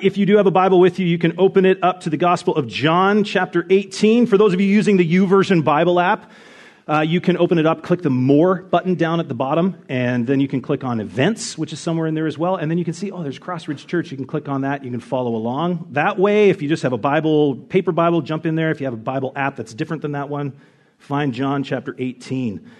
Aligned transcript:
If 0.00 0.16
you 0.16 0.26
do 0.26 0.36
have 0.36 0.46
a 0.46 0.52
Bible 0.52 0.78
with 0.78 1.00
you, 1.00 1.06
you 1.06 1.18
can 1.18 1.34
open 1.38 1.64
it 1.64 1.82
up 1.82 2.02
to 2.02 2.10
the 2.10 2.16
Gospel 2.16 2.54
of 2.54 2.68
John, 2.68 3.24
chapter 3.24 3.66
18. 3.68 4.26
For 4.26 4.38
those 4.38 4.54
of 4.54 4.60
you 4.60 4.68
using 4.68 4.96
the 4.96 5.04
YouVersion 5.04 5.64
Bible 5.64 5.98
app, 5.98 6.30
uh, 6.88 7.00
you 7.00 7.20
can 7.20 7.36
open 7.36 7.58
it 7.58 7.66
up, 7.66 7.82
click 7.82 8.02
the 8.02 8.08
More 8.08 8.62
button 8.62 8.94
down 8.94 9.18
at 9.18 9.26
the 9.26 9.34
bottom, 9.34 9.76
and 9.88 10.24
then 10.24 10.38
you 10.38 10.46
can 10.46 10.60
click 10.60 10.84
on 10.84 11.00
Events, 11.00 11.58
which 11.58 11.72
is 11.72 11.80
somewhere 11.80 12.06
in 12.06 12.14
there 12.14 12.28
as 12.28 12.38
well. 12.38 12.54
And 12.54 12.70
then 12.70 12.78
you 12.78 12.84
can 12.84 12.94
see, 12.94 13.10
oh, 13.10 13.24
there's 13.24 13.40
Crossridge 13.40 13.88
Church. 13.88 14.12
You 14.12 14.16
can 14.16 14.28
click 14.28 14.48
on 14.48 14.60
that. 14.60 14.84
You 14.84 14.92
can 14.92 15.00
follow 15.00 15.34
along. 15.34 15.88
That 15.90 16.16
way, 16.16 16.50
if 16.50 16.62
you 16.62 16.68
just 16.68 16.84
have 16.84 16.92
a 16.92 16.96
Bible, 16.96 17.56
paper 17.56 17.90
Bible, 17.90 18.22
jump 18.22 18.46
in 18.46 18.54
there. 18.54 18.70
If 18.70 18.80
you 18.80 18.86
have 18.86 18.94
a 18.94 18.96
Bible 18.96 19.32
app 19.34 19.56
that's 19.56 19.74
different 19.74 20.02
than 20.02 20.12
that 20.12 20.28
one, 20.28 20.60
find 20.98 21.34
John 21.34 21.64
chapter 21.64 21.96
18. 21.98 22.70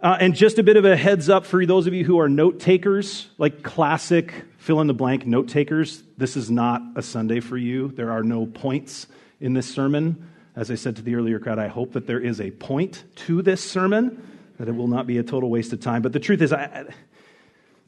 Uh, 0.00 0.18
and 0.20 0.36
just 0.36 0.60
a 0.60 0.62
bit 0.62 0.76
of 0.76 0.84
a 0.84 0.96
heads 0.96 1.28
up 1.28 1.46
for 1.46 1.66
those 1.66 1.88
of 1.88 1.94
you 1.94 2.04
who 2.04 2.20
are 2.20 2.28
note 2.28 2.60
takers, 2.60 3.28
like 3.38 3.64
classic 3.64 4.44
fill 4.60 4.82
in 4.82 4.86
the 4.86 4.94
blank 4.94 5.26
note 5.26 5.48
takers. 5.48 6.02
This 6.18 6.36
is 6.36 6.50
not 6.50 6.82
a 6.94 7.02
Sunday 7.02 7.40
for 7.40 7.56
you. 7.56 7.88
There 7.88 8.12
are 8.12 8.22
no 8.22 8.44
points 8.44 9.06
in 9.40 9.54
this 9.54 9.66
sermon. 9.66 10.30
As 10.54 10.70
I 10.70 10.74
said 10.74 10.96
to 10.96 11.02
the 11.02 11.14
earlier 11.14 11.38
crowd, 11.38 11.58
I 11.58 11.68
hope 11.68 11.94
that 11.94 12.06
there 12.06 12.20
is 12.20 12.42
a 12.42 12.50
point 12.50 13.04
to 13.26 13.40
this 13.40 13.64
sermon, 13.64 14.22
that 14.58 14.68
it 14.68 14.72
will 14.72 14.86
not 14.86 15.06
be 15.06 15.16
a 15.16 15.22
total 15.22 15.48
waste 15.48 15.72
of 15.72 15.80
time. 15.80 16.02
But 16.02 16.12
the 16.12 16.20
truth 16.20 16.42
is, 16.42 16.52
I, 16.52 16.84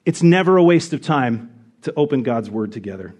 it's 0.06 0.22
never 0.22 0.56
a 0.56 0.64
waste 0.64 0.94
of 0.94 1.02
time 1.02 1.50
to 1.82 1.92
open 1.94 2.22
God's 2.22 2.48
Word 2.48 2.72
together. 2.72 3.14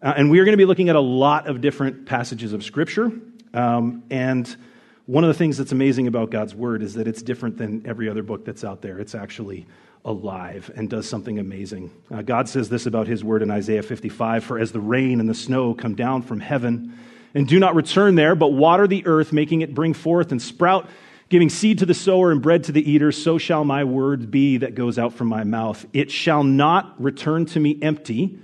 Uh, 0.00 0.14
and 0.16 0.30
we 0.30 0.38
are 0.38 0.44
going 0.44 0.54
to 0.54 0.58
be 0.58 0.64
looking 0.64 0.88
at 0.88 0.96
a 0.96 1.00
lot 1.00 1.46
of 1.46 1.60
different 1.60 2.06
passages 2.06 2.54
of 2.54 2.64
Scripture. 2.64 3.12
Um, 3.52 4.02
and 4.08 4.56
one 5.04 5.24
of 5.24 5.28
the 5.28 5.34
things 5.34 5.58
that's 5.58 5.72
amazing 5.72 6.06
about 6.06 6.30
God's 6.30 6.54
Word 6.54 6.82
is 6.82 6.94
that 6.94 7.06
it's 7.06 7.20
different 7.20 7.58
than 7.58 7.86
every 7.86 8.08
other 8.08 8.22
book 8.22 8.46
that's 8.46 8.64
out 8.64 8.80
there. 8.80 8.98
It's 8.98 9.14
actually 9.14 9.66
alive 10.04 10.70
and 10.76 10.90
does 10.90 11.08
something 11.08 11.38
amazing. 11.38 11.90
Uh, 12.12 12.22
God 12.22 12.48
says 12.48 12.68
this 12.68 12.86
about 12.86 13.06
His 13.06 13.24
Word 13.24 13.42
in 13.42 13.50
Isaiah 13.50 13.82
55 13.82 14.44
For 14.44 14.58
as 14.58 14.72
the 14.72 14.80
rain 14.80 15.20
and 15.20 15.28
the 15.28 15.34
snow 15.34 15.74
come 15.74 15.94
down 15.94 16.22
from 16.22 16.40
heaven, 16.40 16.98
and 17.34 17.48
do 17.48 17.58
not 17.58 17.74
return 17.74 18.14
there, 18.14 18.34
but 18.34 18.52
water 18.52 18.86
the 18.86 19.06
earth, 19.06 19.32
making 19.32 19.62
it 19.62 19.74
bring 19.74 19.94
forth 19.94 20.30
and 20.30 20.40
sprout, 20.40 20.88
giving 21.28 21.48
seed 21.48 21.78
to 21.78 21.86
the 21.86 21.94
sower 21.94 22.30
and 22.30 22.42
bread 22.42 22.64
to 22.64 22.72
the 22.72 22.88
eater, 22.88 23.10
so 23.10 23.38
shall 23.38 23.64
my 23.64 23.82
word 23.84 24.30
be 24.30 24.58
that 24.58 24.74
goes 24.74 24.98
out 24.98 25.14
from 25.14 25.26
my 25.26 25.42
mouth. 25.42 25.84
It 25.92 26.10
shall 26.10 26.44
not 26.44 27.00
return 27.02 27.46
to 27.46 27.60
me 27.60 27.78
empty, 27.82 28.38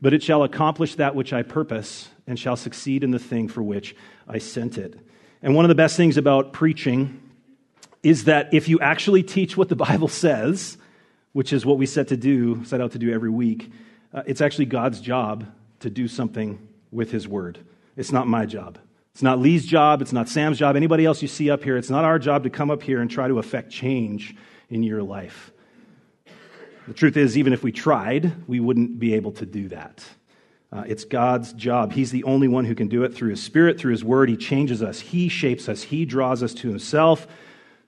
but 0.00 0.14
it 0.14 0.22
shall 0.22 0.42
accomplish 0.42 0.94
that 0.94 1.14
which 1.14 1.32
I 1.32 1.42
purpose, 1.42 2.08
and 2.26 2.38
shall 2.38 2.56
succeed 2.56 3.04
in 3.04 3.10
the 3.10 3.18
thing 3.18 3.48
for 3.48 3.62
which 3.62 3.94
I 4.26 4.38
sent 4.38 4.78
it. 4.78 4.98
And 5.42 5.54
one 5.54 5.64
of 5.64 5.68
the 5.68 5.74
best 5.74 5.96
things 5.96 6.16
about 6.16 6.52
preaching 6.52 7.20
is 8.02 8.24
that 8.24 8.54
if 8.54 8.68
you 8.68 8.80
actually 8.80 9.22
teach 9.22 9.56
what 9.56 9.68
the 9.68 9.76
Bible 9.88 10.08
says, 10.08 10.78
which 11.32 11.52
is 11.52 11.64
what 11.64 11.78
we 11.78 11.86
set 11.86 12.08
to 12.08 12.16
do, 12.16 12.64
set 12.64 12.80
out 12.80 12.92
to 12.92 12.98
do 12.98 13.12
every 13.12 13.30
week, 13.30 13.70
uh, 14.12 14.22
it's 14.26 14.40
actually 14.40 14.66
God's 14.66 15.00
job 15.00 15.46
to 15.80 15.90
do 15.90 16.08
something 16.08 16.58
with 16.90 17.10
His 17.10 17.28
Word. 17.28 17.58
It's 17.96 18.12
not 18.12 18.26
my 18.26 18.46
job. 18.46 18.78
It's 19.12 19.22
not 19.22 19.38
Lee's 19.38 19.66
job. 19.66 20.02
It's 20.02 20.12
not 20.12 20.28
Sam's 20.28 20.58
job. 20.58 20.76
Anybody 20.76 21.04
else 21.04 21.22
you 21.22 21.28
see 21.28 21.50
up 21.50 21.62
here, 21.62 21.76
it's 21.76 21.90
not 21.90 22.04
our 22.04 22.18
job 22.18 22.44
to 22.44 22.50
come 22.50 22.70
up 22.70 22.82
here 22.82 23.00
and 23.00 23.10
try 23.10 23.28
to 23.28 23.38
affect 23.38 23.70
change 23.70 24.34
in 24.68 24.82
your 24.82 25.02
life. 25.02 25.52
The 26.88 26.94
truth 26.94 27.16
is, 27.16 27.36
even 27.36 27.52
if 27.52 27.62
we 27.62 27.72
tried, 27.72 28.32
we 28.48 28.58
wouldn't 28.58 28.98
be 28.98 29.14
able 29.14 29.32
to 29.32 29.46
do 29.46 29.68
that. 29.68 30.04
Uh, 30.72 30.84
it's 30.86 31.04
God's 31.04 31.52
job. 31.52 31.92
He's 31.92 32.10
the 32.10 32.24
only 32.24 32.48
one 32.48 32.64
who 32.64 32.74
can 32.74 32.88
do 32.88 33.02
it 33.02 33.14
through 33.14 33.30
His 33.30 33.42
Spirit, 33.42 33.78
through 33.78 33.92
His 33.92 34.04
Word. 34.04 34.28
He 34.28 34.36
changes 34.36 34.82
us, 34.82 35.00
He 35.00 35.28
shapes 35.28 35.68
us, 35.68 35.82
He 35.82 36.04
draws 36.04 36.42
us 36.42 36.54
to 36.54 36.68
Himself. 36.68 37.26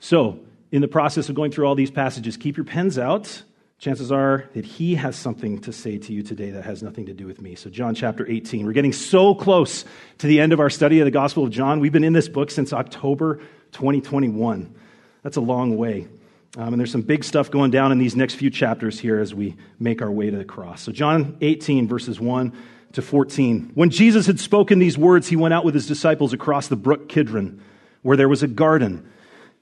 So, 0.01 0.41
in 0.73 0.81
the 0.81 0.89
process 0.89 1.29
of 1.29 1.37
going 1.37 1.53
through 1.53 1.67
all 1.67 1.75
these 1.75 1.91
passages, 1.91 2.37
keep 2.37 2.57
your 2.57 2.65
pens 2.65 2.99
out. 2.99 3.43
Chances 3.79 4.11
are 4.11 4.49
that 4.55 4.65
He 4.65 4.95
has 4.95 5.17
something 5.17 5.61
to 5.61 5.73
say 5.73 5.99
to 5.99 6.13
you 6.13 6.23
today 6.23 6.51
that 6.51 6.65
has 6.65 6.83
nothing 6.83 7.07
to 7.07 7.13
do 7.13 7.27
with 7.27 7.41
me. 7.41 7.55
So, 7.55 7.69
John 7.69 7.95
chapter 7.95 8.27
18. 8.29 8.65
We're 8.65 8.73
getting 8.73 8.93
so 8.93 9.35
close 9.35 9.85
to 10.19 10.27
the 10.27 10.41
end 10.41 10.53
of 10.53 10.61
our 10.61 10.71
study 10.71 11.01
of 11.01 11.05
the 11.05 11.11
Gospel 11.11 11.45
of 11.45 11.51
John. 11.51 11.81
We've 11.81 11.93
been 11.93 12.05
in 12.05 12.13
this 12.13 12.29
book 12.29 12.51
since 12.51 12.73
October 12.73 13.37
2021. 13.73 14.75
That's 15.23 15.37
a 15.37 15.41
long 15.41 15.77
way. 15.77 16.09
Um, 16.57 16.75
and 16.75 16.79
there's 16.79 16.93
some 16.93 17.03
big 17.03 17.25
stuff 17.25 17.51
going 17.51 17.71
down 17.71 17.93
in 17.93 17.99
these 17.99 18.15
next 18.15 18.35
few 18.35 18.51
chapters 18.51 19.01
here 19.01 19.19
as 19.19 19.35
we 19.35 19.57
make 19.79 20.01
our 20.01 20.11
way 20.11 20.31
to 20.31 20.37
the 20.37 20.45
cross. 20.45 20.81
So, 20.83 20.93
John 20.93 21.37
18, 21.41 21.89
verses 21.89 22.21
1 22.21 22.53
to 22.93 23.03
14. 23.03 23.73
When 23.75 23.91
Jesus 23.91 24.27
had 24.27 24.39
spoken 24.39 24.79
these 24.79 24.97
words, 24.97 25.29
he 25.29 25.37
went 25.37 25.55
out 25.55 25.65
with 25.65 25.75
his 25.75 25.87
disciples 25.87 26.33
across 26.33 26.69
the 26.69 26.77
brook 26.77 27.09
Kidron, 27.09 27.61
where 28.03 28.17
there 28.17 28.29
was 28.29 28.43
a 28.43 28.49
garden, 28.49 29.11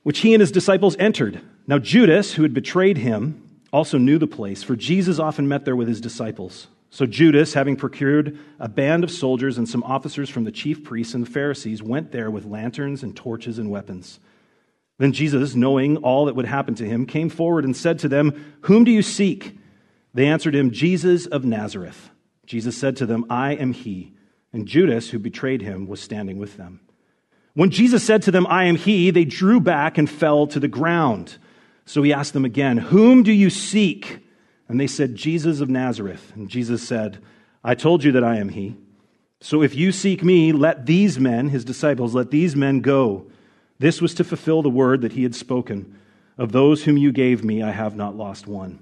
which 0.02 0.20
he 0.20 0.34
and 0.34 0.40
his 0.40 0.52
disciples 0.52 0.96
entered. 0.98 1.40
Now, 1.66 1.78
Judas, 1.78 2.34
who 2.34 2.42
had 2.42 2.54
betrayed 2.54 2.98
him, 2.98 3.48
also 3.72 3.98
knew 3.98 4.18
the 4.18 4.26
place, 4.26 4.62
for 4.62 4.76
Jesus 4.76 5.18
often 5.18 5.46
met 5.46 5.64
there 5.64 5.76
with 5.76 5.88
his 5.88 6.00
disciples. 6.00 6.68
So, 6.90 7.06
Judas, 7.06 7.54
having 7.54 7.76
procured 7.76 8.36
a 8.58 8.68
band 8.68 9.04
of 9.04 9.12
soldiers 9.12 9.58
and 9.58 9.68
some 9.68 9.84
officers 9.84 10.28
from 10.28 10.42
the 10.44 10.50
chief 10.50 10.82
priests 10.82 11.14
and 11.14 11.24
the 11.24 11.30
Pharisees, 11.30 11.82
went 11.82 12.10
there 12.10 12.30
with 12.30 12.44
lanterns 12.44 13.04
and 13.04 13.14
torches 13.14 13.58
and 13.58 13.70
weapons. 13.70 14.18
Then 14.98 15.12
Jesus, 15.12 15.54
knowing 15.54 15.98
all 15.98 16.24
that 16.24 16.34
would 16.34 16.46
happen 16.46 16.74
to 16.74 16.86
him, 16.86 17.06
came 17.06 17.30
forward 17.30 17.64
and 17.64 17.76
said 17.76 18.00
to 18.00 18.08
them, 18.08 18.56
Whom 18.62 18.84
do 18.84 18.90
you 18.90 19.02
seek? 19.02 19.56
They 20.12 20.26
answered 20.26 20.54
him, 20.54 20.72
Jesus 20.72 21.26
of 21.26 21.44
Nazareth. 21.44 22.10
Jesus 22.44 22.76
said 22.76 22.96
to 22.96 23.06
them, 23.06 23.24
I 23.30 23.52
am 23.54 23.72
he. 23.72 24.12
And 24.52 24.66
Judas, 24.66 25.10
who 25.10 25.20
betrayed 25.20 25.62
him, 25.62 25.86
was 25.86 26.00
standing 26.00 26.38
with 26.38 26.56
them. 26.56 26.80
When 27.54 27.70
Jesus 27.70 28.04
said 28.04 28.22
to 28.22 28.30
them, 28.30 28.46
I 28.46 28.64
am 28.64 28.76
he, 28.76 29.10
they 29.10 29.24
drew 29.24 29.60
back 29.60 29.98
and 29.98 30.08
fell 30.08 30.46
to 30.48 30.60
the 30.60 30.68
ground. 30.68 31.38
So 31.84 32.02
he 32.02 32.12
asked 32.12 32.32
them 32.32 32.44
again, 32.44 32.78
Whom 32.78 33.22
do 33.22 33.32
you 33.32 33.50
seek? 33.50 34.20
And 34.68 34.78
they 34.78 34.86
said, 34.86 35.16
Jesus 35.16 35.60
of 35.60 35.68
Nazareth. 35.68 36.32
And 36.36 36.48
Jesus 36.48 36.86
said, 36.86 37.18
I 37.64 37.74
told 37.74 38.04
you 38.04 38.12
that 38.12 38.24
I 38.24 38.36
am 38.36 38.50
he. 38.50 38.76
So 39.40 39.62
if 39.62 39.74
you 39.74 39.90
seek 39.90 40.22
me, 40.22 40.52
let 40.52 40.86
these 40.86 41.18
men, 41.18 41.48
his 41.48 41.64
disciples, 41.64 42.14
let 42.14 42.30
these 42.30 42.54
men 42.54 42.80
go. 42.80 43.26
This 43.78 44.00
was 44.00 44.14
to 44.14 44.24
fulfill 44.24 44.62
the 44.62 44.70
word 44.70 45.00
that 45.00 45.12
he 45.12 45.22
had 45.22 45.34
spoken 45.34 45.98
Of 46.38 46.52
those 46.52 46.84
whom 46.84 46.96
you 46.96 47.12
gave 47.12 47.42
me, 47.44 47.62
I 47.62 47.72
have 47.72 47.96
not 47.96 48.16
lost 48.16 48.46
one. 48.46 48.80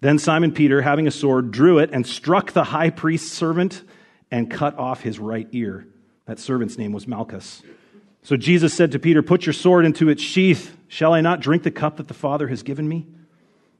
Then 0.00 0.18
Simon 0.18 0.52
Peter, 0.52 0.82
having 0.82 1.06
a 1.06 1.12
sword, 1.12 1.52
drew 1.52 1.78
it 1.78 1.90
and 1.92 2.06
struck 2.06 2.52
the 2.52 2.64
high 2.64 2.90
priest's 2.90 3.30
servant 3.30 3.84
and 4.30 4.50
cut 4.50 4.76
off 4.78 5.02
his 5.02 5.18
right 5.18 5.46
ear. 5.52 5.86
That 6.26 6.40
servant's 6.40 6.78
name 6.78 6.92
was 6.92 7.06
Malchus. 7.06 7.62
So 8.22 8.36
Jesus 8.36 8.72
said 8.72 8.92
to 8.92 8.98
Peter, 8.98 9.22
Put 9.22 9.46
your 9.46 9.52
sword 9.52 9.84
into 9.84 10.08
its 10.08 10.22
sheath. 10.22 10.76
Shall 10.88 11.12
I 11.12 11.20
not 11.20 11.40
drink 11.40 11.62
the 11.62 11.70
cup 11.70 11.96
that 11.96 12.08
the 12.08 12.14
Father 12.14 12.48
has 12.48 12.62
given 12.62 12.88
me? 12.88 13.06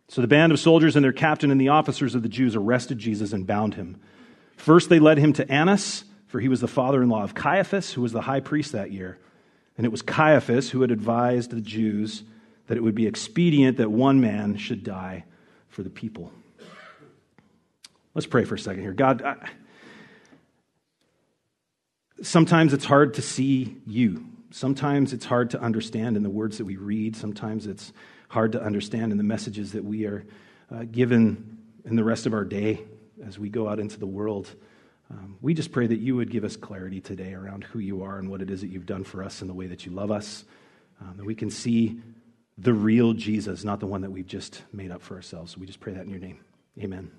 So 0.09 0.21
the 0.21 0.27
band 0.27 0.53
of 0.53 0.59
soldiers 0.59 0.97
and 0.97 1.05
their 1.05 1.13
captain 1.13 1.51
and 1.51 1.61
the 1.61 1.69
officers 1.69 2.15
of 2.15 2.23
the 2.23 2.29
Jews 2.29 2.57
arrested 2.57 2.99
Jesus 2.99 3.33
and 3.33 3.47
bound 3.47 3.75
him. 3.75 4.01
First, 4.57 4.89
they 4.89 4.99
led 4.99 5.19
him 5.19 5.33
to 5.35 5.51
Annas, 5.51 6.05
for 6.27 6.41
he 6.41 6.49
was 6.49 6.61
the 6.61 6.69
father 6.69 7.03
in 7.03 7.09
law 7.09 7.23
of 7.23 7.35
Caiaphas, 7.35 7.93
who 7.93 8.03
was 8.03 8.13
the 8.13 8.21
high 8.21 8.41
priest 8.41 8.73
that 8.73 8.91
year. 8.91 9.19
And 9.77 9.87
it 9.87 9.91
was 9.91 10.03
Caiaphas 10.03 10.71
who 10.71 10.83
had 10.83 10.91
advised 10.91 11.51
the 11.51 11.61
Jews 11.61 12.25
that 12.67 12.77
it 12.77 12.83
would 12.83 12.95
be 12.95 13.07
expedient 13.07 13.79
that 13.79 13.91
one 13.91 14.21
man 14.21 14.57
should 14.57 14.85
die 14.85 15.25
for 15.69 15.83
the 15.83 15.91
people. 15.91 16.33
Let's 18.15 18.27
pray 18.27 18.45
for 18.45 18.57
a 18.57 18.59
second 18.59 18.83
here. 18.83 18.93
God, 18.93 19.23
I, 19.23 19.49
sometimes 22.23 22.73
it's 22.73 22.85
hard 22.85 23.15
to 23.15 23.23
see 23.23 23.77
you. 23.87 24.27
Sometimes 24.53 25.13
it's 25.13 25.25
hard 25.25 25.51
to 25.51 25.61
understand 25.61 26.17
in 26.17 26.23
the 26.23 26.31
words 26.31 26.59
that 26.59 26.65
we 26.65 26.77
read. 26.77 27.17
Sometimes 27.17 27.67
it's 27.67 27.93
hard 28.29 28.53
to 28.53 28.63
understand 28.63 29.11
in 29.11 29.19
the 29.19 29.25
messages 29.25 29.73
that 29.73 29.85
we 29.85 30.07
are 30.07 30.25
uh, 30.71 30.85
given 30.91 31.59
in 31.85 31.97
the 31.97 32.05
rest 32.05 32.27
of 32.27 32.35
our 32.35 32.45
day 32.45 32.85
as 33.27 33.39
we 33.39 33.49
go 33.49 33.69
out 33.69 33.81
into 33.81 33.99
the 33.99 34.07
world. 34.07 34.55
Um, 35.11 35.37
we 35.41 35.55
just 35.55 35.73
pray 35.73 35.87
that 35.87 35.99
you 35.99 36.17
would 36.17 36.31
give 36.31 36.45
us 36.45 36.57
clarity 36.57 37.01
today 37.01 37.35
around 37.35 37.65
who 37.65 37.79
you 37.79 38.03
are 38.03 38.19
and 38.19 38.31
what 38.31 38.43
it 38.43 38.51
is 38.51 38.61
that 38.61 38.69
you've 38.69 38.87
done 38.87 39.05
for 39.05 39.23
us 39.23 39.41
and 39.41 39.51
the 39.51 39.55
way 39.55 39.67
that 39.67 39.85
you 39.85 39.93
love 39.93 40.11
us, 40.11 40.45
um, 41.01 41.15
that 41.17 41.25
we 41.25 41.35
can 41.35 41.51
see 41.51 42.01
the 42.59 42.73
real 42.73 43.13
Jesus, 43.13 43.65
not 43.65 43.81
the 43.81 43.87
one 43.87 44.03
that 44.03 44.11
we've 44.11 44.27
just 44.27 44.63
made 44.73 44.91
up 44.91 45.03
for 45.03 45.17
ourselves. 45.17 45.57
We 45.57 45.67
just 45.67 45.81
pray 45.81 45.95
that 45.95 46.05
in 46.05 46.11
your 46.11 46.21
name. 46.21 46.41
Amen. 46.79 47.11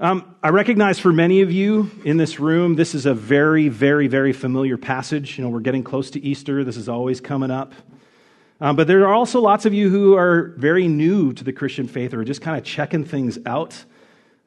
Um, 0.00 0.34
I 0.42 0.48
recognize 0.48 0.98
for 0.98 1.12
many 1.12 1.40
of 1.42 1.52
you 1.52 1.88
in 2.04 2.16
this 2.16 2.40
room, 2.40 2.74
this 2.74 2.96
is 2.96 3.06
a 3.06 3.14
very, 3.14 3.68
very, 3.68 4.08
very 4.08 4.32
familiar 4.32 4.76
passage. 4.76 5.38
You 5.38 5.44
know, 5.44 5.50
we're 5.50 5.60
getting 5.60 5.84
close 5.84 6.10
to 6.10 6.20
Easter. 6.20 6.64
This 6.64 6.76
is 6.76 6.88
always 6.88 7.20
coming 7.20 7.52
up. 7.52 7.72
Um, 8.60 8.74
but 8.74 8.88
there 8.88 9.06
are 9.06 9.14
also 9.14 9.40
lots 9.40 9.66
of 9.66 9.72
you 9.72 9.90
who 9.90 10.16
are 10.16 10.52
very 10.56 10.88
new 10.88 11.32
to 11.34 11.44
the 11.44 11.52
Christian 11.52 11.86
faith 11.86 12.12
or 12.12 12.24
just 12.24 12.40
kind 12.40 12.58
of 12.58 12.64
checking 12.64 13.04
things 13.04 13.38
out. 13.46 13.84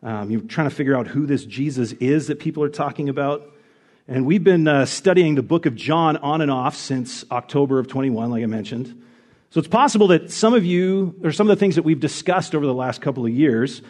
Um, 0.04 0.30
you're 0.30 0.42
trying 0.42 0.70
to 0.70 0.76
figure 0.76 0.98
out 0.98 1.08
who 1.08 1.26
this 1.26 1.46
Jesus 1.46 1.94
is 1.94 2.28
that 2.28 2.42
people 2.42 2.62
are 2.62 2.70
talking 2.70 3.08
about. 3.08 3.50
And 4.06 4.26
we've 4.26 4.44
been 4.44 4.68
uh, 4.68 4.86
studying 4.86 5.36
the 5.36 5.44
book 5.44 5.66
of 5.66 5.76
John 5.76 6.18
on 6.18 6.42
and 6.42 6.52
off 6.52 6.76
since 6.76 7.24
October 7.32 7.80
of 7.80 7.88
21, 7.88 8.32
like 8.32 8.44
I 8.44 8.48
mentioned. 8.48 9.02
So 9.52 9.60
it's 9.60 9.70
possible 9.70 10.08
that 10.08 10.30
some 10.30 10.54
of 10.54 10.66
you, 10.66 11.16
or 11.24 11.32
some 11.32 11.50
of 11.50 11.56
the 11.56 11.60
things 11.60 11.76
that 11.76 11.84
we've 11.84 12.02
discussed 12.02 12.54
over 12.54 12.66
the 12.66 12.74
last 12.74 13.02
couple 13.02 13.26
of 13.26 13.32
years, 13.32 13.82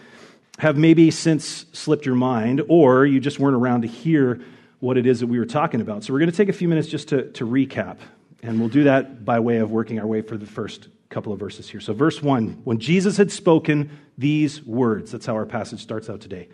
have 0.58 0.78
maybe 0.78 1.12
since 1.12 1.66
slipped 1.72 2.06
your 2.06 2.16
mind, 2.16 2.62
or 2.68 3.06
you 3.06 3.20
just 3.20 3.40
weren't 3.40 3.56
around 3.56 3.84
to 3.84 3.88
hear 3.88 4.42
what 4.80 4.98
it 4.98 5.06
is 5.06 5.20
that 5.20 5.28
we 5.28 5.40
were 5.40 5.46
talking 5.46 5.82
about. 5.82 6.04
So 6.04 6.14
we're 6.14 6.20
going 6.20 6.32
to 6.32 6.38
take 6.38 6.50
a 6.50 6.54
few 6.54 6.68
minutes 6.68 6.88
just 6.88 7.10
to, 7.10 7.32
to 7.34 7.46
recap. 7.46 7.98
And 8.44 8.60
we'll 8.60 8.70
do 8.70 8.84
that 8.86 9.26
by 9.26 9.40
way 9.40 9.58
of 9.58 9.72
working 9.72 10.00
our 10.00 10.06
way 10.06 10.22
for 10.22 10.38
the 10.38 10.46
first 10.46 10.90
couple 11.10 11.34
of 11.34 11.40
verses 11.40 11.70
here. 11.70 11.80
So, 11.80 11.94
verse 11.94 12.22
1 12.22 12.62
When 12.64 12.80
Jesus 12.80 13.18
had 13.18 13.32
spoken 13.32 13.90
these 14.18 14.64
words, 14.64 15.12
that's 15.12 15.26
how 15.26 15.34
our 15.34 15.46
passage 15.46 15.82
starts 15.82 16.10
out 16.10 16.22
today. 16.22 16.50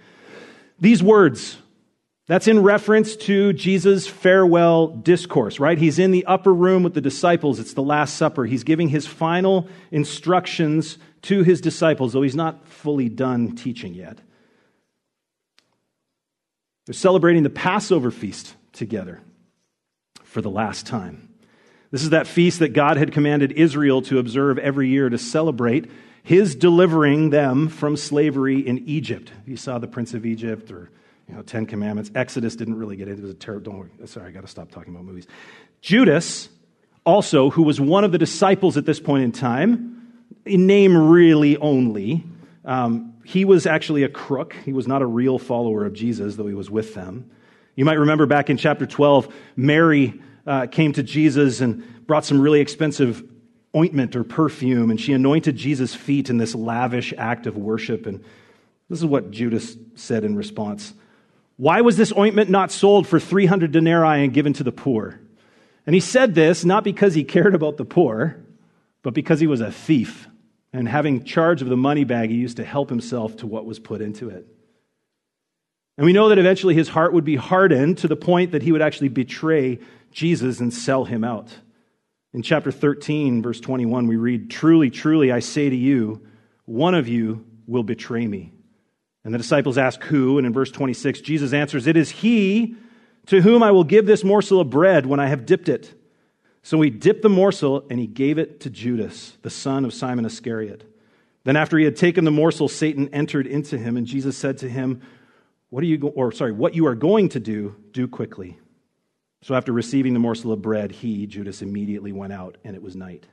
These 0.79 1.03
words, 1.03 1.57
that's 2.27 2.47
in 2.47 2.63
reference 2.63 3.15
to 3.17 3.51
Jesus' 3.51 4.07
farewell 4.07 4.87
discourse, 4.87 5.59
right? 5.59 5.77
He's 5.77 5.99
in 5.99 6.11
the 6.11 6.25
upper 6.25 6.53
room 6.53 6.83
with 6.83 6.93
the 6.93 7.01
disciples. 7.01 7.59
It's 7.59 7.73
the 7.73 7.83
Last 7.83 8.15
Supper. 8.15 8.45
He's 8.45 8.63
giving 8.63 8.89
his 8.89 9.05
final 9.05 9.67
instructions 9.91 10.97
to 11.23 11.43
his 11.43 11.61
disciples, 11.61 12.13
though 12.13 12.21
he's 12.21 12.35
not 12.35 12.67
fully 12.67 13.09
done 13.09 13.55
teaching 13.55 13.93
yet. 13.93 14.19
They're 16.85 16.93
celebrating 16.93 17.43
the 17.43 17.49
Passover 17.49 18.11
feast 18.11 18.55
together 18.73 19.21
for 20.23 20.41
the 20.41 20.49
last 20.49 20.85
time. 20.85 21.29
This 21.91 22.03
is 22.03 22.09
that 22.09 22.27
feast 22.27 22.59
that 22.59 22.69
God 22.69 22.97
had 22.97 23.11
commanded 23.11 23.53
Israel 23.53 24.01
to 24.03 24.19
observe 24.19 24.57
every 24.57 24.89
year 24.89 25.09
to 25.09 25.17
celebrate 25.17 25.89
his 26.23 26.55
delivering 26.55 27.29
them 27.29 27.67
from 27.67 27.95
slavery 27.95 28.59
in 28.59 28.79
Egypt. 28.87 29.31
You 29.45 29.57
saw 29.57 29.77
the 29.77 29.87
Prince 29.87 30.13
of 30.13 30.25
Egypt 30.25 30.71
or 30.71 30.89
you 31.27 31.35
know, 31.35 31.41
Ten 31.41 31.65
Commandments. 31.65 32.11
Exodus 32.15 32.55
didn't 32.55 32.77
really 32.77 32.95
get 32.95 33.07
it. 33.07 33.19
It 33.19 33.21
was 33.21 33.31
a 33.31 33.35
terrible. 33.35 33.71
Don't 33.71 33.79
worry. 33.79 34.07
Sorry, 34.07 34.27
I 34.27 34.31
got 34.31 34.41
to 34.41 34.47
stop 34.47 34.71
talking 34.71 34.93
about 34.93 35.05
movies. 35.05 35.27
Judas, 35.81 36.49
also, 37.05 37.49
who 37.49 37.63
was 37.63 37.79
one 37.79 38.03
of 38.03 38.11
the 38.11 38.17
disciples 38.17 38.77
at 38.77 38.85
this 38.85 38.99
point 38.99 39.23
in 39.23 39.31
time, 39.31 40.02
in 40.45 40.67
name 40.67 40.95
really 40.95 41.57
only, 41.57 42.23
um, 42.65 43.13
he 43.23 43.45
was 43.45 43.65
actually 43.65 44.03
a 44.03 44.09
crook. 44.09 44.55
He 44.65 44.73
was 44.73 44.87
not 44.87 45.01
a 45.01 45.05
real 45.05 45.39
follower 45.39 45.85
of 45.85 45.93
Jesus, 45.93 46.35
though 46.35 46.47
he 46.47 46.53
was 46.53 46.69
with 46.69 46.93
them. 46.93 47.29
You 47.75 47.85
might 47.85 47.99
remember 47.99 48.25
back 48.25 48.49
in 48.49 48.57
chapter 48.57 48.85
12, 48.85 49.33
Mary 49.55 50.21
uh, 50.45 50.67
came 50.67 50.93
to 50.93 51.03
Jesus 51.03 51.61
and 51.61 52.05
brought 52.05 52.25
some 52.25 52.39
really 52.39 52.59
expensive 52.59 53.23
ointment 53.75 54.15
or 54.15 54.23
perfume, 54.23 54.91
and 54.91 54.99
she 54.99 55.13
anointed 55.13 55.55
Jesus' 55.55 55.95
feet 55.95 56.29
in 56.29 56.37
this 56.37 56.53
lavish 56.53 57.13
act 57.17 57.47
of 57.47 57.57
worship. 57.57 58.05
And 58.05 58.23
this 58.89 58.99
is 58.99 59.05
what 59.05 59.31
Judas 59.31 59.75
said 59.95 60.23
in 60.23 60.35
response 60.35 60.93
Why 61.57 61.81
was 61.81 61.97
this 61.97 62.13
ointment 62.15 62.49
not 62.49 62.71
sold 62.71 63.07
for 63.07 63.19
300 63.19 63.71
denarii 63.71 64.23
and 64.23 64.33
given 64.33 64.53
to 64.53 64.63
the 64.63 64.71
poor? 64.71 65.19
And 65.85 65.93
he 65.93 65.99
said 65.99 66.35
this 66.35 66.63
not 66.63 66.83
because 66.83 67.13
he 67.13 67.23
cared 67.23 67.55
about 67.55 67.77
the 67.77 67.85
poor, 67.85 68.42
but 69.03 69.13
because 69.13 69.39
he 69.39 69.47
was 69.47 69.61
a 69.61 69.71
thief. 69.71 70.27
And 70.71 70.87
having 70.87 71.23
charge 71.23 71.61
of 71.61 71.69
the 71.69 71.77
money 71.77 72.03
bag, 72.03 72.31
he 72.31 72.37
used 72.37 72.57
to 72.57 72.63
help 72.63 72.89
himself 72.89 73.37
to 73.37 73.47
what 73.47 73.65
was 73.65 73.77
put 73.77 74.01
into 74.01 74.29
it. 74.29 74.47
And 75.97 76.05
we 76.05 76.13
know 76.13 76.29
that 76.29 76.39
eventually 76.39 76.73
his 76.73 76.89
heart 76.89 77.13
would 77.13 77.25
be 77.25 77.35
hardened 77.35 77.99
to 77.99 78.07
the 78.07 78.15
point 78.15 78.53
that 78.53 78.63
he 78.63 78.71
would 78.71 78.81
actually 78.81 79.09
betray 79.09 79.77
Jesus 80.11 80.59
and 80.59 80.73
sell 80.73 81.05
him 81.05 81.23
out. 81.23 81.55
In 82.33 82.41
chapter 82.41 82.71
13, 82.71 83.43
verse 83.43 83.59
21, 83.59 84.07
we 84.07 84.15
read, 84.15 84.49
Truly, 84.49 84.89
truly, 84.89 85.31
I 85.31 85.39
say 85.39 85.69
to 85.69 85.75
you, 85.75 86.25
one 86.65 86.95
of 86.95 87.07
you 87.07 87.45
will 87.67 87.83
betray 87.83 88.25
me. 88.25 88.53
And 89.23 89.33
the 89.33 89.37
disciples 89.37 89.77
ask, 89.77 90.01
Who? 90.05 90.39
And 90.39 90.47
in 90.47 90.53
verse 90.53 90.71
26, 90.71 91.21
Jesus 91.21 91.53
answers, 91.53 91.85
It 91.85 91.95
is 91.95 92.09
he 92.09 92.75
to 93.27 93.41
whom 93.41 93.61
I 93.61 93.71
will 93.71 93.83
give 93.83 94.07
this 94.07 94.23
morsel 94.23 94.59
of 94.59 94.71
bread 94.71 95.05
when 95.05 95.19
I 95.19 95.27
have 95.27 95.45
dipped 95.45 95.69
it. 95.69 95.93
So 96.63 96.79
he 96.81 96.89
dipped 96.89 97.21
the 97.21 97.29
morsel 97.29 97.85
and 97.89 97.99
he 97.99 98.07
gave 98.07 98.37
it 98.37 98.61
to 98.61 98.69
Judas, 98.69 99.37
the 99.41 99.49
son 99.49 99.85
of 99.85 99.93
Simon 99.93 100.25
Iscariot. 100.25 100.89
Then, 101.43 101.57
after 101.57 101.77
he 101.77 101.83
had 101.83 101.97
taken 101.97 102.23
the 102.23 102.31
morsel, 102.31 102.69
Satan 102.69 103.09
entered 103.13 103.47
into 103.47 103.77
him, 103.77 103.97
and 103.97 104.07
Jesus 104.07 104.37
said 104.37 104.59
to 104.59 104.69
him, 104.69 105.01
What 105.69 105.83
are 105.83 105.87
you, 105.87 105.97
go- 105.97 106.07
or 106.07 106.31
sorry, 106.31 106.53
what 106.53 106.73
you 106.73 106.87
are 106.87 106.95
going 106.95 107.29
to 107.29 107.39
do, 107.41 107.75
do 107.91 108.07
quickly. 108.07 108.57
So 109.41 109.53
after 109.53 109.73
receiving 109.73 110.13
the 110.13 110.19
morsel 110.19 110.53
of 110.53 110.61
bread, 110.61 110.93
he, 110.93 111.27
Judas, 111.27 111.61
immediately 111.61 112.13
went 112.13 112.31
out, 112.31 112.57
and 112.63 112.77
it 112.77 112.81
was 112.81 112.95
night. 112.95 113.25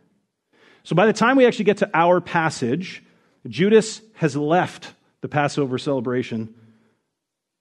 So 0.82 0.96
by 0.96 1.06
the 1.06 1.12
time 1.12 1.36
we 1.36 1.46
actually 1.46 1.66
get 1.66 1.76
to 1.78 1.90
our 1.94 2.20
passage, 2.20 3.04
Judas 3.48 4.02
has 4.14 4.36
left 4.36 4.92
the 5.20 5.28
Passover 5.28 5.78
celebration 5.78 6.52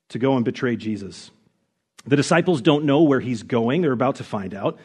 to 0.10 0.18
go 0.18 0.36
and 0.36 0.44
betray 0.44 0.76
Jesus. 0.76 1.30
The 2.08 2.16
disciples 2.16 2.62
don't 2.62 2.86
know 2.86 3.04
where 3.04 3.20
he's 3.20 3.44
going. 3.44 3.84
They're 3.84 3.92
about 3.92 4.16
to 4.16 4.24
find 4.24 4.56
out. 4.56 4.80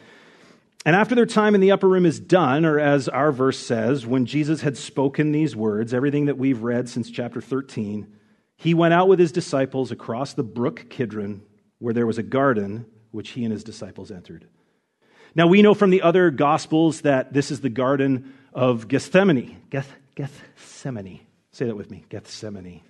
And 0.85 0.95
after 0.95 1.15
their 1.15 1.25
time 1.25 1.55
in 1.55 1.61
the 1.61 1.71
upper 1.71 1.89
room 1.89 2.05
is 2.05 2.19
done, 2.19 2.63
or 2.63 2.79
as 2.79 3.09
our 3.09 3.31
verse 3.31 3.57
says, 3.57 4.05
when 4.05 4.27
Jesus 4.27 4.61
had 4.61 4.77
spoken 4.77 5.31
these 5.31 5.55
words, 5.55 5.95
everything 5.95 6.25
that 6.25 6.37
we've 6.37 6.61
read 6.61 6.87
since 6.87 7.09
chapter 7.09 7.41
13, 7.41 8.07
he 8.55 8.75
went 8.75 8.93
out 8.93 9.07
with 9.07 9.17
his 9.17 9.31
disciples 9.31 9.91
across 9.91 10.33
the 10.33 10.43
brook 10.43 10.85
Kidron, 10.89 11.41
where 11.79 11.93
there 11.93 12.05
was 12.05 12.19
a 12.19 12.23
garden 12.23 12.85
which 13.09 13.29
he 13.31 13.43
and 13.43 13.51
his 13.51 13.63
disciples 13.63 14.11
entered. 14.11 14.47
Now, 15.33 15.47
we 15.47 15.63
know 15.63 15.73
from 15.73 15.89
the 15.89 16.03
other 16.03 16.29
Gospels 16.29 17.01
that 17.01 17.33
this 17.33 17.49
is 17.49 17.61
the 17.61 17.69
Garden 17.69 18.33
of 18.53 18.87
Gethsemane. 18.87 19.61
Geth, 19.69 19.91
Gethsemane. 20.15 21.19
Say 21.51 21.65
that 21.65 21.75
with 21.75 21.89
me 21.89 22.05
Gethsemane. 22.09 22.81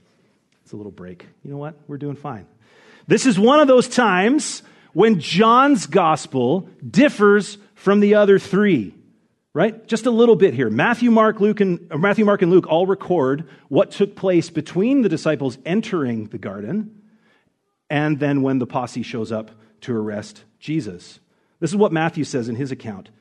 It's 0.63 0.73
a 0.73 0.75
little 0.75 0.91
break. 0.91 1.25
You 1.43 1.51
know 1.51 1.57
what? 1.57 1.75
We're 1.87 1.97
doing 1.97 2.15
fine. 2.15 2.45
This 3.07 3.25
is 3.25 3.39
one 3.39 3.59
of 3.59 3.67
those 3.67 3.87
times 3.87 4.63
when 4.93 5.19
John's 5.19 5.87
Gospel 5.87 6.69
differs 6.87 7.57
from 7.85 7.99
the 8.01 8.15
other 8.15 8.39
three 8.39 8.95
right? 9.53 9.87
Just 9.87 10.05
a 10.05 10.11
little 10.11 10.35
bit 10.35 10.53
here. 10.53 10.69
Matthew, 10.69 11.09
Mark, 11.09 11.39
Luke, 11.39 11.61
and 11.61 11.87
uh, 11.89 11.97
Matthew, 11.97 12.25
Mark, 12.25 12.41
and 12.41 12.51
Luke 12.51 12.67
all 12.67 12.85
record 12.85 13.47
what 13.69 13.89
took 13.89 14.13
place 14.13 14.49
between 14.49 15.01
the 15.01 15.07
disciples 15.07 15.57
entering 15.65 16.25
the 16.25 16.37
garden 16.37 17.01
and 17.89 18.19
then 18.19 18.41
when 18.41 18.59
the 18.59 18.67
posse 18.67 19.01
shows 19.01 19.31
up 19.31 19.51
to 19.79 19.95
arrest 19.95 20.43
Jesus. 20.59 21.21
This 21.61 21.69
is 21.69 21.77
what 21.77 21.93
Matthew 21.93 22.25
says 22.25 22.49
in 22.49 22.57
his 22.57 22.69
account. 22.69 23.11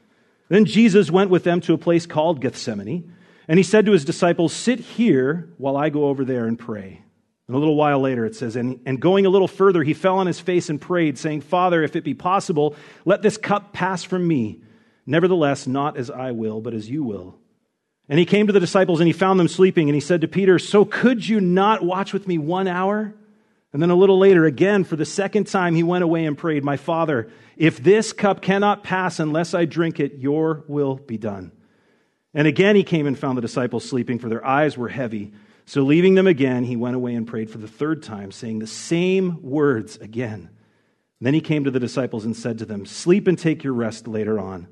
Then 0.49 0.65
Jesus 0.65 1.09
went 1.09 1.31
with 1.31 1.45
them 1.45 1.61
to 1.61 1.75
a 1.75 1.79
place 1.79 2.05
called 2.05 2.41
Gethsemane, 2.41 3.15
and 3.47 3.57
he 3.57 3.63
said 3.63 3.87
to 3.87 3.93
his 3.93 4.05
disciples, 4.05 4.53
Sit 4.53 4.81
here 4.81 5.51
while 5.57 5.77
I 5.77 5.89
go 5.89 6.07
over 6.07 6.25
there 6.25 6.47
and 6.47 6.59
pray. 6.59 7.04
And 7.47 7.57
a 7.57 7.59
little 7.59 7.77
while 7.77 8.01
later 8.01 8.25
it 8.25 8.35
says, 8.35 8.57
and, 8.57 8.81
and 8.87 9.01
going 9.01 9.27
a 9.27 9.31
little 9.31 9.49
further, 9.49 9.83
he 9.83 9.95
fell 9.95 10.19
on 10.19 10.27
his 10.27 10.41
face 10.41 10.71
and 10.71 10.81
prayed, 10.81 11.19
saying, 11.19 11.43
Father, 11.43 11.83
if 11.83 11.95
it 11.95 12.05
be 12.05 12.15
possible, 12.15 12.75
let 13.05 13.23
this 13.23 13.37
cup 13.37 13.73
pass 13.73 14.03
from 14.03 14.27
me. 14.27 14.61
Nevertheless, 15.07 15.67
not 15.67 15.99
as 15.99 16.11
I 16.11 16.31
will, 16.31 16.61
but 16.63 16.73
as 16.73 16.89
you 16.89 17.03
will. 17.03 17.39
And 18.09 18.19
he 18.19 18.25
came 18.25 18.47
to 18.47 18.53
the 18.53 18.61
disciples 18.61 19.01
and 19.01 19.07
he 19.07 19.13
found 19.13 19.39
them 19.39 19.49
sleeping, 19.49 19.89
and 19.89 19.95
he 19.95 20.01
said 20.01 20.23
to 20.23 20.29
Peter, 20.29 20.59
So 20.59 20.85
could 20.85 21.27
you 21.27 21.41
not 21.41 21.85
watch 21.85 22.13
with 22.13 22.27
me 22.27 22.39
one 22.39 22.67
hour? 22.67 23.15
And 23.73 23.83
then 23.83 23.91
a 23.91 23.97
little 23.97 24.19
later, 24.19 24.45
again, 24.45 24.85
for 24.85 24.97
the 24.97 25.05
second 25.05 25.49
time, 25.49 25.75
he 25.75 25.83
went 25.83 26.05
away 26.05 26.25
and 26.25 26.39
prayed, 26.39 26.65
My 26.65 26.77
Father, 26.77 27.31
if 27.57 27.83
this 27.83 28.13
cup 28.13 28.41
cannot 28.41 28.85
pass 28.85 29.19
unless 29.19 29.53
I 29.53 29.65
drink 29.65 30.01
it, 30.01 30.15
your 30.15 30.65
will 30.69 30.97
be 30.97 31.19
done. 31.19 31.53
And 32.33 32.47
again, 32.47 32.77
he 32.77 32.85
came 32.85 33.07
and 33.07 33.19
found 33.19 33.37
the 33.37 33.43
disciples 33.43 33.89
sleeping, 33.89 34.19
for 34.19 34.29
their 34.29 34.45
eyes 34.45 34.79
were 34.79 34.89
heavy. 34.89 35.33
So, 35.67 35.83
leaving 35.83 36.15
them 36.15 36.27
again, 36.27 36.65
he 36.65 36.77
went 36.77 36.97
away 36.97 37.15
and 37.15 37.27
prayed 37.27 37.51
for 37.51 37.59
the 37.59 37.69
third 37.69 38.03
time, 38.03 38.31
saying 38.31 38.59
the 38.59 38.67
same 38.67 39.43
words 39.43 39.97
again. 39.97 40.51
Then 41.21 41.33
he 41.33 41.41
came 41.41 41.65
to 41.65 41.71
the 41.71 41.81
disciples 41.81 42.27
and 42.27 42.37
said 42.37 42.59
to 42.59 42.67
them, 42.67 42.85
Sleep 42.85 43.27
and 43.27 43.39
take 43.39 43.65
your 43.65 43.73
rest 43.73 44.07
later 44.07 44.39
on. 44.39 44.69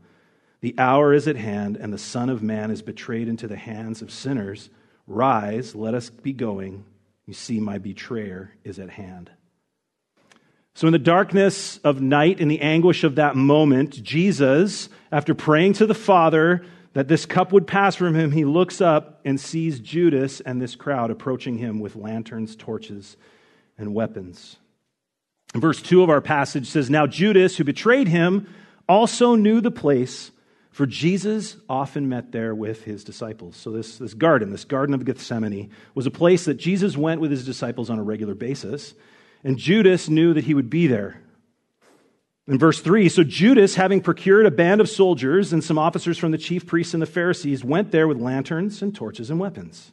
The 0.61 0.75
hour 0.77 1.15
is 1.15 1.27
at 1.27 1.37
hand, 1.37 1.77
and 1.77 1.93
the 1.93 1.99
Son 1.99 2.29
of 2.29 2.43
Man 2.43 2.71
is 2.71 2.83
betrayed 2.83 3.27
into 3.27 3.49
the 3.49 3.57
hands 3.57 4.03
of 4.03 4.11
sinners. 4.11 4.69
Rise, 5.07 5.75
let 5.75 5.95
us 5.95 6.11
be 6.11 6.35
going. 6.35 6.85
You 7.27 7.33
see, 7.33 7.59
my 7.59 7.79
betrayer 7.79 8.53
is 8.63 8.79
at 8.79 8.91
hand. 8.91 9.31
So, 10.75 10.87
in 10.87 10.93
the 10.93 10.99
darkness 10.99 11.79
of 11.79 12.03
night, 12.03 12.39
in 12.39 12.49
the 12.49 12.61
anguish 12.61 13.03
of 13.03 13.15
that 13.15 13.35
moment, 13.35 14.03
Jesus, 14.03 14.89
after 15.11 15.35
praying 15.35 15.75
to 15.75 15.87
the 15.87 15.95
Father 15.95 16.65
that 16.95 17.09
this 17.09 17.27
cup 17.27 17.53
would 17.53 17.67
pass 17.67 17.95
from 17.95 18.15
him, 18.15 18.33
he 18.33 18.45
looks 18.45 18.81
up 18.81 19.21
and 19.25 19.41
sees 19.41 19.81
Judas 19.81 20.41
and 20.41 20.61
this 20.61 20.75
crowd 20.75 21.11
approaching 21.11 21.59
him 21.59 21.81
with 21.81 21.97
lanterns, 21.97 22.55
torches, 22.57 23.17
and 23.79 23.95
weapons. 23.95 24.57
Verse 25.55 25.81
2 25.83 26.03
of 26.03 26.11
our 26.11 26.21
passage 26.21 26.69
says 26.69 26.91
Now 26.91 27.07
Judas, 27.07 27.57
who 27.57 27.65
betrayed 27.65 28.09
him, 28.09 28.49
also 28.89 29.35
knew 29.35 29.61
the 29.61 29.71
place 29.71 30.31
for 30.71 30.87
Jesus 30.87 31.57
often 31.69 32.09
met 32.09 32.33
there 32.33 32.55
with 32.55 32.85
his 32.85 33.05
disciples. 33.05 33.57
So, 33.57 33.71
this, 33.71 33.99
this 33.99 34.15
garden, 34.15 34.51
this 34.51 34.65
Garden 34.65 34.95
of 34.95 35.05
Gethsemane, 35.05 35.71
was 35.95 36.07
a 36.07 36.11
place 36.11 36.47
that 36.47 36.55
Jesus 36.55 36.97
went 36.97 37.21
with 37.21 37.31
his 37.31 37.45
disciples 37.45 37.91
on 37.91 37.99
a 37.99 38.03
regular 38.03 38.35
basis. 38.35 38.95
And 39.45 39.59
Judas 39.59 40.09
knew 40.09 40.33
that 40.33 40.45
he 40.45 40.55
would 40.55 40.71
be 40.71 40.87
there. 40.87 41.21
In 42.49 42.59
verse 42.59 42.81
3, 42.81 43.09
so 43.09 43.23
Judas, 43.23 43.77
having 43.77 44.01
procured 44.01 44.47
a 44.47 44.51
band 44.51 44.81
of 44.81 44.89
soldiers 44.89 45.53
and 45.53 45.63
some 45.63 45.79
officers 45.79 46.19
from 46.19 46.33
the 46.33 46.39
chief 46.39 46.67
priests 46.67 46.93
and 46.93 47.01
the 47.01 47.07
Pharisees, 47.07 47.63
went 47.63 47.93
there 47.93 48.09
with 48.09 48.21
lanterns 48.21 48.83
and 48.83 48.95
torches 48.95 49.31
and 49.31 49.39
weapons. 49.39 49.93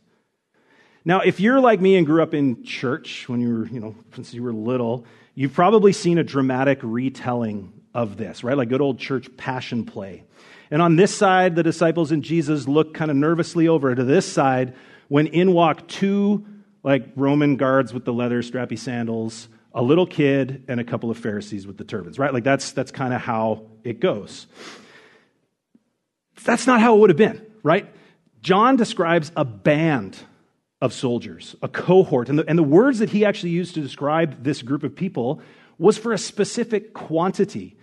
Now, 1.06 1.22
if 1.22 1.40
you're 1.40 1.60
like 1.60 1.80
me 1.80 1.96
and 1.96 2.06
grew 2.06 2.24
up 2.24 2.34
in 2.34 2.64
church 2.64 3.30
when 3.30 3.40
you 3.40 3.50
were, 3.50 3.68
you 3.68 3.80
know, 3.80 3.96
since 4.16 4.34
you 4.34 4.42
were 4.42 4.52
little, 4.52 5.06
you've 5.36 5.54
probably 5.54 5.94
seen 5.94 6.18
a 6.18 6.24
dramatic 6.24 6.80
retelling 6.82 7.72
of 7.94 8.18
this, 8.18 8.44
right? 8.44 8.58
Like 8.58 8.70
good 8.70 8.82
old 8.82 9.00
church 9.00 9.36
passion 9.38 9.86
play. 9.86 10.24
And 10.72 10.82
on 10.82 10.96
this 10.96 11.16
side, 11.16 11.56
the 11.56 11.64
disciples 11.64 12.12
and 12.12 12.24
Jesus 12.24 12.68
look 12.68 12.94
kind 12.94 13.12
of 13.12 13.18
nervously 13.18 13.68
over 13.68 13.94
to 13.94 14.04
this 14.04 14.32
side 14.32 14.76
when 15.08 15.28
in 15.28 15.54
walk 15.54 15.88
two 15.88 16.46
like 16.84 17.06
Roman 17.16 17.58
guards 17.58 17.94
with 17.94 18.06
the 18.06 18.14
leather 18.14 18.42
strappy 18.42 18.78
sandals, 18.78 19.50
a 19.74 19.82
little 19.82 20.08
kid, 20.08 20.64
and 20.68 20.80
a 20.80 20.84
couple 20.84 21.12
of 21.12 21.18
Pharisees 21.18 21.68
with 21.68 21.78
the 21.78 21.84
turbans, 21.84 22.18
right? 22.18 22.34
Like 22.34 22.44
that's, 22.44 22.72
that's 22.72 22.92
kind 22.92 23.14
of 23.14 23.22
how 23.22 23.68
it 23.84 24.00
goes. 24.00 24.48
That's 26.44 26.66
not 26.66 26.82
how 26.82 26.96
it 26.96 27.00
would 27.00 27.10
have 27.10 27.18
been, 27.18 27.46
right? 27.62 27.88
John 28.42 28.78
describes 28.78 29.32
a 29.36 29.46
band 29.46 30.18
of 30.82 30.94
soldiers, 30.94 31.56
a 31.62 31.68
cohort. 31.68 32.30
And 32.30 32.40
the, 32.40 32.46
and 32.48 32.58
the 32.58 32.64
words 32.64 33.00
that 33.00 33.10
he 33.10 33.26
actually 33.26 33.52
used 33.52 33.76
to 33.76 33.82
describe 33.82 34.44
this 34.44 34.62
group 34.62 34.84
of 34.84 34.96
people 34.96 35.42
was 35.78 35.98
for 35.98 36.14
a 36.14 36.18
specific 36.18 36.94
quantity. 36.94 37.76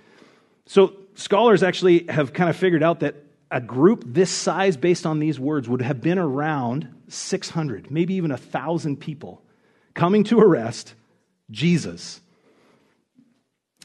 So 0.66 0.94
scholars 1.14 1.62
actually 1.62 2.06
have 2.08 2.32
kind 2.32 2.50
of 2.50 2.56
figured 2.56 2.82
out 2.82 3.00
that 3.00 3.16
a 3.50 3.60
group 3.60 4.02
this 4.06 4.30
size, 4.30 4.76
based 4.76 5.06
on 5.06 5.18
these 5.18 5.38
words, 5.38 5.68
would 5.68 5.82
have 5.82 6.00
been 6.00 6.18
around 6.18 6.88
600, 7.08 7.90
maybe 7.90 8.14
even 8.14 8.30
1,000 8.30 8.96
people 8.96 9.42
coming 9.94 10.24
to 10.24 10.40
arrest 10.40 10.94
Jesus. 11.50 12.20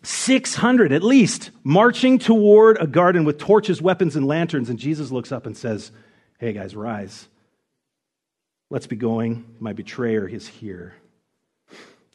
600 0.04 0.92
at 0.92 1.04
least 1.04 1.52
marching 1.64 2.18
toward 2.18 2.78
a 2.82 2.88
garden 2.88 3.24
with 3.24 3.38
torches, 3.38 3.82
weapons, 3.82 4.16
and 4.16 4.26
lanterns. 4.26 4.70
And 4.70 4.80
Jesus 4.80 5.12
looks 5.12 5.32
up 5.32 5.46
and 5.46 5.56
says, 5.56 5.92
Hey 6.40 6.54
guys, 6.54 6.76
rise. 6.76 7.28
Let's 8.72 8.88
be 8.88 8.96
going. 8.96 9.58
My 9.60 9.74
betrayer 9.74 10.28
is 10.28 10.48
here. 10.48 10.96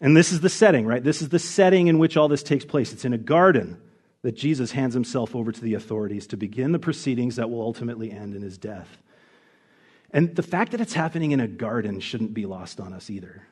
And 0.01 0.17
this 0.17 0.33
is 0.33 0.41
the 0.41 0.49
setting, 0.49 0.87
right? 0.87 1.03
This 1.03 1.23
is 1.23 1.29
the 1.29 1.39
setting 1.39 1.87
in 1.87 1.99
which 1.99 2.17
all 2.17 2.29
this 2.29 2.43
takes 2.43 2.65
place. 2.65 2.93
It's 2.93 3.05
in 3.05 3.13
a 3.13 3.19
garden 3.19 3.81
that 4.23 4.37
Jesus 4.37 4.73
hands 4.73 4.95
himself 4.95 5.37
over 5.37 5.53
to 5.53 5.61
the 5.61 5.75
authorities 5.75 6.27
to 6.29 6.37
begin 6.37 6.73
the 6.73 6.79
proceedings 6.79 7.37
that 7.37 7.49
will 7.49 7.61
ultimately 7.61 8.11
end 8.11 8.35
in 8.35 8.43
his 8.43 8.59
death. 8.59 8.89
And 10.11 10.35
the 10.35 10.43
fact 10.43 10.73
that 10.73 10.81
it's 10.81 10.95
happening 10.95 11.33
in 11.33 11.41
a 11.41 11.47
garden 11.47 12.01
shouldn't 12.01 12.35
be 12.35 12.47
lost 12.47 12.81
on 12.81 12.93
us 12.93 13.11
either. 13.11 13.43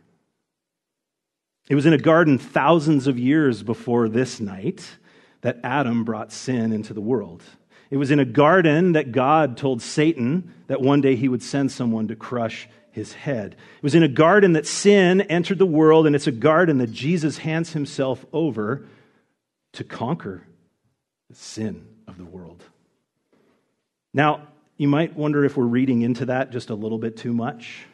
It 1.68 1.74
was 1.74 1.86
in 1.86 1.92
a 1.92 1.98
garden 1.98 2.38
thousands 2.38 3.06
of 3.06 3.18
years 3.18 3.62
before 3.62 4.08
this 4.08 4.38
night 4.38 4.86
that 5.40 5.60
Adam 5.62 6.04
brought 6.04 6.32
sin 6.32 6.72
into 6.72 6.92
the 6.92 7.00
world. 7.00 7.42
It 7.90 7.96
was 7.96 8.10
in 8.10 8.18
a 8.18 8.24
garden 8.24 8.92
that 8.92 9.12
God 9.12 9.56
told 9.56 9.80
Satan 9.80 10.52
that 10.66 10.80
one 10.80 11.00
day 11.00 11.16
he 11.16 11.28
would 11.28 11.42
send 11.42 11.70
someone 11.72 12.08
to 12.08 12.16
crush 12.16 12.68
his 12.90 13.12
head. 13.12 13.56
It 13.76 13.82
was 13.82 13.94
in 13.94 14.02
a 14.02 14.08
garden 14.08 14.52
that 14.52 14.66
sin 14.66 15.22
entered 15.22 15.58
the 15.58 15.66
world, 15.66 16.06
and 16.06 16.14
it's 16.14 16.26
a 16.26 16.32
garden 16.32 16.78
that 16.78 16.92
Jesus 16.92 17.38
hands 17.38 17.72
himself 17.72 18.24
over 18.32 18.86
to 19.72 19.84
conquer 19.84 20.46
the 21.28 21.36
sin 21.36 21.86
of 22.06 22.18
the 22.18 22.24
world. 22.24 22.62
Now, 24.12 24.48
you 24.76 24.88
might 24.88 25.16
wonder 25.16 25.44
if 25.44 25.56
we're 25.56 25.64
reading 25.64 26.02
into 26.02 26.26
that 26.26 26.52
just 26.52 26.70
a 26.70 26.74
little 26.74 26.98
bit 26.98 27.16
too 27.16 27.32
much. 27.32 27.84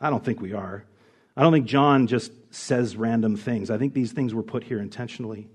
I 0.00 0.10
don't 0.10 0.24
think 0.24 0.40
we 0.40 0.52
are. 0.52 0.84
I 1.36 1.42
don't 1.42 1.52
think 1.52 1.66
John 1.66 2.06
just 2.06 2.32
says 2.50 2.96
random 2.96 3.36
things. 3.36 3.70
I 3.70 3.78
think 3.78 3.92
these 3.92 4.12
things 4.12 4.32
were 4.32 4.42
put 4.42 4.64
here 4.64 4.80
intentionally. 4.80 5.48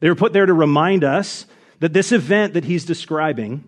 They 0.00 0.08
were 0.08 0.16
put 0.16 0.32
there 0.32 0.46
to 0.46 0.52
remind 0.52 1.04
us 1.04 1.46
that 1.80 1.92
this 1.92 2.12
event 2.12 2.54
that 2.54 2.64
he's 2.64 2.84
describing, 2.84 3.64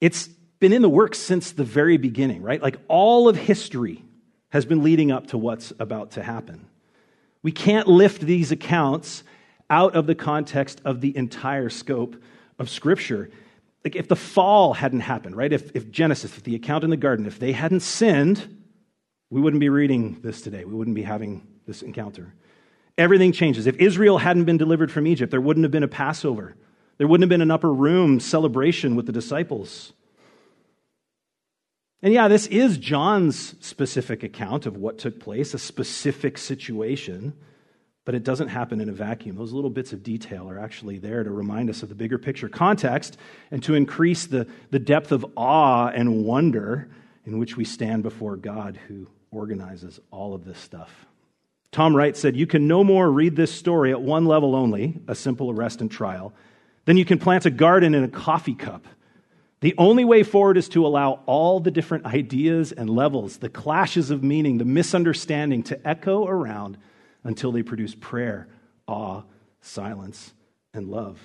it's 0.00 0.28
been 0.58 0.72
in 0.72 0.82
the 0.82 0.88
works 0.88 1.18
since 1.18 1.52
the 1.52 1.64
very 1.64 1.96
beginning, 1.96 2.42
right? 2.42 2.60
Like 2.60 2.76
all 2.88 3.28
of 3.28 3.36
history 3.36 4.04
has 4.50 4.64
been 4.64 4.82
leading 4.82 5.12
up 5.12 5.28
to 5.28 5.38
what's 5.38 5.72
about 5.78 6.12
to 6.12 6.22
happen. 6.22 6.66
We 7.42 7.52
can't 7.52 7.86
lift 7.86 8.20
these 8.20 8.50
accounts 8.50 9.22
out 9.70 9.94
of 9.94 10.06
the 10.06 10.14
context 10.14 10.80
of 10.84 11.00
the 11.00 11.16
entire 11.16 11.68
scope 11.68 12.16
of 12.58 12.68
Scripture. 12.68 13.30
Like 13.84 13.94
if 13.94 14.08
the 14.08 14.16
fall 14.16 14.74
hadn't 14.74 15.00
happened, 15.00 15.36
right? 15.36 15.52
If, 15.52 15.76
if 15.76 15.90
Genesis, 15.90 16.36
if 16.36 16.42
the 16.42 16.56
account 16.56 16.82
in 16.82 16.90
the 16.90 16.96
garden, 16.96 17.26
if 17.26 17.38
they 17.38 17.52
hadn't 17.52 17.80
sinned, 17.80 18.57
we 19.30 19.40
wouldn't 19.40 19.60
be 19.60 19.68
reading 19.68 20.20
this 20.22 20.40
today. 20.40 20.64
We 20.64 20.74
wouldn't 20.74 20.94
be 20.94 21.02
having 21.02 21.46
this 21.66 21.82
encounter. 21.82 22.34
Everything 22.96 23.32
changes. 23.32 23.66
If 23.66 23.76
Israel 23.76 24.18
hadn't 24.18 24.44
been 24.44 24.56
delivered 24.56 24.90
from 24.90 25.06
Egypt, 25.06 25.30
there 25.30 25.40
wouldn't 25.40 25.64
have 25.64 25.70
been 25.70 25.82
a 25.82 25.88
Passover. 25.88 26.56
There 26.96 27.06
wouldn't 27.06 27.22
have 27.22 27.28
been 27.28 27.42
an 27.42 27.50
upper 27.50 27.72
room 27.72 28.20
celebration 28.20 28.96
with 28.96 29.06
the 29.06 29.12
disciples. 29.12 29.92
And 32.02 32.12
yeah, 32.14 32.28
this 32.28 32.46
is 32.46 32.78
John's 32.78 33.54
specific 33.64 34.22
account 34.22 34.66
of 34.66 34.76
what 34.76 34.98
took 34.98 35.20
place, 35.20 35.52
a 35.52 35.58
specific 35.58 36.38
situation, 36.38 37.34
but 38.04 38.14
it 38.14 38.24
doesn't 38.24 38.48
happen 38.48 38.80
in 38.80 38.88
a 38.88 38.92
vacuum. 38.92 39.36
Those 39.36 39.52
little 39.52 39.70
bits 39.70 39.92
of 39.92 40.02
detail 40.02 40.48
are 40.48 40.58
actually 40.58 40.98
there 40.98 41.22
to 41.22 41.30
remind 41.30 41.70
us 41.70 41.82
of 41.82 41.88
the 41.88 41.94
bigger 41.94 42.18
picture 42.18 42.48
context 42.48 43.16
and 43.50 43.62
to 43.64 43.74
increase 43.74 44.26
the, 44.26 44.46
the 44.70 44.78
depth 44.78 45.12
of 45.12 45.26
awe 45.36 45.88
and 45.88 46.24
wonder 46.24 46.88
in 47.26 47.38
which 47.38 47.56
we 47.56 47.64
stand 47.64 48.02
before 48.02 48.36
God 48.36 48.78
who 48.88 49.08
organizes 49.30 50.00
all 50.10 50.34
of 50.34 50.44
this 50.44 50.58
stuff. 50.58 51.06
Tom 51.70 51.94
Wright 51.94 52.16
said, 52.16 52.36
You 52.36 52.46
can 52.46 52.66
no 52.66 52.82
more 52.82 53.10
read 53.10 53.36
this 53.36 53.52
story 53.52 53.90
at 53.90 54.00
one 54.00 54.24
level 54.24 54.54
only, 54.54 55.00
a 55.06 55.14
simple 55.14 55.50
arrest 55.50 55.80
and 55.80 55.90
trial, 55.90 56.32
than 56.84 56.96
you 56.96 57.04
can 57.04 57.18
plant 57.18 57.46
a 57.46 57.50
garden 57.50 57.94
in 57.94 58.04
a 58.04 58.08
coffee 58.08 58.54
cup. 58.54 58.86
The 59.60 59.74
only 59.76 60.04
way 60.04 60.22
forward 60.22 60.56
is 60.56 60.68
to 60.70 60.86
allow 60.86 61.20
all 61.26 61.60
the 61.60 61.70
different 61.70 62.06
ideas 62.06 62.72
and 62.72 62.88
levels, 62.88 63.38
the 63.38 63.48
clashes 63.48 64.10
of 64.10 64.22
meaning, 64.22 64.58
the 64.58 64.64
misunderstanding 64.64 65.64
to 65.64 65.88
echo 65.88 66.26
around 66.26 66.78
until 67.24 67.50
they 67.50 67.62
produce 67.62 67.94
prayer, 67.94 68.48
awe, 68.86 69.22
silence, 69.60 70.32
and 70.72 70.88
love. 70.88 71.20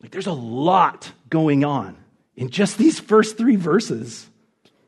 Like 0.00 0.12
there's 0.12 0.28
a 0.28 0.32
lot 0.32 1.10
going 1.30 1.64
on 1.64 1.96
in 2.36 2.50
just 2.50 2.78
these 2.78 3.00
first 3.00 3.36
three 3.36 3.56
verses. 3.56 4.28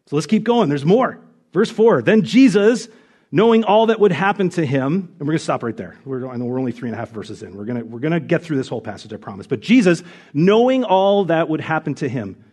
So 0.06 0.16
let's 0.16 0.26
keep 0.26 0.44
going. 0.44 0.68
There's 0.68 0.84
more. 0.84 1.18
Verse 1.52 1.70
4 1.70 2.02
Then 2.02 2.22
Jesus, 2.22 2.88
knowing 3.32 3.64
all 3.64 3.86
that 3.86 4.00
would 4.00 4.12
happen 4.12 4.50
to 4.50 4.64
him, 4.64 4.94
and 4.94 5.20
we're 5.20 5.26
going 5.26 5.38
to 5.38 5.44
stop 5.44 5.62
right 5.62 5.76
there. 5.76 5.96
We're, 6.04 6.28
I 6.28 6.36
know 6.36 6.44
we're 6.44 6.58
only 6.58 6.72
three 6.72 6.88
and 6.88 6.94
a 6.94 6.98
half 6.98 7.10
verses 7.10 7.42
in. 7.42 7.56
We're 7.56 7.64
going 7.64 7.78
to, 7.78 7.84
we're 7.84 8.00
going 8.00 8.12
to 8.12 8.20
get 8.20 8.42
through 8.42 8.56
this 8.56 8.68
whole 8.68 8.80
passage, 8.80 9.12
I 9.12 9.16
promise. 9.16 9.46
But 9.46 9.60
Jesus, 9.60 10.02
knowing 10.32 10.84
all 10.84 11.26
that 11.26 11.48
would 11.48 11.60
happen 11.60 11.94
to 11.96 12.08
him, 12.08 12.44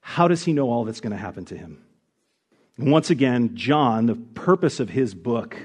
how 0.00 0.28
does 0.28 0.44
he 0.44 0.52
know 0.52 0.70
all 0.70 0.84
that's 0.84 1.00
going 1.00 1.12
to 1.12 1.16
happen 1.16 1.44
to 1.46 1.56
him? 1.56 1.82
And 2.78 2.92
once 2.92 3.10
again, 3.10 3.56
John, 3.56 4.06
the 4.06 4.14
purpose 4.14 4.80
of 4.80 4.88
his 4.88 5.14
book 5.14 5.56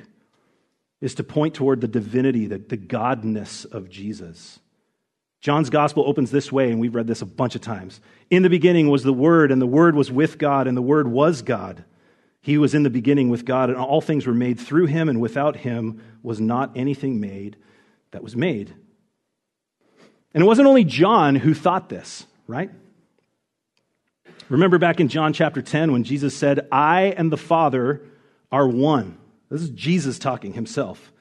is 1.00 1.16
to 1.16 1.24
point 1.24 1.54
toward 1.54 1.82
the 1.82 1.88
divinity, 1.88 2.48
the, 2.48 2.58
the 2.58 2.78
godness 2.78 3.66
of 3.72 3.90
Jesus. 3.90 4.60
John's 5.42 5.70
gospel 5.70 6.06
opens 6.08 6.32
this 6.32 6.52
way, 6.52 6.72
and 6.72 6.80
we've 6.80 6.96
read 6.96 7.08
this 7.08 7.22
a 7.22 7.26
bunch 7.26 7.56
of 7.56 7.62
times. 7.62 8.00
In 8.30 8.44
the 8.44 8.50
beginning 8.50 8.90
was 8.90 9.04
the 9.04 9.14
Word, 9.14 9.52
and 9.52 9.62
the 9.62 9.68
Word 9.68 9.94
was 9.94 10.10
with 10.10 10.38
God, 10.38 10.68
and 10.68 10.78
the 10.78 10.82
Word 10.82 11.08
was 11.08 11.42
God. 11.42 11.84
He 12.44 12.58
was 12.58 12.76
in 12.76 12.84
the 12.84 12.90
beginning 12.90 13.30
with 13.30 13.46
God, 13.46 13.70
and 13.70 13.80
all 13.80 14.02
things 14.02 14.28
were 14.28 14.34
made 14.34 14.60
through 14.60 14.88
him, 14.88 15.08
and 15.08 15.22
without 15.22 15.56
him 15.56 16.04
was 16.22 16.42
not 16.42 16.74
anything 16.76 17.22
made 17.22 17.56
that 18.12 18.22
was 18.22 18.36
made. 18.36 18.76
And 20.34 20.44
it 20.44 20.46
wasn't 20.46 20.68
only 20.68 20.84
John 20.84 21.36
who 21.36 21.54
thought 21.54 21.88
this, 21.88 22.28
right? 22.46 22.70
Remember 24.50 24.78
back 24.78 25.00
in 25.00 25.08
John 25.08 25.32
chapter 25.32 25.62
10 25.62 25.94
when 25.94 26.04
Jesus 26.04 26.36
said, 26.36 26.68
I 26.70 27.14
and 27.16 27.32
the 27.32 27.38
Father 27.38 28.02
are 28.52 28.68
one. 28.68 29.18
This 29.50 29.62
is 29.62 29.70
Jesus 29.70 30.20
talking 30.20 30.52
himself. 30.52 31.14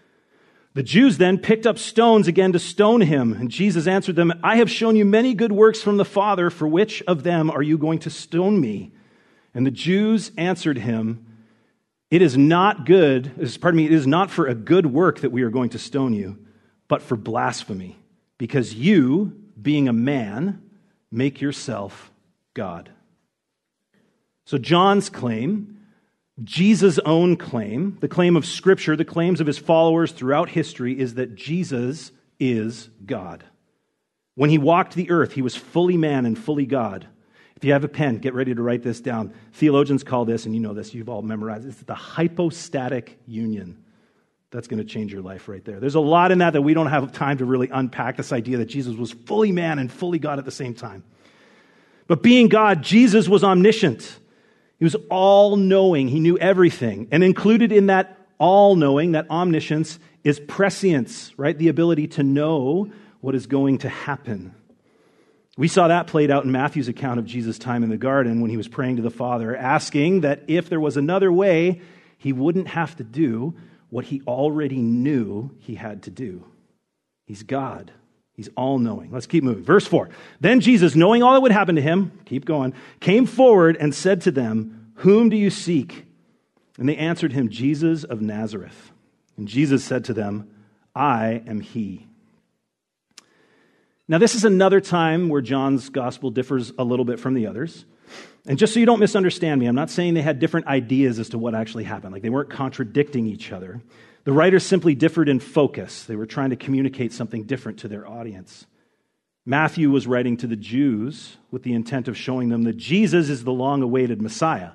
The 0.75 0.83
Jews 0.83 1.19
then 1.19 1.39
picked 1.39 1.69
up 1.69 1.79
stones 1.79 2.27
again 2.27 2.51
to 2.53 2.59
stone 2.59 3.01
him, 3.01 3.33
and 3.35 3.49
Jesus 3.49 3.87
answered 3.87 4.17
them, 4.17 4.33
I 4.43 4.57
have 4.57 4.69
shown 4.69 4.97
you 4.97 5.05
many 5.05 5.35
good 5.35 5.53
works 5.53 5.81
from 5.81 5.99
the 5.99 6.05
Father. 6.05 6.51
For 6.51 6.67
which 6.67 7.01
of 7.03 7.23
them 7.23 7.49
are 7.49 7.63
you 7.63 7.79
going 7.79 8.01
to 8.01 8.11
stone 8.11 8.61
me? 8.61 8.91
And 9.55 9.67
the 9.67 9.71
Jews 9.71 10.33
answered 10.37 10.79
him, 10.79 11.27
It 12.11 12.23
is 12.23 12.37
not 12.37 12.87
good, 12.87 13.33
pardon 13.61 13.77
me, 13.77 13.87
it 13.87 13.93
is 13.93 14.07
not 14.07 14.31
for 14.31 14.47
a 14.47 14.55
good 14.55 14.87
work 14.87 15.21
that 15.21 15.33
we 15.33 15.43
are 15.43 15.51
going 15.51 15.71
to 15.71 15.79
stone 15.79 16.15
you, 16.15 16.39
but 16.89 17.03
for 17.03 17.17
blasphemy, 17.17 17.99
because 18.39 18.75
you, 18.75 19.41
being 19.61 19.89
a 19.89 19.93
man, 19.93 20.63
make 21.11 21.41
yourself 21.41 22.11
God. 22.55 22.91
So 24.45 24.59
John's 24.59 25.09
claim, 25.09 25.79
Jesus' 26.43 26.99
own 27.01 27.37
claim, 27.37 27.99
the 28.01 28.09
claim 28.09 28.37
of 28.37 28.47
Scripture, 28.47 28.97
the 28.97 29.05
claims 29.05 29.41
of 29.41 29.47
his 29.47 29.59
followers 29.59 30.13
throughout 30.13 30.51
history 30.51 30.99
is 30.99 31.15
that 31.15 31.35
Jesus 31.35 32.11
is 32.41 32.89
God. 33.05 33.45
When 34.35 34.51
he 34.51 34.59
walked 34.59 34.95
the 34.95 35.11
earth, 35.11 35.33
he 35.33 35.43
was 35.43 35.55
fully 35.55 35.97
man 35.97 36.25
and 36.25 36.39
fully 36.39 36.67
God. 36.67 37.07
If 37.63 37.67
you 37.67 37.75
have 37.75 37.85
a 37.85 37.89
pen, 37.89 38.19
get 38.19 38.35
ready 38.35 38.53
to 38.53 38.61
write 38.61 38.83
this 38.83 39.01
down. 39.01 39.33
Theologians 39.53 40.03
call 40.03 40.25
this, 40.25 40.47
and 40.47 40.55
you 40.55 40.61
know 40.61 40.75
this, 40.75 40.95
you've 40.95 41.09
all 41.09 41.23
memorized 41.23 41.65
it's 41.65 41.81
the 41.85 41.95
hypostatic 41.95 43.21
union. 43.25 43.85
That's 44.51 44.67
going 44.67 44.79
to 44.79 44.85
change 44.85 45.13
your 45.13 45.23
life 45.23 45.49
right 45.49 45.65
there. 45.65 45.79
There's 45.79 45.95
a 45.95 46.01
lot 46.01 46.33
in 46.33 46.39
that 46.39 46.55
that 46.55 46.63
we 46.63 46.75
don't 46.75 46.89
have 46.89 47.13
time 47.13 47.39
to 47.39 47.45
really 47.45 47.69
unpack 47.69 48.17
this 48.17 48.33
idea 48.33 48.57
that 48.57 48.65
Jesus 48.65 48.97
was 48.97 49.13
fully 49.13 49.53
man 49.53 49.79
and 49.79 49.93
fully 49.93 50.19
God 50.19 50.41
at 50.41 50.45
the 50.45 50.51
same 50.51 50.75
time. 50.75 51.05
But 52.09 52.21
being 52.21 52.49
God, 52.49 52.83
Jesus 52.83 53.29
was 53.29 53.45
omniscient. 53.45 54.19
He 54.81 54.85
was 54.85 54.97
all 55.09 55.55
knowing, 55.55 56.09
he 56.09 56.19
knew 56.19 56.37
everything. 56.39 57.07
And 57.13 57.23
included 57.23 57.71
in 57.71 57.87
that 57.87 58.19
all 58.39 58.75
knowing, 58.75 59.13
that 59.13 59.31
omniscience, 59.31 60.01
is 60.25 60.41
prescience, 60.41 61.33
right? 61.37 61.57
The 61.57 61.69
ability 61.69 62.09
to 62.09 62.25
know 62.25 62.91
what 63.21 63.37
is 63.37 63.47
going 63.47 63.79
to 63.79 63.89
happen. 63.89 64.53
We 65.59 65.69
saw 65.69 65.89
that 65.89 66.07
played 66.07 66.31
out 66.31 66.45
in 66.45 66.53
Matthew's 66.53 66.89
account 66.89 67.19
of 67.19 67.27
Jesus' 67.27 67.59
time 67.59 67.83
in 67.83 67.91
the 67.91 67.99
garden 67.99 68.41
when 68.41 68.51
he 68.51 68.57
was 68.57 68.69
praying 68.69 68.97
to 68.97 69.03
the 69.03 69.11
Father, 69.11 69.55
asking 69.55 70.23
that 70.23 70.43
if 70.49 70.69
there 70.69 70.81
was 70.81 70.97
another 70.97 71.31
way, 71.31 71.83
he 72.17 72.33
wouldn't 72.33 72.69
have 72.69 72.97
to 72.97 73.05
do 73.05 73.55
what 73.91 74.07
he 74.07 74.23
already 74.27 74.81
knew 74.81 75.51
he 75.59 75.75
had 75.75 76.05
to 76.05 76.11
do. 76.11 76.45
He's 77.27 77.43
God. 77.43 77.93
He's 78.35 78.49
all 78.57 78.79
knowing. 78.79 79.11
Let's 79.11 79.27
keep 79.27 79.45
moving. 79.45 79.63
Verse 79.63 79.87
4. 79.87 80.09
Then 80.41 80.61
Jesus, 80.61 80.95
knowing 80.95 81.23
all 81.23 81.35
that 81.35 81.43
would 81.43 81.53
happen 81.53 81.77
to 81.77 81.83
him, 81.83 82.19
keep 82.25 82.47
going, 82.47 82.73
came 83.01 83.27
forward 83.27 83.77
and 83.79 83.95
said 83.95 84.23
to 84.23 84.31
them, 84.31 84.93
Whom 84.97 85.29
do 85.29 85.37
you 85.37 85.51
seek? 85.51 86.07
And 86.79 86.89
they 86.89 86.97
answered 86.97 87.33
him, 87.33 87.51
Jesus 87.51 88.05
of 88.05 88.23
Nazareth. 88.23 88.93
And 89.37 89.47
Jesus 89.47 89.85
said 89.85 90.05
to 90.07 90.15
them, 90.15 90.49
I 90.95 91.43
am 91.47 91.61
he. 91.61 92.07
Now, 94.13 94.19
this 94.19 94.35
is 94.35 94.45
another 94.45 94.83
time 94.83 95.31
where 95.31 95.41
John's 95.41 95.89
gospel 95.89 96.31
differs 96.31 96.71
a 96.79 96.85
little 96.85 97.07
bit 97.07 97.19
from 97.19 97.33
the 97.33 97.47
others. 97.47 97.87
And 98.45 98.59
just 98.59 98.75
so 98.75 98.79
you 98.79 98.85
don't 98.85 99.01
misunderstand 99.01 99.59
me, 99.59 99.67
I'm 99.67 99.75
not 99.75 99.89
saying 99.89 100.13
they 100.13 100.21
had 100.21 100.39
different 100.39 100.67
ideas 100.67 101.19
as 101.19 101.31
to 101.31 101.39
what 101.39 101.55
actually 101.55 101.85
happened. 101.85 102.13
Like 102.13 102.21
they 102.21 102.29
weren't 102.29 102.51
contradicting 102.51 103.27
each 103.27 103.53
other. 103.53 103.81
The 104.25 104.33
writers 104.35 104.67
simply 104.67 104.95
differed 104.95 105.31
in 105.31 105.41
focus. 105.41 106.05
They 106.05 106.15
were 106.15 106.27
trying 106.27 106.51
to 106.51 106.57
communicate 106.57 107.15
something 107.15 107.45
different 107.45 107.79
to 107.79 107.89
their 107.89 108.07
audience. 108.07 108.67
Matthew 109.47 109.91
was 109.91 110.07
writing 110.07 110.37
to 110.37 110.47
the 110.47 110.57
Jews 110.57 111.39
with 111.51 111.63
the 111.63 111.73
intent 111.73 112.07
of 112.07 112.15
showing 112.15 112.51
them 112.51 112.65
that 112.65 112.77
Jesus 112.77 113.31
is 113.31 113.45
the 113.45 113.51
long 113.51 113.81
awaited 113.81 114.21
Messiah. 114.21 114.73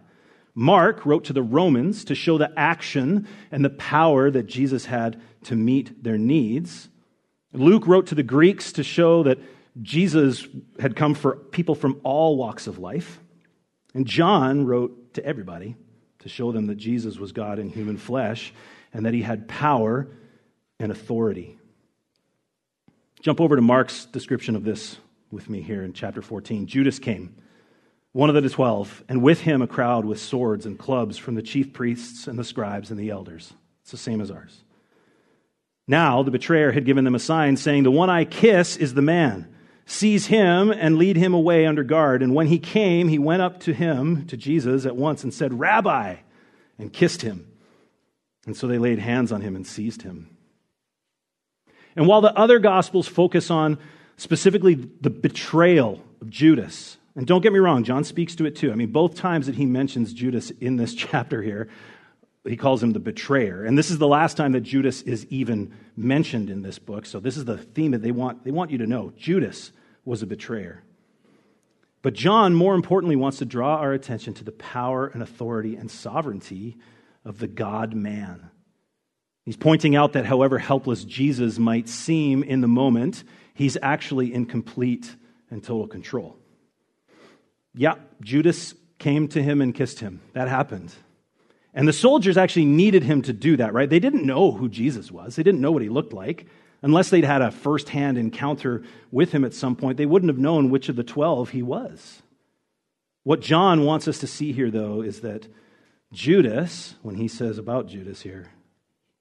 Mark 0.55 1.05
wrote 1.05 1.25
to 1.25 1.33
the 1.33 1.43
Romans 1.43 2.05
to 2.05 2.15
show 2.15 2.39
the 2.39 2.51
action 2.57 3.27
and 3.51 3.63
the 3.63 3.69
power 3.69 4.31
that 4.31 4.47
Jesus 4.47 4.85
had 4.85 5.21
to 5.43 5.55
meet 5.55 6.03
their 6.03 6.17
needs. 6.17 6.89
Luke 7.59 7.87
wrote 7.87 8.07
to 8.07 8.15
the 8.15 8.23
Greeks 8.23 8.73
to 8.73 8.83
show 8.83 9.23
that 9.23 9.39
Jesus 9.81 10.47
had 10.79 10.95
come 10.95 11.13
for 11.13 11.35
people 11.35 11.75
from 11.75 11.99
all 12.03 12.37
walks 12.37 12.67
of 12.67 12.79
life. 12.79 13.19
And 13.93 14.05
John 14.05 14.65
wrote 14.65 15.13
to 15.15 15.25
everybody 15.25 15.75
to 16.19 16.29
show 16.29 16.51
them 16.51 16.67
that 16.67 16.75
Jesus 16.75 17.17
was 17.17 17.31
God 17.31 17.59
in 17.59 17.69
human 17.69 17.97
flesh 17.97 18.53
and 18.93 19.05
that 19.05 19.13
he 19.13 19.21
had 19.21 19.47
power 19.47 20.07
and 20.79 20.91
authority. 20.91 21.57
Jump 23.21 23.41
over 23.41 23.55
to 23.55 23.61
Mark's 23.61 24.05
description 24.05 24.55
of 24.55 24.63
this 24.63 24.97
with 25.31 25.49
me 25.49 25.61
here 25.61 25.83
in 25.83 25.93
chapter 25.93 26.21
14. 26.21 26.67
Judas 26.67 26.99
came, 26.99 27.35
one 28.11 28.29
of 28.29 28.41
the 28.41 28.49
twelve, 28.49 29.03
and 29.09 29.21
with 29.21 29.41
him 29.41 29.61
a 29.61 29.67
crowd 29.67 30.05
with 30.05 30.19
swords 30.19 30.65
and 30.65 30.77
clubs 30.77 31.17
from 31.17 31.35
the 31.35 31.41
chief 31.41 31.73
priests 31.73 32.27
and 32.27 32.37
the 32.37 32.43
scribes 32.43 32.91
and 32.91 32.99
the 32.99 33.09
elders. 33.09 33.53
It's 33.81 33.91
the 33.91 33.97
same 33.97 34.21
as 34.21 34.31
ours. 34.31 34.63
Now 35.87 36.21
the 36.23 36.31
betrayer 36.31 36.71
had 36.71 36.85
given 36.85 37.05
them 37.05 37.15
a 37.15 37.19
sign 37.19 37.55
saying, 37.57 37.83
The 37.83 37.91
one 37.91 38.09
I 38.09 38.25
kiss 38.25 38.75
is 38.75 38.93
the 38.93 39.01
man. 39.01 39.53
Seize 39.85 40.25
him 40.25 40.69
and 40.69 40.97
lead 40.97 41.15
him 41.15 41.33
away 41.33 41.65
under 41.65 41.83
guard. 41.83 42.21
And 42.21 42.35
when 42.35 42.47
he 42.47 42.59
came, 42.59 43.07
he 43.07 43.17
went 43.19 43.41
up 43.41 43.61
to 43.61 43.73
him, 43.73 44.27
to 44.27 44.35
Jesus, 44.35 44.85
at 44.85 44.97
once 44.97 45.23
and 45.23 45.33
said, 45.33 45.57
Rabbi, 45.57 46.17
and 46.77 46.91
kissed 46.91 47.21
him. 47.21 47.49
And 48.45 48.55
so 48.55 48.67
they 48.67 48.77
laid 48.77 48.99
hands 48.99 49.31
on 49.31 49.41
him 49.41 49.55
and 49.55 49.65
seized 49.65 50.01
him. 50.01 50.29
And 51.95 52.05
while 52.05 52.21
the 52.21 52.37
other 52.37 52.59
gospels 52.59 53.07
focus 53.07 53.49
on 53.49 53.77
specifically 54.17 54.75
the 54.75 55.09
betrayal 55.09 56.03
of 56.21 56.29
Judas, 56.29 56.97
and 57.15 57.25
don't 57.25 57.41
get 57.41 57.53
me 57.53 57.59
wrong, 57.59 57.83
John 57.83 58.03
speaks 58.03 58.35
to 58.35 58.45
it 58.45 58.55
too. 58.55 58.71
I 58.71 58.75
mean, 58.75 58.91
both 58.91 59.15
times 59.15 59.47
that 59.47 59.55
he 59.55 59.65
mentions 59.65 60.13
Judas 60.13 60.51
in 60.61 60.75
this 60.75 60.93
chapter 60.95 61.41
here, 61.41 61.69
he 62.49 62.57
calls 62.57 62.81
him 62.81 62.93
the 62.93 62.99
betrayer. 62.99 63.65
And 63.65 63.77
this 63.77 63.91
is 63.91 63.97
the 63.97 64.07
last 64.07 64.37
time 64.37 64.53
that 64.53 64.61
Judas 64.61 65.01
is 65.01 65.25
even 65.29 65.73
mentioned 65.95 66.49
in 66.49 66.61
this 66.61 66.79
book. 66.79 67.05
So 67.05 67.19
this 67.19 67.37
is 67.37 67.45
the 67.45 67.57
theme 67.57 67.91
that 67.91 68.01
they 68.01 68.11
want, 68.11 68.43
they 68.43 68.51
want 68.51 68.71
you 68.71 68.77
to 68.79 68.87
know. 68.87 69.11
Judas 69.17 69.71
was 70.05 70.21
a 70.21 70.27
betrayer. 70.27 70.83
But 72.01 72.13
John, 72.13 72.53
more 72.53 72.75
importantly, 72.75 73.15
wants 73.15 73.39
to 73.39 73.45
draw 73.45 73.77
our 73.77 73.91
attention 73.91 74.33
to 74.35 74.43
the 74.43 74.51
power 74.51 75.07
and 75.07 75.21
authority 75.21 75.75
and 75.75 75.91
sovereignty 75.91 76.77
of 77.25 77.39
the 77.39 77.47
God 77.47 77.93
man. 77.93 78.49
He's 79.43 79.57
pointing 79.57 79.95
out 79.95 80.13
that 80.13 80.25
however 80.25 80.59
helpless 80.59 81.03
Jesus 81.03 81.57
might 81.57 81.89
seem 81.89 82.43
in 82.43 82.61
the 82.61 82.67
moment, 82.67 83.23
he's 83.53 83.77
actually 83.81 84.33
in 84.33 84.45
complete 84.45 85.15
and 85.49 85.63
total 85.63 85.87
control. 85.87 86.37
Yeah, 87.73 87.95
Judas 88.21 88.73
came 88.99 89.27
to 89.29 89.41
him 89.41 89.61
and 89.61 89.73
kissed 89.73 89.99
him. 89.99 90.21
That 90.33 90.47
happened. 90.47 90.93
And 91.73 91.87
the 91.87 91.93
soldiers 91.93 92.37
actually 92.37 92.65
needed 92.65 93.03
him 93.03 93.21
to 93.23 93.33
do 93.33 93.57
that, 93.57 93.73
right? 93.73 93.89
They 93.89 93.99
didn't 93.99 94.25
know 94.25 94.51
who 94.51 94.69
Jesus 94.69 95.11
was, 95.11 95.35
they 95.35 95.43
didn't 95.43 95.61
know 95.61 95.71
what 95.71 95.81
he 95.81 95.89
looked 95.89 96.13
like. 96.13 96.47
Unless 96.83 97.09
they'd 97.09 97.23
had 97.23 97.41
a 97.41 97.49
firsthand 97.49 98.19
encounter 98.19 98.83
with 99.11 99.31
him 99.31 99.43
at 99.43 99.55
some 99.55 99.75
point, 99.75 99.97
they 99.97 100.05
wouldn't 100.05 100.29
have 100.29 100.37
known 100.37 100.69
which 100.69 100.89
of 100.89 100.95
the 100.95 101.03
12 101.03 101.49
he 101.49 101.63
was. 101.63 102.21
What 103.23 103.41
John 103.41 103.83
wants 103.83 104.07
us 104.07 104.19
to 104.19 104.27
see 104.27 104.53
here, 104.53 104.69
though, 104.69 105.01
is 105.01 105.21
that 105.21 105.47
Judas, 106.13 106.95
when 107.01 107.15
he 107.15 107.27
says 107.27 107.57
about 107.57 107.87
Judas 107.87 108.21
here, 108.21 108.51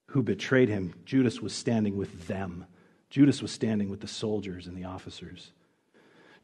who 0.08 0.22
betrayed 0.22 0.68
him, 0.68 0.94
Judas 1.04 1.40
was 1.40 1.54
standing 1.54 1.96
with 1.96 2.28
them. 2.28 2.66
Judas 3.10 3.42
was 3.42 3.50
standing 3.50 3.88
with 3.88 4.00
the 4.00 4.06
soldiers 4.06 4.66
and 4.66 4.76
the 4.76 4.84
officers. 4.84 5.50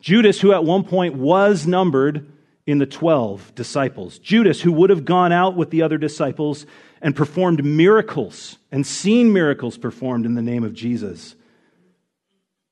Judas, 0.01 0.41
who 0.41 0.53
at 0.53 0.65
one 0.65 0.83
point 0.83 1.15
was 1.15 1.67
numbered 1.67 2.27
in 2.67 2.79
the 2.79 2.87
12 2.87 3.55
disciples. 3.55 4.19
Judas, 4.19 4.61
who 4.61 4.73
would 4.73 4.91
have 4.91 5.05
gone 5.05 5.33
out 5.33 5.57
with 5.57 5.71
the 5.71 5.83
other 5.83 5.99
disciples 5.99 6.65
and 7.01 7.17
performed 7.17 7.65
miracles 7.65 8.59
and 8.71 8.87
seen 8.87 9.33
miracles 9.33 9.77
performed 9.77 10.25
in 10.25 10.35
the 10.35 10.43
name 10.43 10.63
of 10.63 10.73
Jesus. 10.73 11.35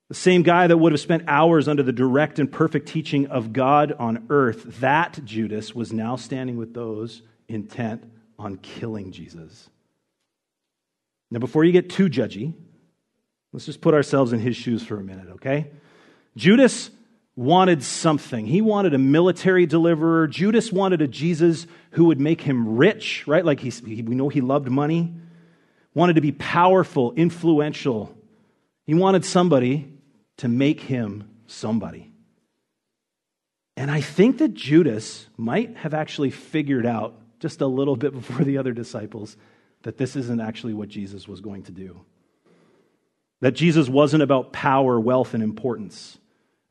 The 0.08 0.14
same 0.14 0.42
guy 0.42 0.66
that 0.66 0.76
would 0.76 0.92
have 0.92 1.00
spent 1.00 1.24
hours 1.28 1.68
under 1.68 1.82
the 1.82 1.92
direct 1.92 2.38
and 2.38 2.50
perfect 2.50 2.88
teaching 2.88 3.26
of 3.26 3.52
God 3.52 3.92
on 3.92 4.26
earth, 4.28 4.80
that 4.80 5.20
Judas 5.24 5.74
was 5.74 5.92
now 5.92 6.16
standing 6.16 6.56
with 6.56 6.74
those 6.74 7.22
intent 7.48 8.04
on 8.38 8.56
killing 8.56 9.12
Jesus. 9.12 9.68
Now, 11.30 11.38
before 11.38 11.64
you 11.64 11.70
get 11.70 11.90
too 11.90 12.08
judgy, 12.08 12.54
let's 13.52 13.66
just 13.66 13.80
put 13.80 13.94
ourselves 13.94 14.32
in 14.32 14.40
his 14.40 14.56
shoes 14.56 14.82
for 14.84 14.98
a 14.98 15.02
minute, 15.02 15.28
okay? 15.34 15.70
Judas 16.36 16.90
wanted 17.40 17.82
something. 17.82 18.44
He 18.44 18.60
wanted 18.60 18.92
a 18.92 18.98
military 18.98 19.64
deliverer. 19.64 20.26
Judas 20.26 20.70
wanted 20.70 21.00
a 21.00 21.08
Jesus 21.08 21.66
who 21.92 22.04
would 22.04 22.20
make 22.20 22.42
him 22.42 22.76
rich, 22.76 23.26
right? 23.26 23.42
Like 23.42 23.60
he, 23.60 23.72
we 24.02 24.14
know 24.14 24.28
he 24.28 24.42
loved 24.42 24.68
money. 24.68 25.14
Wanted 25.94 26.16
to 26.16 26.20
be 26.20 26.32
powerful, 26.32 27.14
influential. 27.14 28.14
He 28.84 28.92
wanted 28.92 29.24
somebody 29.24 29.90
to 30.36 30.48
make 30.48 30.82
him 30.82 31.30
somebody. 31.46 32.12
And 33.74 33.90
I 33.90 34.02
think 34.02 34.36
that 34.38 34.52
Judas 34.52 35.26
might 35.38 35.78
have 35.78 35.94
actually 35.94 36.30
figured 36.30 36.84
out 36.84 37.14
just 37.38 37.62
a 37.62 37.66
little 37.66 37.96
bit 37.96 38.12
before 38.20 38.44
the 38.44 38.58
other 38.58 38.72
disciples 38.72 39.38
that 39.80 39.96
this 39.96 40.14
isn't 40.14 40.42
actually 40.42 40.74
what 40.74 40.90
Jesus 40.90 41.26
was 41.26 41.40
going 41.40 41.62
to 41.62 41.72
do. 41.72 42.02
That 43.40 43.52
Jesus 43.52 43.88
wasn't 43.88 44.22
about 44.22 44.52
power, 44.52 45.00
wealth, 45.00 45.32
and 45.32 45.42
importance. 45.42 46.18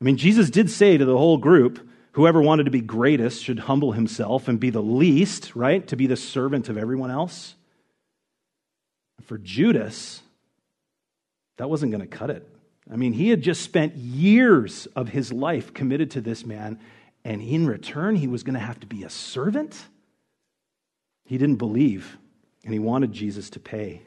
I 0.00 0.04
mean, 0.04 0.16
Jesus 0.16 0.50
did 0.50 0.70
say 0.70 0.96
to 0.96 1.04
the 1.04 1.16
whole 1.16 1.36
group, 1.36 1.86
whoever 2.12 2.40
wanted 2.40 2.64
to 2.64 2.70
be 2.70 2.80
greatest 2.80 3.44
should 3.44 3.58
humble 3.58 3.92
himself 3.92 4.48
and 4.48 4.58
be 4.58 4.70
the 4.70 4.82
least, 4.82 5.54
right? 5.54 5.86
To 5.88 5.96
be 5.96 6.06
the 6.06 6.16
servant 6.16 6.68
of 6.68 6.78
everyone 6.78 7.10
else. 7.10 7.54
For 9.24 9.36
Judas, 9.36 10.22
that 11.58 11.68
wasn't 11.68 11.92
going 11.92 12.00
to 12.00 12.06
cut 12.06 12.30
it. 12.30 12.48
I 12.90 12.96
mean, 12.96 13.12
he 13.12 13.28
had 13.28 13.42
just 13.42 13.60
spent 13.60 13.94
years 13.94 14.86
of 14.96 15.10
his 15.10 15.32
life 15.32 15.74
committed 15.74 16.12
to 16.12 16.20
this 16.20 16.44
man, 16.44 16.80
and 17.24 17.42
in 17.42 17.66
return, 17.66 18.16
he 18.16 18.26
was 18.26 18.42
going 18.42 18.54
to 18.54 18.60
have 18.60 18.80
to 18.80 18.86
be 18.86 19.04
a 19.04 19.10
servant. 19.10 19.76
He 21.26 21.38
didn't 21.38 21.56
believe, 21.56 22.16
and 22.64 22.72
he 22.72 22.80
wanted 22.80 23.12
Jesus 23.12 23.50
to 23.50 23.60
pay. 23.60 24.02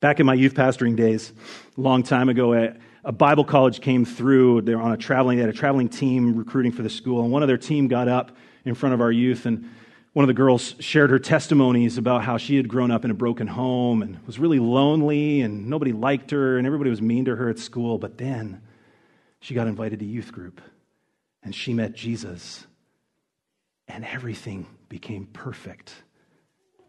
Back 0.00 0.20
in 0.20 0.26
my 0.26 0.34
youth 0.34 0.54
pastoring 0.54 0.94
days, 0.94 1.32
a 1.76 1.80
long 1.80 2.02
time 2.02 2.28
ago, 2.28 2.74
a 3.04 3.12
Bible 3.12 3.44
college 3.44 3.80
came 3.80 4.04
through. 4.04 4.62
They 4.62 4.74
were 4.74 4.80
on 4.80 4.92
a 4.92 4.96
traveling, 4.96 5.36
they 5.36 5.42
had 5.42 5.50
a 5.50 5.56
traveling 5.56 5.88
team 5.88 6.36
recruiting 6.36 6.72
for 6.72 6.82
the 6.82 6.90
school, 6.90 7.22
and 7.22 7.30
one 7.30 7.42
of 7.42 7.48
their 7.48 7.58
team 7.58 7.88
got 7.88 8.08
up 8.08 8.36
in 8.64 8.74
front 8.74 8.94
of 8.94 9.00
our 9.00 9.12
youth, 9.12 9.46
and 9.46 9.68
one 10.14 10.22
of 10.22 10.28
the 10.28 10.34
girls 10.34 10.74
shared 10.78 11.10
her 11.10 11.18
testimonies 11.18 11.98
about 11.98 12.22
how 12.22 12.38
she 12.38 12.56
had 12.56 12.68
grown 12.68 12.90
up 12.90 13.04
in 13.04 13.10
a 13.10 13.14
broken 13.14 13.46
home 13.46 14.00
and 14.00 14.24
was 14.26 14.38
really 14.38 14.58
lonely, 14.58 15.42
and 15.42 15.68
nobody 15.68 15.92
liked 15.92 16.30
her, 16.30 16.56
and 16.56 16.66
everybody 16.66 16.88
was 16.88 17.02
mean 17.02 17.26
to 17.26 17.36
her 17.36 17.48
at 17.48 17.58
school. 17.58 17.98
But 17.98 18.16
then 18.16 18.62
she 19.40 19.54
got 19.54 19.66
invited 19.66 19.98
to 19.98 20.06
youth 20.06 20.32
group, 20.32 20.60
and 21.42 21.54
she 21.54 21.74
met 21.74 21.94
Jesus, 21.94 22.66
and 23.86 24.04
everything 24.04 24.66
became 24.88 25.26
perfect. 25.26 25.92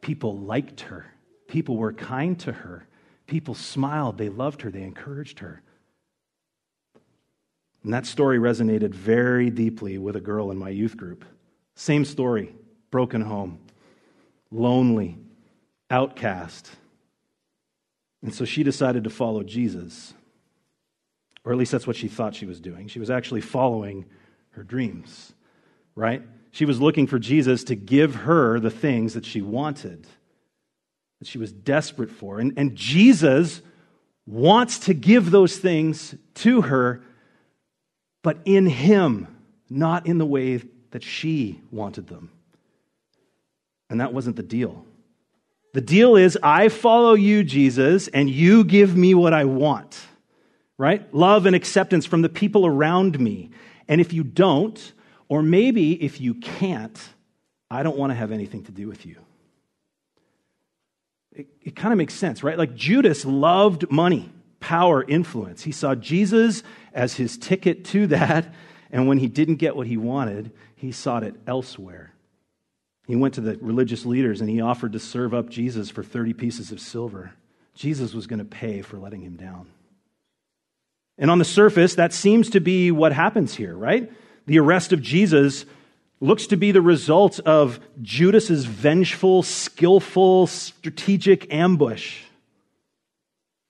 People 0.01 0.37
liked 0.37 0.81
her, 0.81 1.07
people 1.47 1.75
were 1.75 1.91
kind 1.91 2.39
to 2.41 2.51
her, 2.53 2.87
people 3.25 3.55
smiled, 3.55 4.17
they 4.17 4.29
loved 4.29 4.61
her, 4.61 4.69
they 4.69 4.83
encouraged 4.83 5.39
her. 5.39 5.61
And 7.85 7.93
that 7.93 8.07
story 8.07 8.39
resonated 8.39 8.95
very 8.95 9.51
deeply 9.51 9.99
with 9.99 10.15
a 10.15 10.19
girl 10.19 10.49
in 10.49 10.57
my 10.57 10.69
youth 10.69 10.97
group. 10.97 11.23
Same 11.75 12.03
story 12.03 12.51
broken 12.89 13.21
home, 13.21 13.59
lonely, 14.49 15.19
outcast. 15.91 16.71
And 18.23 18.33
so 18.33 18.43
she 18.43 18.63
decided 18.63 19.03
to 19.03 19.11
follow 19.11 19.43
Jesus. 19.43 20.15
Or 21.43 21.51
at 21.51 21.59
least 21.59 21.71
that's 21.71 21.85
what 21.85 21.95
she 21.95 22.07
thought 22.07 22.33
she 22.33 22.47
was 22.47 22.59
doing. 22.59 22.87
She 22.87 22.97
was 22.97 23.11
actually 23.11 23.41
following 23.41 24.05
her 24.51 24.63
dreams, 24.63 25.33
right? 25.93 26.23
She 26.49 26.65
was 26.65 26.81
looking 26.81 27.05
for 27.05 27.19
Jesus 27.19 27.63
to 27.65 27.75
give 27.75 28.15
her 28.15 28.59
the 28.59 28.71
things 28.71 29.13
that 29.13 29.27
she 29.27 29.43
wanted, 29.43 30.07
that 31.19 31.27
she 31.27 31.37
was 31.37 31.51
desperate 31.51 32.09
for. 32.09 32.39
And, 32.39 32.53
and 32.57 32.75
Jesus 32.75 33.61
wants 34.25 34.79
to 34.79 34.95
give 34.95 35.29
those 35.29 35.59
things 35.59 36.15
to 36.33 36.63
her 36.63 37.03
but 38.25 38.39
in 38.43 38.65
Him, 38.65 39.27
not 39.69 40.07
in 40.07 40.17
the 40.17 40.25
way 40.25 40.59
that 40.89 41.03
she 41.03 41.61
wanted 41.69 42.07
them. 42.07 42.31
And 43.87 44.01
that 44.01 44.13
wasn't 44.13 44.35
the 44.35 44.41
deal. 44.41 44.83
The 45.75 45.81
deal 45.81 46.15
is 46.15 46.35
I 46.41 46.69
follow 46.69 47.13
you, 47.13 47.43
Jesus, 47.43 48.07
and 48.07 48.27
you 48.27 48.63
give 48.63 48.97
me 48.97 49.13
what 49.13 49.35
I 49.35 49.45
want, 49.45 49.99
right? 50.75 51.13
Love 51.13 51.45
and 51.45 51.55
acceptance 51.55 52.07
from 52.07 52.23
the 52.23 52.29
people 52.29 52.65
around 52.65 53.19
me. 53.19 53.51
And 53.87 54.01
if 54.01 54.11
you 54.11 54.23
don't, 54.23 54.93
or 55.29 55.43
maybe 55.43 55.93
if 56.03 56.19
you 56.19 56.33
can't, 56.33 56.99
I 57.69 57.83
don't 57.83 57.95
want 57.95 58.09
to 58.09 58.15
have 58.15 58.31
anything 58.31 58.63
to 58.63 58.71
do 58.71 58.87
with 58.87 59.05
you. 59.05 59.17
It, 61.31 61.47
it 61.61 61.75
kind 61.75 61.91
of 61.91 61.99
makes 61.99 62.15
sense, 62.15 62.41
right? 62.41 62.57
Like 62.57 62.73
Judas 62.73 63.23
loved 63.23 63.91
money, 63.91 64.31
power, 64.59 65.03
influence. 65.03 65.61
He 65.61 65.71
saw 65.71 65.93
Jesus 65.93 66.63
as 66.95 67.15
his 67.15 67.37
ticket 67.37 67.85
to 67.85 68.07
that. 68.07 68.51
And 68.89 69.07
when 69.07 69.19
he 69.19 69.27
didn't 69.27 69.57
get 69.57 69.75
what 69.75 69.87
he 69.87 69.97
wanted, 69.97 70.51
he 70.75 70.91
sought 70.91 71.23
it 71.23 71.35
elsewhere. 71.45 72.13
He 73.05 73.15
went 73.15 73.35
to 73.35 73.41
the 73.41 73.57
religious 73.57 74.05
leaders 74.05 74.41
and 74.41 74.49
he 74.49 74.61
offered 74.61 74.93
to 74.93 74.99
serve 74.99 75.33
up 75.33 75.49
Jesus 75.49 75.91
for 75.91 76.01
30 76.01 76.33
pieces 76.33 76.71
of 76.71 76.79
silver. 76.79 77.33
Jesus 77.75 78.13
was 78.13 78.25
going 78.25 78.39
to 78.39 78.45
pay 78.45 78.81
for 78.81 78.97
letting 78.97 79.21
him 79.21 79.35
down. 79.35 79.67
And 81.17 81.29
on 81.29 81.37
the 81.37 81.45
surface, 81.45 81.95
that 81.95 82.13
seems 82.13 82.49
to 82.51 82.59
be 82.59 82.91
what 82.91 83.13
happens 83.13 83.53
here, 83.53 83.75
right? 83.75 84.11
The 84.47 84.59
arrest 84.59 84.91
of 84.91 85.01
Jesus 85.01 85.65
looks 86.19 86.47
to 86.47 86.57
be 86.57 86.71
the 86.71 86.81
result 86.81 87.39
of 87.41 87.79
Judas's 88.01 88.65
vengeful, 88.65 89.43
skillful, 89.43 90.47
strategic 90.47 91.53
ambush. 91.53 92.21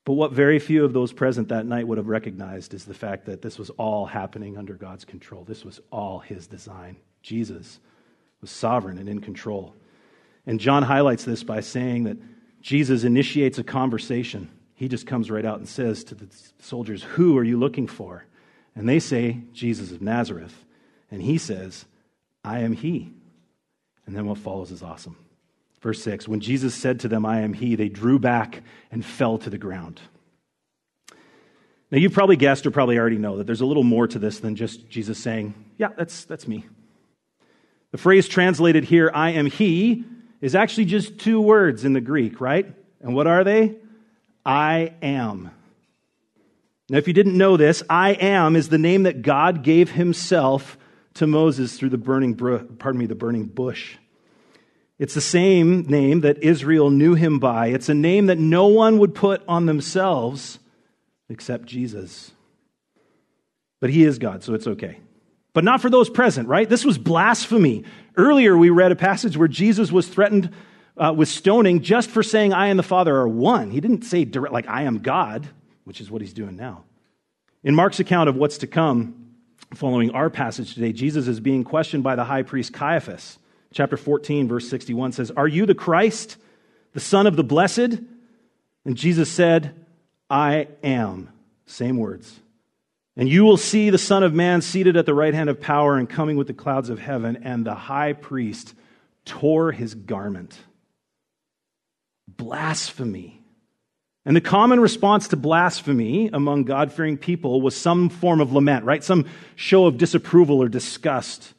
But 0.05 0.13
what 0.13 0.31
very 0.31 0.59
few 0.59 0.85
of 0.85 0.93
those 0.93 1.11
present 1.11 1.49
that 1.49 1.65
night 1.65 1.87
would 1.87 1.97
have 1.97 2.07
recognized 2.07 2.75
is 2.75 2.85
the 2.85 2.93
fact 2.93 3.25
that 3.25 3.41
this 3.41 3.57
was 3.57 3.71
all 3.71 4.05
happening 4.05 4.55
under 4.55 4.75
God's 4.75 5.03
control. 5.03 5.43
This 5.43 5.65
was 5.65 5.81
all 5.91 6.19
his 6.19 6.45
design. 6.45 6.97
Jesus 7.23 7.79
was 8.39 8.51
sovereign 8.51 8.99
and 8.99 9.09
in 9.09 9.19
control. 9.19 9.75
And 10.45 10.59
John 10.59 10.83
highlights 10.83 11.25
this 11.25 11.43
by 11.43 11.61
saying 11.61 12.03
that 12.03 12.17
Jesus 12.61 13.03
initiates 13.03 13.57
a 13.57 13.63
conversation. 13.63 14.51
He 14.75 14.87
just 14.87 15.07
comes 15.07 15.31
right 15.31 15.45
out 15.45 15.57
and 15.57 15.67
says 15.67 16.03
to 16.05 16.15
the 16.15 16.27
soldiers, 16.59 17.01
Who 17.01 17.35
are 17.39 17.43
you 17.43 17.57
looking 17.57 17.87
for? 17.87 18.25
And 18.75 18.87
they 18.87 18.99
say, 18.99 19.41
Jesus 19.53 19.91
of 19.91 20.03
Nazareth. 20.03 20.65
And 21.09 21.21
he 21.21 21.39
says, 21.39 21.85
I 22.43 22.59
am 22.59 22.73
he. 22.73 23.11
And 24.05 24.15
then 24.15 24.27
what 24.27 24.37
follows 24.37 24.69
is 24.69 24.83
awesome. 24.83 25.17
Verse 25.85 26.01
6 26.01 26.27
When 26.27 26.39
Jesus 26.39 26.73
said 26.73 27.01
to 27.01 27.07
them, 27.07 27.27
I 27.27 27.41
am 27.41 27.53
he, 27.53 27.75
they 27.75 27.89
drew 27.89 28.17
back 28.17 28.63
and 28.89 29.05
fell 29.05 29.37
to 29.37 29.51
the 29.51 29.59
ground. 29.59 30.01
Now, 31.91 31.99
you've 31.99 32.11
probably 32.11 32.37
guessed 32.37 32.65
or 32.65 32.71
probably 32.71 32.97
already 32.97 33.19
know 33.19 33.37
that 33.37 33.45
there's 33.45 33.61
a 33.61 33.67
little 33.67 33.83
more 33.83 34.07
to 34.07 34.17
this 34.17 34.39
than 34.39 34.55
just 34.55 34.89
Jesus 34.89 35.19
saying, 35.19 35.53
Yeah, 35.77 35.89
that's, 35.95 36.25
that's 36.25 36.47
me. 36.47 36.65
The 37.91 37.99
phrase 37.99 38.27
translated 38.27 38.83
here, 38.83 39.11
I 39.13 39.33
am 39.33 39.45
he, 39.45 40.05
is 40.41 40.55
actually 40.55 40.85
just 40.85 41.19
two 41.19 41.39
words 41.39 41.85
in 41.85 41.93
the 41.93 42.01
Greek, 42.01 42.41
right? 42.41 42.65
And 42.99 43.13
what 43.13 43.27
are 43.27 43.43
they? 43.43 43.75
I 44.43 44.95
am. 45.03 45.51
Now, 46.89 46.97
if 46.97 47.07
you 47.07 47.13
didn't 47.13 47.37
know 47.37 47.57
this, 47.57 47.83
I 47.87 48.13
am 48.13 48.55
is 48.55 48.69
the 48.69 48.79
name 48.79 49.03
that 49.03 49.21
God 49.21 49.61
gave 49.61 49.91
himself 49.91 50.79
to 51.13 51.27
Moses 51.27 51.77
through 51.77 51.89
the 51.89 51.99
burning, 51.99 52.35
pardon 52.35 52.97
me, 52.97 53.05
the 53.05 53.13
burning 53.13 53.45
bush. 53.45 53.97
It's 54.97 55.13
the 55.13 55.21
same 55.21 55.81
name 55.83 56.21
that 56.21 56.41
Israel 56.43 56.89
knew 56.89 57.15
him 57.15 57.39
by. 57.39 57.67
It's 57.67 57.89
a 57.89 57.93
name 57.93 58.27
that 58.27 58.39
no 58.39 58.67
one 58.67 58.97
would 58.99 59.13
put 59.13 59.43
on 59.47 59.65
themselves 59.65 60.59
except 61.29 61.65
Jesus. 61.65 62.31
But 63.81 63.89
he 63.89 64.03
is 64.03 64.19
God, 64.19 64.43
so 64.43 64.53
it's 64.53 64.67
okay. 64.67 64.99
But 65.53 65.63
not 65.63 65.81
for 65.81 65.89
those 65.89 66.09
present, 66.09 66.47
right? 66.47 66.67
This 66.67 66.85
was 66.85 66.97
blasphemy. 66.97 67.83
Earlier, 68.15 68.57
we 68.57 68.69
read 68.69 68.91
a 68.91 68.95
passage 68.95 69.37
where 69.37 69.47
Jesus 69.47 69.91
was 69.91 70.07
threatened 70.07 70.49
uh, 70.97 71.13
with 71.15 71.27
stoning 71.27 71.81
just 71.81 72.09
for 72.09 72.23
saying, 72.23 72.53
I 72.53 72.67
and 72.67 72.79
the 72.79 72.83
Father 72.83 73.15
are 73.15 73.27
one. 73.27 73.71
He 73.71 73.81
didn't 73.81 74.03
say 74.03 74.23
direct, 74.23 74.53
like, 74.53 74.67
I 74.67 74.83
am 74.83 74.99
God, 74.99 75.47
which 75.83 75.99
is 75.99 76.09
what 76.09 76.21
he's 76.21 76.33
doing 76.33 76.55
now. 76.55 76.83
In 77.63 77.75
Mark's 77.75 77.99
account 77.99 78.29
of 78.29 78.35
what's 78.35 78.59
to 78.59 78.67
come, 78.67 79.33
following 79.73 80.11
our 80.11 80.29
passage 80.29 80.73
today, 80.73 80.93
Jesus 80.93 81.27
is 81.27 81.39
being 81.39 81.63
questioned 81.63 82.03
by 82.03 82.15
the 82.15 82.23
high 82.23 82.43
priest 82.43 82.71
Caiaphas. 82.71 83.39
Chapter 83.75 83.97
14, 83.97 84.47
verse 84.47 84.69
61 84.69 85.11
says, 85.11 85.31
Are 85.31 85.49
you 85.49 85.65
the 85.65 85.75
Christ, 85.75 86.37
the 86.93 87.01
Son 87.01 87.27
of 87.27 87.35
the 87.35 87.43
Blessed? 87.43 87.99
And 88.85 88.95
Jesus 88.95 89.29
said, 89.29 89.75
I 90.29 90.69
am. 90.81 91.29
Same 91.65 91.97
words. 91.97 92.39
And 93.17 93.27
you 93.27 93.43
will 93.43 93.57
see 93.57 93.89
the 93.89 93.97
Son 93.97 94.23
of 94.23 94.33
Man 94.33 94.61
seated 94.61 94.95
at 94.95 95.05
the 95.05 95.13
right 95.13 95.33
hand 95.33 95.49
of 95.49 95.59
power 95.59 95.97
and 95.97 96.09
coming 96.09 96.37
with 96.37 96.47
the 96.47 96.53
clouds 96.53 96.89
of 96.89 96.99
heaven. 96.99 97.41
And 97.43 97.65
the 97.65 97.75
high 97.75 98.13
priest 98.13 98.73
tore 99.25 99.73
his 99.73 99.93
garment. 99.93 100.57
Blasphemy. 102.29 103.43
And 104.23 104.37
the 104.37 104.41
common 104.41 104.79
response 104.79 105.27
to 105.29 105.35
blasphemy 105.35 106.29
among 106.31 106.63
God 106.63 106.93
fearing 106.93 107.17
people 107.17 107.61
was 107.61 107.75
some 107.75 108.07
form 108.07 108.39
of 108.39 108.53
lament, 108.53 108.85
right? 108.85 109.03
Some 109.03 109.25
show 109.57 109.85
of 109.85 109.97
disapproval 109.97 110.63
or 110.63 110.69
disgust. 110.69 111.53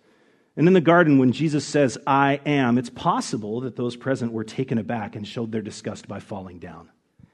And 0.57 0.67
in 0.67 0.73
the 0.73 0.81
garden, 0.81 1.19
when 1.19 1.33
Jesus 1.33 1.67
says, 1.67 1.99
I 2.07 2.41
am, 2.47 2.79
it's 2.79 2.89
possible 2.89 3.61
that 3.61 3.77
those 3.77 3.95
present 3.95 4.33
were 4.33 4.45
taken 4.45 4.79
aback 4.79 5.15
and 5.15 5.29
showed 5.29 5.53
their 5.53 5.63
disgust 5.63 6.09
by 6.09 6.19
falling 6.19 6.59
down. 6.59 6.89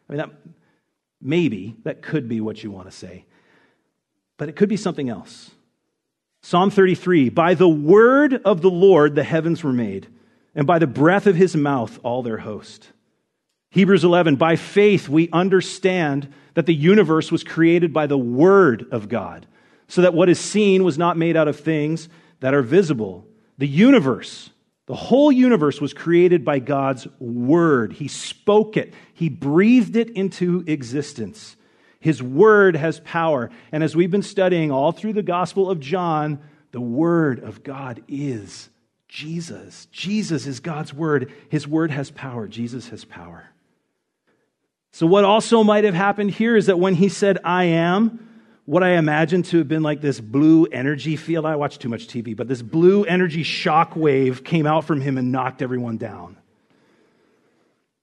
I 0.09 0.13
mean, 0.13 0.19
that, 0.19 0.31
maybe 1.21 1.77
that 1.85 2.03
could 2.03 2.29
be 2.29 2.41
what 2.41 2.65
you 2.65 2.73
want 2.73 2.91
to 2.91 2.97
say, 2.97 3.25
but 4.39 4.49
it 4.49 4.57
could 4.57 4.69
be 4.69 4.77
something 4.77 5.09
else. 5.09 5.53
Psalm 6.43 6.71
33 6.71 7.29
By 7.29 7.55
the 7.55 7.69
word 7.69 8.35
of 8.45 8.61
the 8.61 8.71
Lord 8.71 9.15
the 9.15 9.23
heavens 9.23 9.63
were 9.63 9.73
made, 9.73 10.09
and 10.55 10.67
by 10.67 10.81
the 10.81 10.89
breath 10.89 11.29
of 11.29 11.37
his 11.37 11.55
mouth 11.55 12.01
all 12.03 12.23
their 12.23 12.39
host. 12.39 12.89
Hebrews 13.71 14.05
11, 14.05 14.37
by 14.37 14.57
faith 14.57 15.09
we 15.09 15.31
understand 15.33 16.31
that 16.55 16.67
the 16.67 16.75
universe 16.75 17.33
was 17.33 17.45
created 17.45 17.93
by 17.93 18.07
the 18.07 18.19
Word 18.19 18.87
of 18.91 19.09
God, 19.09 19.47
so 19.87 20.03
that 20.03 20.13
what 20.13 20.29
is 20.29 20.39
seen 20.39 20.85
was 20.85 20.99
not 20.99 21.17
made 21.17 21.37
out 21.37 21.49
of 21.49 21.59
things 21.59 22.09
that 22.43 22.55
are 22.55 22.63
visible. 22.63 23.25
The 23.59 23.69
universe, 23.69 24.51
the 24.87 24.97
whole 24.97 25.31
universe 25.31 25.81
was 25.81 25.95
created 25.95 26.45
by 26.45 26.59
God's 26.59 27.07
Word. 27.21 27.93
He 27.93 28.09
spoke 28.09 28.77
it, 28.77 28.93
He 29.15 29.29
breathed 29.29 29.97
it 29.97 30.11
into 30.11 30.65
existence. 30.67 31.57
His 32.01 32.21
Word 32.21 32.75
has 32.75 32.99
power. 33.01 33.49
And 33.71 33.85
as 33.85 33.95
we've 33.95 34.11
been 34.11 34.23
studying 34.23 34.73
all 34.73 34.91
through 34.91 35.13
the 35.13 35.23
Gospel 35.23 35.71
of 35.71 35.79
John, 35.79 36.41
the 36.73 36.81
Word 36.81 37.39
of 37.45 37.63
God 37.63 38.03
is 38.09 38.69
Jesus. 39.07 39.87
Jesus 39.93 40.49
is 40.49 40.59
God's 40.59 40.93
Word. 40.93 41.33
His 41.49 41.69
Word 41.69 41.93
has 41.93 42.11
power. 42.11 42.49
Jesus 42.49 42.89
has 42.89 43.05
power. 43.05 43.45
So, 44.91 45.07
what 45.07 45.25
also 45.25 45.63
might 45.63 45.85
have 45.85 45.95
happened 45.95 46.33
here 46.33 46.57
is 46.57 46.67
that 46.67 46.81
when 46.81 46.97
he 46.97 47.09
said, 47.09 47.39
I 47.45 47.65
am, 47.65 48.32
what 48.73 48.83
I 48.83 48.93
imagine 48.93 49.43
to 49.43 49.59
have 49.59 49.69
been 49.69 49.83
like 49.83 50.01
this 50.01 50.19
blue 50.19 50.65
energy 50.65 51.17
field, 51.17 51.45
I 51.45 51.57
watch 51.57 51.79
too 51.79 51.91
much 51.91 52.07
TV, 52.07 52.35
but 52.35 52.49
this 52.49 52.63
blue 52.63 53.05
energy 53.05 53.43
shock 53.43 53.95
wave 53.95 54.45
came 54.45 54.67
out 54.67 54.87
from 54.87 55.03
him 55.03 55.19
and 55.19 55.31
knocked 55.31 55.61
everyone 55.61 55.99
down. 55.99 56.39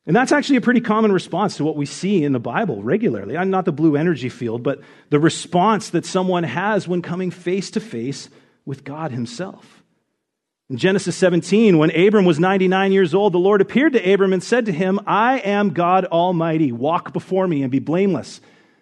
And 0.05 0.15
that's 0.15 0.31
actually 0.31 0.57
a 0.57 0.61
pretty 0.61 0.81
common 0.81 1.11
response 1.11 1.57
to 1.57 1.63
what 1.63 1.75
we 1.75 1.87
see 1.87 2.23
in 2.23 2.33
the 2.33 2.39
Bible 2.39 2.83
regularly. 2.83 3.35
I'm 3.35 3.49
not 3.49 3.65
the 3.65 3.71
blue 3.71 3.95
energy 3.95 4.29
field, 4.29 4.61
but 4.61 4.79
the 5.09 5.19
response 5.19 5.89
that 5.89 6.05
someone 6.05 6.43
has 6.43 6.87
when 6.87 7.01
coming 7.01 7.31
face 7.31 7.71
to 7.71 7.79
face 7.79 8.29
with 8.63 8.83
God 8.83 9.11
Himself. 9.11 9.81
In 10.69 10.77
Genesis 10.77 11.15
17, 11.15 11.79
when 11.79 11.89
Abram 11.99 12.25
was 12.25 12.39
99 12.39 12.91
years 12.91 13.15
old, 13.15 13.33
the 13.33 13.39
Lord 13.39 13.61
appeared 13.61 13.93
to 13.93 14.13
Abram 14.13 14.33
and 14.33 14.43
said 14.43 14.67
to 14.67 14.71
him, 14.71 14.99
I 15.07 15.39
am 15.39 15.71
God 15.71 16.05
Almighty. 16.05 16.71
Walk 16.71 17.11
before 17.11 17.47
me 17.47 17.63
and 17.63 17.71
be 17.71 17.79
blameless, 17.79 18.39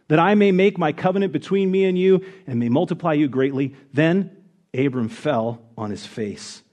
that 0.08 0.20
I 0.20 0.36
may 0.36 0.52
make 0.52 0.78
my 0.78 0.92
covenant 0.92 1.34
between 1.34 1.70
me 1.70 1.86
and 1.86 1.98
you 1.98 2.24
and 2.46 2.60
may 2.60 2.70
multiply 2.70 3.14
you 3.14 3.28
greatly. 3.28 3.76
Then 3.94 4.36
Abram 4.74 5.10
fell 5.10 5.62
on 5.78 5.92
his 5.92 6.06
face. 6.06 6.64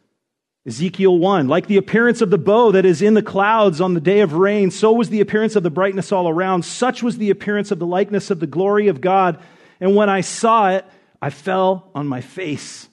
Ezekiel 0.66 1.18
1, 1.18 1.46
like 1.46 1.66
the 1.66 1.76
appearance 1.76 2.22
of 2.22 2.30
the 2.30 2.38
bow 2.38 2.72
that 2.72 2.86
is 2.86 3.02
in 3.02 3.12
the 3.12 3.22
clouds 3.22 3.82
on 3.82 3.92
the 3.92 4.00
day 4.00 4.20
of 4.20 4.32
rain, 4.32 4.70
so 4.70 4.92
was 4.92 5.10
the 5.10 5.20
appearance 5.20 5.56
of 5.56 5.62
the 5.62 5.70
brightness 5.70 6.10
all 6.10 6.26
around. 6.26 6.64
Such 6.64 7.02
was 7.02 7.18
the 7.18 7.28
appearance 7.28 7.70
of 7.70 7.78
the 7.78 7.86
likeness 7.86 8.30
of 8.30 8.40
the 8.40 8.46
glory 8.46 8.88
of 8.88 9.02
God. 9.02 9.42
And 9.78 9.94
when 9.94 10.08
I 10.08 10.22
saw 10.22 10.70
it, 10.70 10.86
I 11.20 11.28
fell 11.28 11.90
on 11.94 12.06
my 12.06 12.22
face. 12.22 12.88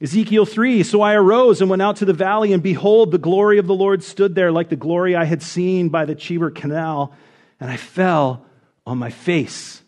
Ezekiel 0.00 0.46
3 0.46 0.84
So 0.84 1.00
I 1.00 1.14
arose 1.14 1.60
and 1.60 1.68
went 1.68 1.82
out 1.82 1.96
to 1.96 2.04
the 2.04 2.12
valley, 2.12 2.52
and 2.52 2.62
behold, 2.62 3.10
the 3.10 3.18
glory 3.18 3.58
of 3.58 3.66
the 3.66 3.74
Lord 3.74 4.04
stood 4.04 4.36
there 4.36 4.52
like 4.52 4.68
the 4.68 4.76
glory 4.76 5.16
I 5.16 5.24
had 5.24 5.42
seen 5.42 5.88
by 5.88 6.04
the 6.04 6.14
Chebar 6.14 6.54
Canal, 6.54 7.12
and 7.58 7.68
I 7.68 7.76
fell 7.76 8.45
on 8.86 8.98
my 8.98 9.10
face. 9.10 9.82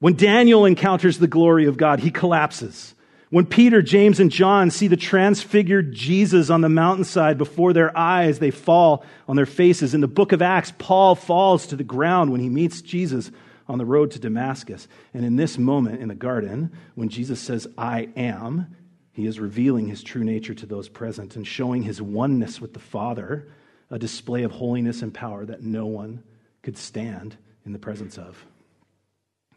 When 0.00 0.16
Daniel 0.16 0.64
encounters 0.64 1.18
the 1.18 1.26
glory 1.26 1.66
of 1.66 1.76
God, 1.76 2.00
he 2.00 2.10
collapses. 2.10 2.94
When 3.30 3.46
Peter, 3.46 3.82
James, 3.82 4.20
and 4.20 4.30
John 4.30 4.70
see 4.70 4.86
the 4.86 4.96
transfigured 4.96 5.92
Jesus 5.92 6.50
on 6.50 6.60
the 6.60 6.68
mountainside 6.68 7.38
before 7.38 7.72
their 7.72 7.96
eyes, 7.96 8.38
they 8.38 8.50
fall 8.50 9.04
on 9.26 9.36
their 9.36 9.46
faces. 9.46 9.94
In 9.94 10.00
the 10.00 10.06
book 10.06 10.32
of 10.32 10.42
Acts, 10.42 10.72
Paul 10.78 11.14
falls 11.14 11.66
to 11.68 11.76
the 11.76 11.84
ground 11.84 12.30
when 12.30 12.40
he 12.40 12.48
meets 12.48 12.82
Jesus 12.82 13.30
on 13.66 13.78
the 13.78 13.84
road 13.84 14.10
to 14.12 14.18
Damascus. 14.18 14.86
And 15.14 15.24
in 15.24 15.36
this 15.36 15.58
moment 15.58 16.00
in 16.00 16.08
the 16.08 16.14
garden, 16.14 16.70
when 16.94 17.08
Jesus 17.08 17.40
says, 17.40 17.66
I 17.78 18.08
am, 18.16 18.76
He 19.12 19.26
is 19.26 19.40
revealing 19.40 19.88
his 19.88 20.02
true 20.02 20.22
nature 20.22 20.54
to 20.54 20.66
those 20.66 20.88
present 20.88 21.34
and 21.34 21.46
showing 21.46 21.82
his 21.82 22.02
oneness 22.02 22.60
with 22.60 22.74
the 22.74 22.78
Father, 22.78 23.48
a 23.90 23.98
display 23.98 24.42
of 24.42 24.52
holiness 24.52 25.02
and 25.02 25.14
power 25.14 25.44
that 25.46 25.62
no 25.62 25.86
one 25.86 26.22
could 26.62 26.76
stand 26.76 27.36
in 27.64 27.72
the 27.72 27.78
presence 27.78 28.18
of. 28.18 28.44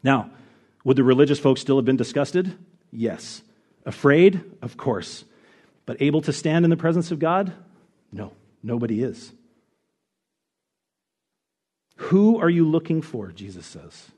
Now, 0.02 0.30
would 0.84 0.96
the 0.96 1.04
religious 1.04 1.38
folks 1.38 1.60
still 1.60 1.76
have 1.76 1.84
been 1.84 1.96
disgusted? 1.96 2.56
Yes. 2.92 3.42
Afraid? 3.84 4.42
Of 4.62 4.76
course. 4.76 5.24
But 5.86 6.00
able 6.00 6.22
to 6.22 6.32
stand 6.32 6.64
in 6.64 6.70
the 6.70 6.76
presence 6.76 7.10
of 7.10 7.18
God? 7.18 7.52
No, 8.12 8.32
nobody 8.62 9.02
is. 9.02 9.32
Who 11.96 12.38
are 12.38 12.50
you 12.50 12.68
looking 12.68 13.02
for? 13.02 13.32
Jesus 13.32 13.66
says. 13.66 14.08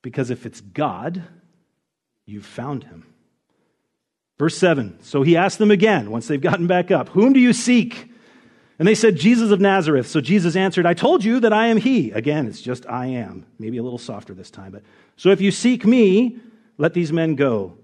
Because 0.00 0.30
if 0.30 0.46
it's 0.46 0.60
God, 0.60 1.22
you've 2.26 2.46
found 2.46 2.84
him. 2.84 3.06
Verse 4.38 4.56
7 4.56 4.98
So 5.02 5.22
he 5.22 5.36
asked 5.36 5.58
them 5.58 5.70
again, 5.70 6.10
once 6.10 6.26
they've 6.26 6.40
gotten 6.40 6.66
back 6.66 6.90
up, 6.90 7.10
Whom 7.10 7.32
do 7.32 7.40
you 7.40 7.52
seek? 7.52 8.11
And 8.78 8.88
they 8.88 8.94
said, 8.94 9.16
Jesus 9.16 9.50
of 9.50 9.60
Nazareth. 9.60 10.08
So 10.08 10.20
Jesus 10.20 10.56
answered, 10.56 10.86
I 10.86 10.94
told 10.94 11.24
you 11.24 11.40
that 11.40 11.52
I 11.52 11.66
am 11.68 11.76
he. 11.76 12.10
Again, 12.10 12.46
it's 12.46 12.60
just 12.60 12.86
I 12.88 13.06
am. 13.06 13.46
Maybe 13.58 13.78
a 13.78 13.82
little 13.82 13.98
softer 13.98 14.34
this 14.34 14.50
time. 14.50 14.72
But 14.72 14.82
so 15.16 15.30
if 15.30 15.40
you 15.40 15.50
seek 15.50 15.84
me, 15.84 16.38
let 16.78 16.94
these 16.94 17.12
men 17.12 17.36
go. 17.36 17.74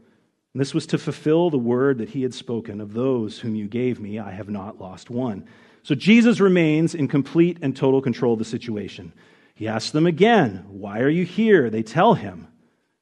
And 0.55 0.61
this 0.61 0.75
was 0.75 0.87
to 0.87 0.99
fulfill 0.99 1.51
the 1.51 1.59
word 1.59 1.99
that 1.99 2.09
he 2.09 2.23
had 2.23 2.35
spoken 2.35 2.81
of 2.81 2.95
those 2.95 3.39
whom 3.39 3.55
you 3.55 3.69
gave 3.69 4.01
me, 4.01 4.19
I 4.19 4.33
have 4.33 4.49
not 4.49 4.81
lost 4.81 5.11
one. 5.11 5.47
So 5.83 5.95
Jesus 5.95 6.41
remains 6.41 6.95
in 6.95 7.07
complete 7.07 7.59
and 7.63 7.77
total 7.77 8.03
control 8.03 8.33
of 8.33 8.39
the 8.39 8.45
situation. 8.45 9.13
He 9.55 9.69
asks 9.69 9.91
them 9.91 10.07
again, 10.07 10.65
Why 10.69 11.01
are 11.01 11.09
you 11.09 11.25
here? 11.25 11.71
They 11.71 11.83
tell 11.83 12.15
him. 12.15 12.49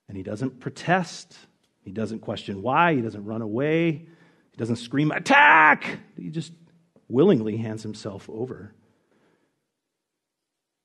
And 0.09 0.17
he 0.17 0.23
doesn't 0.23 0.61
protest. 0.61 1.37
He 1.83 1.93
doesn't 1.93 2.21
question 2.21 2.63
why. 2.63 2.95
He 2.95 3.01
doesn't 3.01 3.25
run 3.25 3.43
away. 3.43 3.91
He 3.93 4.57
doesn't 4.57 4.77
scream, 4.77 5.11
Attack! 5.11 5.99
He 6.17 6.31
just 6.31 6.53
willingly 7.09 7.57
hands 7.57 7.83
himself 7.83 8.29
over. 8.29 8.73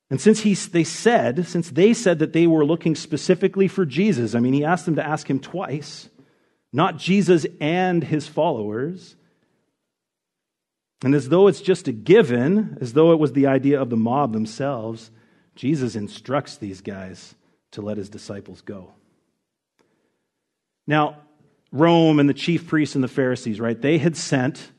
And 0.10 0.20
since 0.20 0.42
he, 0.42 0.54
they 0.56 0.84
said, 0.84 1.48
since 1.48 1.70
they 1.70 1.94
said 1.94 2.20
that 2.20 2.34
they 2.34 2.46
were 2.46 2.66
looking 2.66 2.96
specifically 2.96 3.70
for 3.70 3.86
Jesus, 3.86 4.36
I 4.36 4.40
mean, 4.40 4.54
he 4.54 4.66
asked 4.66 4.86
them 4.86 4.98
to 4.98 5.08
ask 5.08 5.30
him 5.30 5.40
twice, 5.40 6.10
not 6.74 6.98
Jesus 6.98 7.46
and 7.62 8.04
his 8.04 8.28
followers. 8.28 9.16
And 11.04 11.16
as 11.16 11.30
though 11.30 11.48
it's 11.48 11.62
just 11.62 11.88
a 11.88 11.94
given, 11.94 12.78
as 12.82 12.94
though 12.94 13.14
it 13.14 13.20
was 13.20 13.32
the 13.32 13.48
idea 13.48 13.82
of 13.82 13.90
the 13.90 13.98
mob 13.98 14.34
themselves, 14.34 15.12
Jesus 15.56 15.96
instructs 15.96 16.58
these 16.58 16.82
guys 16.82 17.34
to 17.72 17.82
let 17.82 17.98
his 17.98 18.10
disciples 18.10 18.62
go. 18.62 18.92
Now, 20.86 21.20
Rome 21.72 22.20
and 22.20 22.28
the 22.28 22.34
chief 22.34 22.68
priests 22.68 22.96
and 22.96 23.04
the 23.04 23.08
Pharisees, 23.08 23.62
right, 23.62 23.80
they 23.80 23.98
had 23.98 24.18
sent 24.18 24.72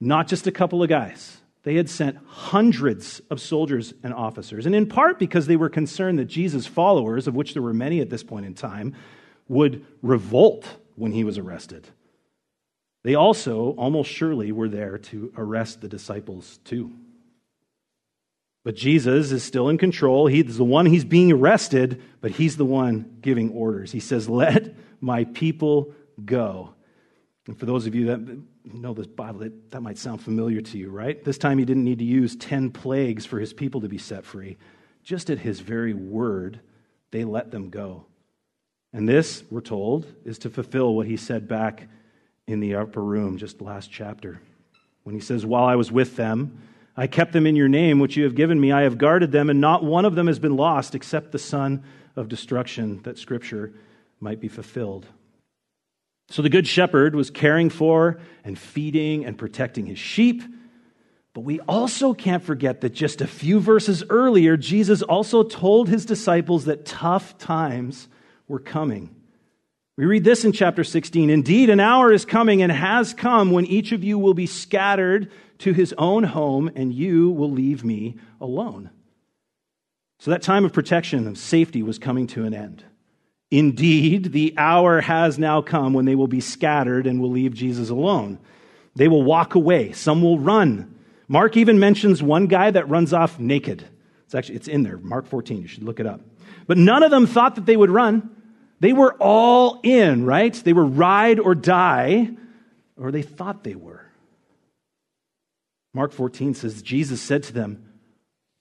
not 0.00 0.28
just 0.28 0.46
a 0.46 0.52
couple 0.52 0.82
of 0.82 0.88
guys. 0.88 1.36
They 1.62 1.74
had 1.74 1.90
sent 1.90 2.16
hundreds 2.26 3.20
of 3.30 3.40
soldiers 3.40 3.92
and 4.02 4.14
officers, 4.14 4.64
and 4.64 4.74
in 4.74 4.86
part 4.86 5.18
because 5.18 5.46
they 5.46 5.56
were 5.56 5.68
concerned 5.68 6.18
that 6.18 6.24
Jesus' 6.24 6.66
followers, 6.66 7.26
of 7.26 7.34
which 7.34 7.52
there 7.52 7.62
were 7.62 7.74
many 7.74 8.00
at 8.00 8.08
this 8.08 8.22
point 8.22 8.46
in 8.46 8.54
time, 8.54 8.94
would 9.46 9.84
revolt 10.00 10.66
when 10.96 11.12
he 11.12 11.22
was 11.22 11.36
arrested. 11.36 11.86
They 13.02 13.14
also, 13.14 13.70
almost 13.72 14.10
surely, 14.10 14.52
were 14.52 14.68
there 14.68 14.98
to 14.98 15.32
arrest 15.36 15.80
the 15.80 15.88
disciples 15.88 16.58
too. 16.64 16.92
But 18.62 18.76
Jesus 18.76 19.32
is 19.32 19.42
still 19.42 19.68
in 19.68 19.78
control. 19.78 20.26
He's 20.26 20.58
the 20.58 20.64
one 20.64 20.86
he's 20.86 21.04
being 21.04 21.32
arrested, 21.32 22.02
but 22.20 22.32
he's 22.32 22.56
the 22.56 22.64
one 22.66 23.16
giving 23.22 23.50
orders. 23.50 23.90
He 23.90 24.00
says, 24.00 24.28
Let 24.28 24.74
my 25.00 25.24
people 25.24 25.94
go. 26.22 26.74
And 27.46 27.58
for 27.58 27.64
those 27.64 27.86
of 27.86 27.94
you 27.94 28.06
that 28.06 28.42
know 28.64 28.94
this 28.94 29.06
Bible, 29.06 29.40
that, 29.40 29.70
that 29.70 29.80
might 29.80 29.98
sound 29.98 30.22
familiar 30.22 30.60
to 30.60 30.78
you, 30.78 30.90
right? 30.90 31.22
This 31.24 31.38
time 31.38 31.58
he 31.58 31.64
didn't 31.64 31.84
need 31.84 31.98
to 31.98 32.04
use 32.04 32.36
10 32.36 32.70
plagues 32.70 33.26
for 33.26 33.38
his 33.38 33.52
people 33.52 33.80
to 33.80 33.88
be 33.88 33.98
set 33.98 34.24
free. 34.24 34.56
Just 35.02 35.30
at 35.30 35.38
his 35.38 35.60
very 35.60 35.94
word, 35.94 36.60
they 37.10 37.24
let 37.24 37.50
them 37.50 37.70
go. 37.70 38.06
And 38.92 39.08
this, 39.08 39.44
we're 39.50 39.60
told, 39.60 40.06
is 40.24 40.38
to 40.40 40.50
fulfill 40.50 40.94
what 40.94 41.06
he 41.06 41.16
said 41.16 41.48
back 41.48 41.88
in 42.46 42.60
the 42.60 42.74
upper 42.74 43.02
room, 43.02 43.38
just 43.38 43.60
last 43.62 43.90
chapter, 43.90 44.40
when 45.04 45.14
he 45.14 45.20
says, 45.20 45.46
While 45.46 45.64
I 45.64 45.76
was 45.76 45.92
with 45.92 46.16
them, 46.16 46.60
I 46.96 47.06
kept 47.06 47.32
them 47.32 47.46
in 47.46 47.56
your 47.56 47.68
name, 47.68 48.00
which 48.00 48.16
you 48.16 48.24
have 48.24 48.34
given 48.34 48.60
me. 48.60 48.72
I 48.72 48.82
have 48.82 48.98
guarded 48.98 49.32
them, 49.32 49.48
and 49.48 49.60
not 49.60 49.84
one 49.84 50.04
of 50.04 50.16
them 50.16 50.26
has 50.26 50.38
been 50.38 50.56
lost 50.56 50.94
except 50.94 51.32
the 51.32 51.38
son 51.38 51.84
of 52.16 52.28
destruction, 52.28 53.00
that 53.04 53.18
scripture 53.18 53.72
might 54.18 54.40
be 54.40 54.48
fulfilled. 54.48 55.06
So 56.30 56.42
the 56.42 56.48
good 56.48 56.66
shepherd 56.66 57.14
was 57.14 57.28
caring 57.28 57.70
for 57.70 58.20
and 58.44 58.58
feeding 58.58 59.24
and 59.24 59.36
protecting 59.36 59.86
his 59.86 59.98
sheep. 59.98 60.42
But 61.34 61.42
we 61.42 61.60
also 61.60 62.14
can't 62.14 62.42
forget 62.42 62.80
that 62.80 62.94
just 62.94 63.20
a 63.20 63.26
few 63.26 63.60
verses 63.60 64.04
earlier, 64.08 64.56
Jesus 64.56 65.02
also 65.02 65.42
told 65.42 65.88
his 65.88 66.06
disciples 66.06 66.64
that 66.64 66.86
tough 66.86 67.36
times 67.36 68.08
were 68.48 68.60
coming. 68.60 69.14
We 69.96 70.06
read 70.06 70.24
this 70.24 70.44
in 70.44 70.52
chapter 70.52 70.84
16 70.84 71.30
Indeed, 71.30 71.68
an 71.68 71.80
hour 71.80 72.12
is 72.12 72.24
coming 72.24 72.62
and 72.62 72.72
has 72.72 73.12
come 73.12 73.50
when 73.50 73.66
each 73.66 73.92
of 73.92 74.02
you 74.02 74.18
will 74.18 74.34
be 74.34 74.46
scattered 74.46 75.30
to 75.58 75.72
his 75.72 75.92
own 75.98 76.22
home, 76.22 76.70
and 76.74 76.92
you 76.92 77.30
will 77.30 77.50
leave 77.50 77.84
me 77.84 78.16
alone. 78.40 78.90
So 80.20 80.30
that 80.30 80.42
time 80.42 80.64
of 80.64 80.72
protection, 80.72 81.26
of 81.26 81.36
safety, 81.36 81.82
was 81.82 81.98
coming 81.98 82.26
to 82.28 82.44
an 82.44 82.54
end. 82.54 82.84
Indeed, 83.50 84.32
the 84.32 84.54
hour 84.56 85.00
has 85.00 85.38
now 85.38 85.60
come 85.60 85.92
when 85.92 86.04
they 86.04 86.14
will 86.14 86.28
be 86.28 86.40
scattered 86.40 87.06
and 87.06 87.20
will 87.20 87.30
leave 87.30 87.52
Jesus 87.52 87.90
alone. 87.90 88.38
They 88.94 89.08
will 89.08 89.22
walk 89.22 89.54
away. 89.54 89.92
Some 89.92 90.22
will 90.22 90.38
run. 90.38 90.94
Mark 91.26 91.56
even 91.56 91.78
mentions 91.78 92.22
one 92.22 92.46
guy 92.46 92.70
that 92.70 92.88
runs 92.88 93.12
off 93.12 93.38
naked. 93.38 93.84
It's 94.24 94.34
actually 94.34 94.56
it's 94.56 94.68
in 94.68 94.84
there, 94.84 94.98
Mark 94.98 95.26
14. 95.26 95.62
You 95.62 95.68
should 95.68 95.82
look 95.82 95.98
it 95.98 96.06
up. 96.06 96.20
But 96.66 96.78
none 96.78 97.02
of 97.02 97.10
them 97.10 97.26
thought 97.26 97.56
that 97.56 97.66
they 97.66 97.76
would 97.76 97.90
run. 97.90 98.30
They 98.78 98.92
were 98.92 99.14
all 99.14 99.80
in, 99.82 100.24
right? 100.24 100.54
They 100.54 100.72
were 100.72 100.84
ride 100.84 101.38
or 101.40 101.54
die, 101.54 102.30
or 102.96 103.10
they 103.10 103.22
thought 103.22 103.64
they 103.64 103.74
were. 103.74 104.06
Mark 105.92 106.12
14 106.12 106.54
says, 106.54 106.82
Jesus 106.82 107.20
said 107.20 107.42
to 107.44 107.52
them, 107.52 107.84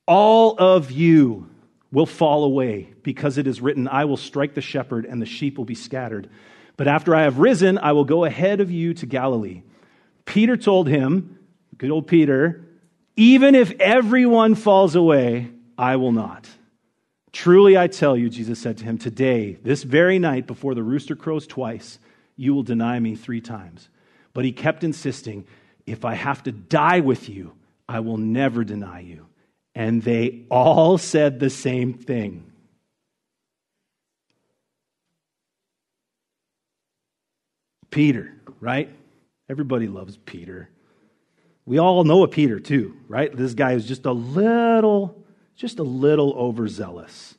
All 0.07 0.55
of 0.57 0.91
you 0.91 1.49
will 1.91 2.05
fall 2.05 2.43
away 2.43 2.93
because 3.03 3.37
it 3.37 3.47
is 3.47 3.61
written, 3.61 3.87
I 3.87 4.05
will 4.05 4.17
strike 4.17 4.53
the 4.53 4.61
shepherd 4.61 5.05
and 5.05 5.21
the 5.21 5.25
sheep 5.25 5.57
will 5.57 5.65
be 5.65 5.75
scattered. 5.75 6.29
But 6.77 6.87
after 6.87 7.15
I 7.15 7.23
have 7.23 7.39
risen, 7.39 7.77
I 7.77 7.91
will 7.93 8.05
go 8.05 8.25
ahead 8.25 8.61
of 8.61 8.71
you 8.71 8.93
to 8.95 9.05
Galilee. 9.05 9.63
Peter 10.25 10.55
told 10.55 10.87
him, 10.87 11.39
good 11.77 11.91
old 11.91 12.07
Peter, 12.07 12.65
even 13.15 13.55
if 13.55 13.71
everyone 13.79 14.55
falls 14.55 14.95
away, 14.95 15.49
I 15.77 15.95
will 15.95 16.11
not. 16.11 16.47
Truly 17.31 17.77
I 17.77 17.87
tell 17.87 18.15
you, 18.15 18.29
Jesus 18.29 18.59
said 18.59 18.77
to 18.77 18.85
him, 18.85 18.97
today, 18.97 19.57
this 19.63 19.83
very 19.83 20.19
night, 20.19 20.47
before 20.47 20.75
the 20.75 20.83
rooster 20.83 21.15
crows 21.15 21.47
twice, 21.47 21.99
you 22.35 22.53
will 22.53 22.63
deny 22.63 22.99
me 22.99 23.15
three 23.15 23.41
times. 23.41 23.89
But 24.33 24.45
he 24.45 24.51
kept 24.51 24.83
insisting, 24.83 25.45
if 25.85 26.05
I 26.05 26.13
have 26.13 26.43
to 26.43 26.51
die 26.51 27.01
with 27.01 27.29
you, 27.29 27.53
I 27.87 27.99
will 27.99 28.17
never 28.17 28.63
deny 28.63 28.99
you. 28.99 29.28
And 29.75 30.01
they 30.03 30.45
all 30.49 30.97
said 30.97 31.39
the 31.39 31.49
same 31.49 31.93
thing. 31.93 32.49
Peter, 37.91 38.33
right? 38.59 38.89
Everybody 39.49 39.87
loves 39.87 40.17
Peter. 40.17 40.69
We 41.65 41.79
all 41.79 42.03
know 42.03 42.23
a 42.23 42.27
Peter 42.27 42.59
too, 42.59 42.95
right? 43.07 43.35
This 43.35 43.53
guy 43.53 43.73
is 43.73 43.85
just 43.87 44.05
a 44.05 44.11
little, 44.11 45.23
just 45.55 45.79
a 45.79 45.83
little 45.83 46.33
overzealous. 46.33 47.35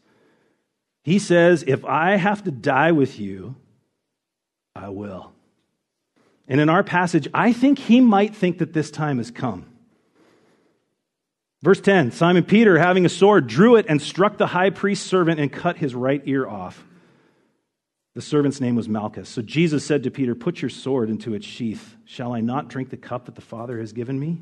He 1.03 1.19
says, 1.19 1.65
If 1.67 1.85
I 1.85 2.17
have 2.17 2.45
to 2.45 2.51
die 2.51 2.93
with 2.93 3.19
you, 3.19 3.57
I 4.75 4.89
will. 4.91 5.33
And 6.49 6.61
in 6.61 6.69
our 6.69 6.83
passage, 6.83 7.29
I 7.33 7.53
think 7.53 7.79
he 7.79 8.01
might 8.01 8.35
think 8.35 8.59
that 8.59 8.73
this 8.73 8.91
time 8.91 9.19
has 9.19 9.31
come. 9.31 9.67
Verse 11.63 11.81
10 11.81 12.13
Simon 12.13 12.45
Peter, 12.45 12.79
having 12.79 13.05
a 13.05 13.09
sword, 13.09 13.47
drew 13.47 13.77
it 13.77 13.87
and 13.89 14.01
struck 14.01 14.39
the 14.39 14.47
high 14.47 14.71
priest's 14.71 15.07
servant 15.07 15.41
and 15.41 15.53
cut 15.53 15.77
his 15.77 15.95
right 15.95 16.23
ear 16.25 16.49
off. 16.49 16.85
The 18.15 18.23
servant's 18.23 18.61
name 18.61 18.75
was 18.75 18.89
Malchus. 18.89 19.29
So 19.29 19.41
Jesus 19.43 19.85
said 19.85 20.03
to 20.03 20.11
Peter, 20.11 20.35
Put 20.35 20.61
your 20.61 20.69
sword 20.69 21.11
into 21.11 21.35
its 21.35 21.47
sheath. 21.47 21.97
Shall 22.05 22.33
I 22.33 22.41
not 22.41 22.69
drink 22.69 22.91
the 22.91 22.97
cup 22.97 23.27
that 23.27 23.37
the 23.37 23.41
Father 23.41 23.79
has 23.79 23.93
given 23.93 24.19
me? 24.19 24.41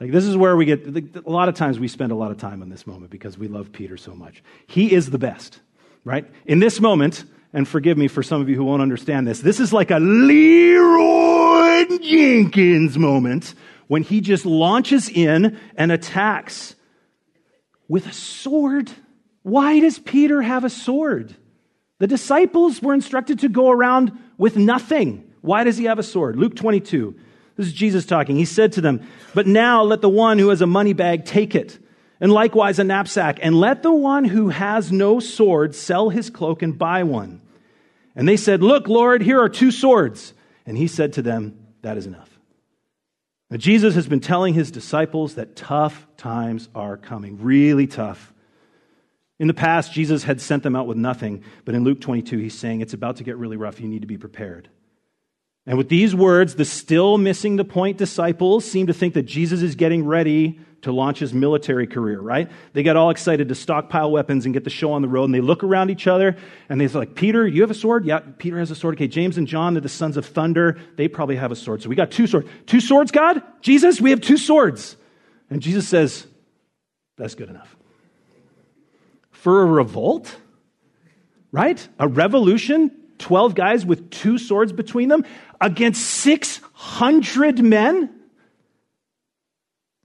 Like, 0.00 0.10
this 0.10 0.24
is 0.24 0.36
where 0.36 0.56
we 0.56 0.64
get, 0.64 0.84
a 1.24 1.30
lot 1.30 1.48
of 1.48 1.54
times 1.54 1.78
we 1.78 1.86
spend 1.86 2.10
a 2.10 2.16
lot 2.16 2.32
of 2.32 2.38
time 2.38 2.60
on 2.60 2.68
this 2.68 2.88
moment 2.88 3.12
because 3.12 3.38
we 3.38 3.46
love 3.46 3.70
Peter 3.70 3.96
so 3.96 4.16
much. 4.16 4.42
He 4.66 4.92
is 4.92 5.10
the 5.10 5.18
best, 5.18 5.60
right? 6.04 6.28
In 6.44 6.58
this 6.58 6.80
moment, 6.80 7.24
and 7.52 7.68
forgive 7.68 7.96
me 7.96 8.08
for 8.08 8.24
some 8.24 8.40
of 8.40 8.48
you 8.48 8.56
who 8.56 8.64
won't 8.64 8.82
understand 8.82 9.28
this, 9.28 9.38
this 9.38 9.60
is 9.60 9.72
like 9.72 9.92
a 9.92 10.00
Leeroy 10.00 11.86
Jenkins 12.00 12.98
moment 12.98 13.54
when 13.92 14.02
he 14.02 14.22
just 14.22 14.46
launches 14.46 15.10
in 15.10 15.60
and 15.76 15.92
attacks 15.92 16.74
with 17.88 18.06
a 18.06 18.12
sword. 18.14 18.90
Why 19.42 19.80
does 19.80 19.98
Peter 19.98 20.40
have 20.40 20.64
a 20.64 20.70
sword? 20.70 21.36
The 21.98 22.06
disciples 22.06 22.80
were 22.80 22.94
instructed 22.94 23.40
to 23.40 23.50
go 23.50 23.70
around 23.70 24.18
with 24.38 24.56
nothing. 24.56 25.30
Why 25.42 25.64
does 25.64 25.76
he 25.76 25.84
have 25.84 25.98
a 25.98 26.02
sword? 26.02 26.36
Luke 26.36 26.56
22. 26.56 27.14
This 27.58 27.66
is 27.66 27.74
Jesus 27.74 28.06
talking. 28.06 28.36
He 28.36 28.46
said 28.46 28.72
to 28.72 28.80
them, 28.80 29.06
But 29.34 29.46
now 29.46 29.82
let 29.82 30.00
the 30.00 30.08
one 30.08 30.38
who 30.38 30.48
has 30.48 30.62
a 30.62 30.66
money 30.66 30.94
bag 30.94 31.26
take 31.26 31.54
it, 31.54 31.78
and 32.18 32.32
likewise 32.32 32.78
a 32.78 32.84
knapsack, 32.84 33.40
and 33.42 33.60
let 33.60 33.82
the 33.82 33.92
one 33.92 34.24
who 34.24 34.48
has 34.48 34.90
no 34.90 35.20
sword 35.20 35.74
sell 35.74 36.08
his 36.08 36.30
cloak 36.30 36.62
and 36.62 36.78
buy 36.78 37.02
one. 37.02 37.42
And 38.16 38.26
they 38.26 38.38
said, 38.38 38.62
Look, 38.62 38.88
Lord, 38.88 39.20
here 39.20 39.42
are 39.42 39.50
two 39.50 39.70
swords. 39.70 40.32
And 40.64 40.78
he 40.78 40.86
said 40.86 41.12
to 41.12 41.20
them, 41.20 41.58
That 41.82 41.98
is 41.98 42.06
enough. 42.06 42.31
Now, 43.52 43.58
Jesus 43.58 43.94
has 43.96 44.06
been 44.06 44.20
telling 44.20 44.54
his 44.54 44.70
disciples 44.70 45.34
that 45.34 45.54
tough 45.54 46.06
times 46.16 46.70
are 46.74 46.96
coming, 46.96 47.36
really 47.42 47.86
tough. 47.86 48.32
In 49.38 49.46
the 49.46 49.52
past, 49.52 49.92
Jesus 49.92 50.24
had 50.24 50.40
sent 50.40 50.62
them 50.62 50.74
out 50.74 50.86
with 50.86 50.96
nothing, 50.96 51.44
but 51.66 51.74
in 51.74 51.84
Luke 51.84 52.00
22, 52.00 52.38
he's 52.38 52.58
saying 52.58 52.80
it's 52.80 52.94
about 52.94 53.16
to 53.16 53.24
get 53.24 53.36
really 53.36 53.58
rough. 53.58 53.78
You 53.78 53.88
need 53.88 54.00
to 54.00 54.06
be 54.06 54.16
prepared. 54.16 54.70
And 55.66 55.76
with 55.76 55.90
these 55.90 56.14
words, 56.14 56.54
the 56.54 56.64
still 56.64 57.18
missing 57.18 57.56
the 57.56 57.64
point 57.66 57.98
disciples 57.98 58.64
seem 58.64 58.86
to 58.86 58.94
think 58.94 59.12
that 59.12 59.24
Jesus 59.24 59.60
is 59.60 59.74
getting 59.74 60.06
ready 60.06 60.58
to 60.82 60.92
launch 60.92 61.20
his 61.20 61.32
military 61.32 61.86
career, 61.86 62.20
right? 62.20 62.50
They 62.72 62.82
got 62.82 62.96
all 62.96 63.10
excited 63.10 63.48
to 63.48 63.54
stockpile 63.54 64.10
weapons 64.10 64.44
and 64.44 64.52
get 64.52 64.64
the 64.64 64.70
show 64.70 64.92
on 64.92 65.02
the 65.02 65.08
road, 65.08 65.24
and 65.24 65.34
they 65.34 65.40
look 65.40 65.62
around 65.62 65.90
each 65.90 66.06
other 66.06 66.36
and 66.68 66.80
they're 66.80 66.88
like, 66.88 67.14
Peter, 67.14 67.46
you 67.46 67.62
have 67.62 67.70
a 67.70 67.74
sword? 67.74 68.04
Yeah, 68.04 68.20
Peter 68.38 68.58
has 68.58 68.70
a 68.70 68.74
sword. 68.74 68.96
Okay, 68.96 69.06
James 69.06 69.38
and 69.38 69.46
John, 69.46 69.74
they're 69.74 69.80
the 69.80 69.88
sons 69.88 70.16
of 70.16 70.26
thunder. 70.26 70.78
They 70.96 71.06
probably 71.08 71.36
have 71.36 71.52
a 71.52 71.56
sword. 71.56 71.82
So 71.82 71.88
we 71.88 71.94
got 71.94 72.10
two 72.10 72.26
swords. 72.26 72.48
Two 72.66 72.80
swords, 72.80 73.12
God? 73.12 73.42
Jesus, 73.60 74.00
we 74.00 74.10
have 74.10 74.20
two 74.20 74.36
swords. 74.36 74.96
And 75.50 75.62
Jesus 75.62 75.86
says, 75.86 76.26
That's 77.16 77.36
good 77.36 77.48
enough. 77.48 77.76
For 79.30 79.62
a 79.62 79.66
revolt, 79.66 80.34
right? 81.52 81.86
A 81.98 82.08
revolution, 82.08 82.90
12 83.18 83.54
guys 83.54 83.86
with 83.86 84.10
two 84.10 84.38
swords 84.38 84.72
between 84.72 85.08
them 85.08 85.24
against 85.60 86.02
600 86.04 87.62
men? 87.62 88.21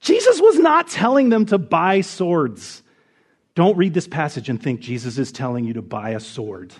Jesus 0.01 0.39
was 0.39 0.57
not 0.59 0.87
telling 0.87 1.29
them 1.29 1.45
to 1.47 1.57
buy 1.57 2.01
swords. 2.01 2.83
Don't 3.55 3.77
read 3.77 3.93
this 3.93 4.07
passage 4.07 4.49
and 4.49 4.61
think 4.61 4.81
Jesus 4.81 5.17
is 5.17 5.31
telling 5.31 5.65
you 5.65 5.73
to 5.73 5.81
buy 5.81 6.11
a 6.11 6.19
sword. 6.19 6.73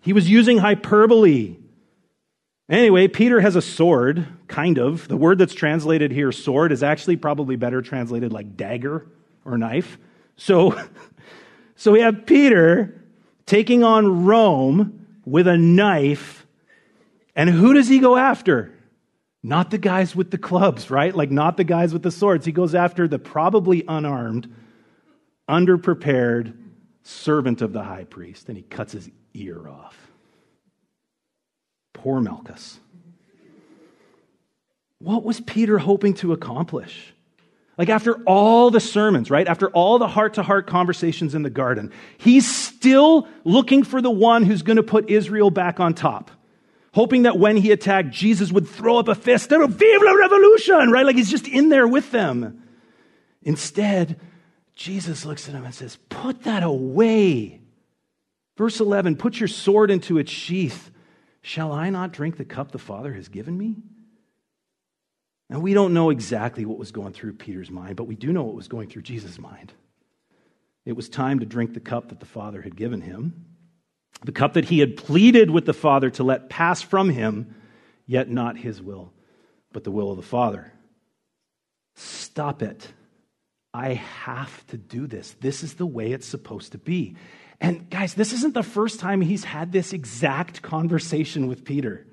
He 0.00 0.12
was 0.12 0.30
using 0.30 0.58
hyperbole. 0.58 1.56
Anyway, 2.68 3.08
Peter 3.08 3.40
has 3.40 3.56
a 3.56 3.62
sword, 3.62 4.26
kind 4.46 4.78
of. 4.78 5.08
The 5.08 5.16
word 5.16 5.38
that's 5.38 5.52
translated 5.52 6.12
here, 6.12 6.30
sword, 6.30 6.70
is 6.70 6.82
actually 6.82 7.16
probably 7.16 7.56
better 7.56 7.82
translated 7.82 8.32
like 8.32 8.56
dagger 8.56 9.06
or 9.44 9.58
knife. 9.58 9.98
So, 10.36 10.80
so 11.76 11.92
we 11.92 12.00
have 12.00 12.26
Peter 12.26 13.02
taking 13.44 13.82
on 13.82 14.24
Rome 14.24 15.06
with 15.24 15.48
a 15.48 15.58
knife. 15.58 16.46
And 17.34 17.50
who 17.50 17.74
does 17.74 17.88
he 17.88 17.98
go 17.98 18.16
after? 18.16 18.72
Not 19.42 19.70
the 19.70 19.78
guys 19.78 20.14
with 20.14 20.30
the 20.30 20.38
clubs, 20.38 20.90
right? 20.90 21.14
Like, 21.14 21.30
not 21.30 21.56
the 21.56 21.64
guys 21.64 21.92
with 21.92 22.02
the 22.02 22.10
swords. 22.10 22.44
He 22.44 22.52
goes 22.52 22.74
after 22.74 23.08
the 23.08 23.18
probably 23.18 23.84
unarmed, 23.88 24.52
underprepared 25.48 26.56
servant 27.02 27.62
of 27.62 27.72
the 27.72 27.82
high 27.82 28.04
priest, 28.04 28.48
and 28.48 28.56
he 28.56 28.62
cuts 28.62 28.92
his 28.92 29.10
ear 29.32 29.66
off. 29.66 29.96
Poor 31.94 32.20
Malchus. 32.20 32.78
What 34.98 35.24
was 35.24 35.40
Peter 35.40 35.78
hoping 35.78 36.14
to 36.14 36.34
accomplish? 36.34 37.14
Like, 37.78 37.88
after 37.88 38.22
all 38.24 38.70
the 38.70 38.80
sermons, 38.80 39.30
right? 39.30 39.48
After 39.48 39.70
all 39.70 39.98
the 39.98 40.06
heart 40.06 40.34
to 40.34 40.42
heart 40.42 40.66
conversations 40.66 41.34
in 41.34 41.42
the 41.42 41.48
garden, 41.48 41.92
he's 42.18 42.46
still 42.54 43.26
looking 43.44 43.84
for 43.84 44.02
the 44.02 44.10
one 44.10 44.42
who's 44.44 44.60
going 44.60 44.76
to 44.76 44.82
put 44.82 45.08
Israel 45.08 45.50
back 45.50 45.80
on 45.80 45.94
top 45.94 46.30
hoping 46.92 47.22
that 47.22 47.38
when 47.38 47.56
he 47.56 47.70
attacked, 47.70 48.10
Jesus 48.10 48.52
would 48.52 48.68
throw 48.68 48.98
up 48.98 49.08
a 49.08 49.14
fist 49.14 49.52
and 49.52 49.68
vive 49.68 50.02
la 50.02 50.12
revolution, 50.12 50.90
right? 50.90 51.06
Like 51.06 51.16
he's 51.16 51.30
just 51.30 51.48
in 51.48 51.68
there 51.68 51.86
with 51.86 52.10
them. 52.10 52.62
Instead, 53.42 54.20
Jesus 54.74 55.24
looks 55.24 55.48
at 55.48 55.54
him 55.54 55.64
and 55.64 55.74
says, 55.74 55.98
Put 56.08 56.44
that 56.44 56.62
away. 56.62 57.60
Verse 58.56 58.80
11, 58.80 59.16
put 59.16 59.40
your 59.40 59.48
sword 59.48 59.90
into 59.90 60.18
its 60.18 60.30
sheath. 60.30 60.90
Shall 61.40 61.72
I 61.72 61.88
not 61.88 62.12
drink 62.12 62.36
the 62.36 62.44
cup 62.44 62.72
the 62.72 62.78
Father 62.78 63.14
has 63.14 63.28
given 63.28 63.56
me? 63.56 63.76
Now, 65.48 65.58
we 65.58 65.72
don't 65.72 65.94
know 65.94 66.10
exactly 66.10 66.66
what 66.66 66.78
was 66.78 66.92
going 66.92 67.12
through 67.12 67.34
Peter's 67.34 67.70
mind, 67.70 67.96
but 67.96 68.04
we 68.04 68.14
do 68.14 68.32
know 68.32 68.42
what 68.42 68.54
was 68.54 68.68
going 68.68 68.88
through 68.88 69.02
Jesus' 69.02 69.38
mind. 69.38 69.72
It 70.84 70.92
was 70.92 71.08
time 71.08 71.40
to 71.40 71.46
drink 71.46 71.72
the 71.72 71.80
cup 71.80 72.10
that 72.10 72.20
the 72.20 72.26
Father 72.26 72.60
had 72.62 72.76
given 72.76 73.00
him 73.00 73.46
the 74.24 74.32
cup 74.32 74.54
that 74.54 74.66
he 74.66 74.80
had 74.80 74.96
pleaded 74.96 75.50
with 75.50 75.66
the 75.66 75.72
Father 75.72 76.10
to 76.10 76.24
let 76.24 76.50
pass 76.50 76.82
from 76.82 77.08
him, 77.08 77.54
yet 78.06 78.28
not 78.28 78.58
his 78.58 78.82
will, 78.82 79.12
but 79.72 79.84
the 79.84 79.90
will 79.90 80.10
of 80.10 80.16
the 80.16 80.22
Father. 80.22 80.72
Stop 81.94 82.62
it. 82.62 82.88
I 83.72 83.94
have 83.94 84.66
to 84.68 84.76
do 84.76 85.06
this. 85.06 85.36
This 85.40 85.62
is 85.62 85.74
the 85.74 85.86
way 85.86 86.12
it's 86.12 86.26
supposed 86.26 86.72
to 86.72 86.78
be. 86.78 87.16
And 87.60 87.88
guys, 87.90 88.14
this 88.14 88.32
isn't 88.32 88.54
the 88.54 88.62
first 88.62 89.00
time 89.00 89.20
he's 89.20 89.44
had 89.44 89.70
this 89.70 89.92
exact 89.92 90.62
conversation 90.62 91.46
with 91.46 91.64
Peter. 91.64 92.06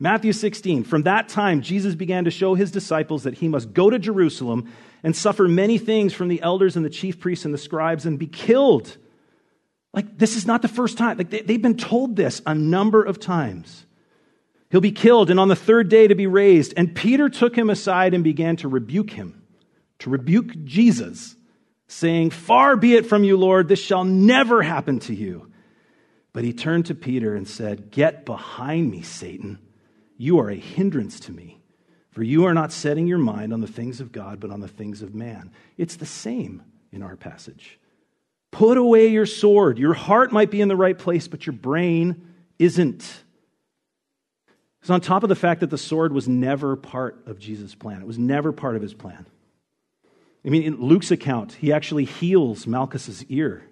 Matthew 0.00 0.32
16, 0.32 0.84
from 0.84 1.02
that 1.02 1.28
time, 1.28 1.60
Jesus 1.60 1.94
began 1.94 2.24
to 2.24 2.30
show 2.30 2.54
his 2.54 2.70
disciples 2.70 3.24
that 3.24 3.34
he 3.34 3.48
must 3.48 3.72
go 3.72 3.90
to 3.90 3.98
Jerusalem 3.98 4.72
and 5.02 5.14
suffer 5.14 5.48
many 5.48 5.76
things 5.76 6.14
from 6.14 6.28
the 6.28 6.40
elders 6.40 6.76
and 6.76 6.84
the 6.84 6.90
chief 6.90 7.20
priests 7.20 7.44
and 7.44 7.52
the 7.52 7.58
scribes 7.58 8.06
and 8.06 8.18
be 8.18 8.26
killed 8.26 8.96
like, 9.92 10.18
this 10.18 10.36
is 10.36 10.46
not 10.46 10.62
the 10.62 10.68
first 10.68 10.98
time. 10.98 11.16
Like, 11.16 11.30
they, 11.30 11.52
have 11.52 11.62
been 11.62 11.76
told 11.76 12.16
this 12.16 12.42
a 12.46 12.54
number 12.54 13.02
of 13.02 13.18
times. 13.18 13.86
He'll 14.70 14.80
be 14.80 14.92
killed 14.92 15.30
and 15.30 15.40
on 15.40 15.48
the 15.48 15.56
third 15.56 15.88
day 15.88 16.08
to 16.08 16.14
be 16.14 16.26
raised. 16.26 16.74
And 16.76 16.94
Peter 16.94 17.28
took 17.28 17.56
him 17.56 17.70
aside 17.70 18.12
and 18.12 18.22
began 18.22 18.56
to 18.56 18.68
rebuke 18.68 19.10
him, 19.10 19.42
to 20.00 20.10
rebuke 20.10 20.64
Jesus, 20.64 21.34
saying, 21.86 22.30
Far 22.30 22.76
be 22.76 22.94
it 22.94 23.06
from 23.06 23.24
you, 23.24 23.38
Lord, 23.38 23.68
this 23.68 23.82
shall 23.82 24.04
never 24.04 24.62
happen 24.62 25.00
to 25.00 25.14
you. 25.14 25.50
But 26.34 26.44
he 26.44 26.52
turned 26.52 26.86
to 26.86 26.94
Peter 26.94 27.34
and 27.34 27.48
said, 27.48 27.90
Get 27.90 28.26
behind 28.26 28.90
me, 28.90 29.02
Satan. 29.02 29.58
You 30.18 30.40
are 30.40 30.50
a 30.50 30.56
hindrance 30.56 31.18
to 31.20 31.32
me, 31.32 31.60
for 32.10 32.22
you 32.22 32.44
are 32.44 32.54
not 32.54 32.72
setting 32.72 33.06
your 33.06 33.18
mind 33.18 33.52
on 33.52 33.60
the 33.62 33.66
things 33.66 34.00
of 34.00 34.12
God, 34.12 34.38
but 34.38 34.50
on 34.50 34.60
the 34.60 34.68
things 34.68 35.00
of 35.00 35.14
man. 35.14 35.50
It's 35.78 35.96
the 35.96 36.06
same 36.06 36.62
in 36.92 37.02
our 37.02 37.16
passage. 37.16 37.78
Put 38.50 38.78
away 38.78 39.08
your 39.08 39.26
sword. 39.26 39.78
Your 39.78 39.94
heart 39.94 40.32
might 40.32 40.50
be 40.50 40.60
in 40.60 40.68
the 40.68 40.76
right 40.76 40.98
place, 40.98 41.28
but 41.28 41.46
your 41.46 41.52
brain 41.52 42.26
isn't. 42.58 43.24
It's 44.80 44.90
on 44.90 45.00
top 45.00 45.22
of 45.22 45.28
the 45.28 45.36
fact 45.36 45.60
that 45.60 45.70
the 45.70 45.78
sword 45.78 46.12
was 46.12 46.28
never 46.28 46.76
part 46.76 47.22
of 47.26 47.38
Jesus' 47.38 47.74
plan, 47.74 48.00
it 48.00 48.06
was 48.06 48.18
never 48.18 48.52
part 48.52 48.76
of 48.76 48.82
his 48.82 48.94
plan. 48.94 49.26
I 50.46 50.50
mean, 50.50 50.62
in 50.62 50.80
Luke's 50.80 51.10
account, 51.10 51.52
he 51.52 51.72
actually 51.72 52.04
heals 52.04 52.66
Malchus's 52.66 53.24
ear. 53.24 53.64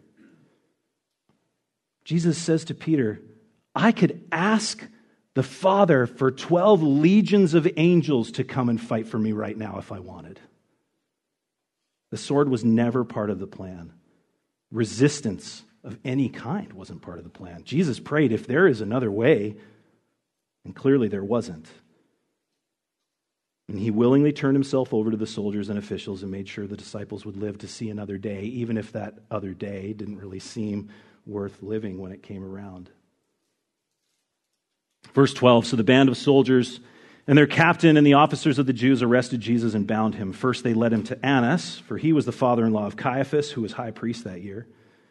Jesus 2.05 2.37
says 2.37 2.65
to 2.67 2.75
Peter, 2.75 3.21
I 3.75 3.93
could 3.93 4.25
ask 4.31 4.87
the 5.35 5.43
Father 5.43 6.07
for 6.07 6.31
12 6.31 6.83
legions 6.83 7.55
of 7.55 7.69
angels 7.77 8.33
to 8.33 8.45
come 8.45 8.69
and 8.69 8.81
fight 8.81 9.07
for 9.07 9.19
me 9.19 9.33
right 9.33 9.57
now 9.57 9.79
if 9.79 9.93
I 9.93 10.01
wanted. 10.01 10.41
The 12.11 12.17
sword 12.17 12.49
was 12.49 12.65
never 12.65 13.05
part 13.05 13.31
of 13.31 13.39
the 13.39 13.47
plan 13.47 13.93
resistance 14.70 15.64
of 15.85 15.98
any 16.05 16.29
kind 16.29 16.72
wasn't 16.72 17.02
part 17.02 17.18
of 17.18 17.24
the 17.24 17.31
plan. 17.31 17.62
Jesus 17.64 18.00
prayed, 18.00 18.33
if 18.33 18.46
there 18.46 18.66
is 18.66 18.81
another 18.81 19.11
way, 19.11 19.57
and 20.64 20.74
clearly 20.74 21.09
there 21.09 21.24
wasn't. 21.24 21.68
And 23.68 23.79
he 23.79 23.90
willingly 23.90 24.33
turned 24.33 24.55
himself 24.55 24.94
over 24.94 25.11
to 25.11 25.16
the 25.16 25.26
soldiers 25.26 25.68
and 25.68 25.79
officials 25.79 26.22
and 26.22 26.31
made 26.31 26.48
sure 26.48 26.66
the 26.66 26.76
disciples 26.76 27.24
would 27.24 27.37
live 27.37 27.59
to 27.59 27.68
see 27.68 27.90
another 27.90 28.18
day, 28.18 28.42
even 28.42 28.76
if 28.76 28.92
that 28.92 29.14
other 29.31 29.55
day 29.55 29.92
didn't 29.92 30.18
really 30.18 30.38
seem 30.38 30.88
worth 31.24 31.62
living 31.62 31.98
when 31.98 32.12
it 32.12 32.22
came 32.22 32.44
around. 32.44 32.90
Verse 35.14 35.35
12 35.35 35.67
So 35.67 35.77
the 35.77 35.85
band 35.85 36.08
of 36.08 36.17
soldiers 36.17 36.81
and 37.27 37.37
their 37.37 37.46
captain 37.46 37.96
and 37.96 38.06
the 38.06 38.14
officers 38.14 38.58
of 38.58 38.66
the 38.66 38.72
Jews 38.72 39.02
arrested 39.02 39.40
Jesus 39.40 39.74
and 39.74 39.87
bound 39.87 40.14
him. 40.14 40.33
First, 40.33 40.62
they 40.62 40.74
led 40.74 40.92
him 40.92 41.02
to 41.04 41.27
Annas, 41.27 41.79
for 41.79 41.98
he 41.98 42.12
was 42.12 42.24
the 42.24 42.33
father 42.33 42.64
in 42.64 42.72
law 42.72 42.87
of 42.87 42.96
Caiaphas, 42.96 43.50
who 43.50 43.62
was 43.62 43.72
high 43.72 43.90
priest 43.90 44.24
that 44.24 44.42
year. 44.42 44.66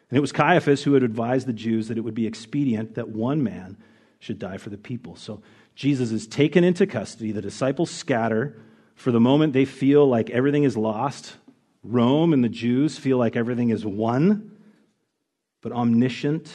And 0.08 0.16
it 0.16 0.20
was 0.20 0.32
Caiaphas 0.32 0.82
who 0.82 0.94
had 0.94 1.02
advised 1.02 1.46
the 1.46 1.52
Jews 1.52 1.88
that 1.88 1.98
it 1.98 2.02
would 2.02 2.14
be 2.14 2.26
expedient 2.26 2.94
that 2.94 3.10
one 3.10 3.42
man 3.42 3.76
should 4.18 4.38
die 4.38 4.56
for 4.56 4.70
the 4.70 4.78
people. 4.78 5.16
So 5.16 5.42
Jesus 5.74 6.10
is 6.10 6.26
taken 6.26 6.64
into 6.64 6.86
custody. 6.86 7.32
The 7.32 7.42
disciples 7.42 7.90
scatter. 7.90 8.56
For 8.94 9.10
the 9.10 9.20
moment, 9.20 9.52
they 9.52 9.66
feel 9.66 10.08
like 10.08 10.30
everything 10.30 10.64
is 10.64 10.76
lost. 10.76 11.36
Rome 11.84 12.32
and 12.32 12.42
the 12.42 12.48
Jews 12.48 12.98
feel 12.98 13.18
like 13.18 13.36
everything 13.36 13.68
is 13.68 13.84
won. 13.84 14.52
But 15.60 15.72
omniscient, 15.72 16.50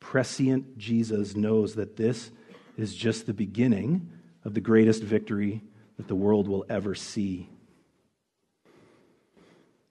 prescient 0.00 0.78
Jesus 0.78 1.36
knows 1.36 1.74
that 1.74 1.96
this 1.96 2.30
is 2.78 2.94
just 2.94 3.26
the 3.26 3.34
beginning 3.34 4.10
of 4.44 4.54
the 4.54 4.60
greatest 4.60 5.02
victory 5.02 5.62
that 5.96 6.08
the 6.08 6.14
world 6.14 6.48
will 6.48 6.66
ever 6.68 6.94
see. 6.94 7.48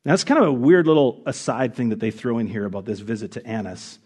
Now, 0.05 0.11
that's 0.11 0.25
kind 0.25 0.41
of 0.41 0.47
a 0.47 0.53
weird 0.53 0.85
little 0.85 1.23
aside 1.25 1.75
thing 1.75 1.89
that 1.89 1.99
they 1.99 2.11
throw 2.11 2.39
in 2.39 2.47
here 2.47 2.65
about 2.65 2.85
this 2.85 2.99
visit 2.99 3.31
to 3.33 3.47
Annas. 3.47 3.99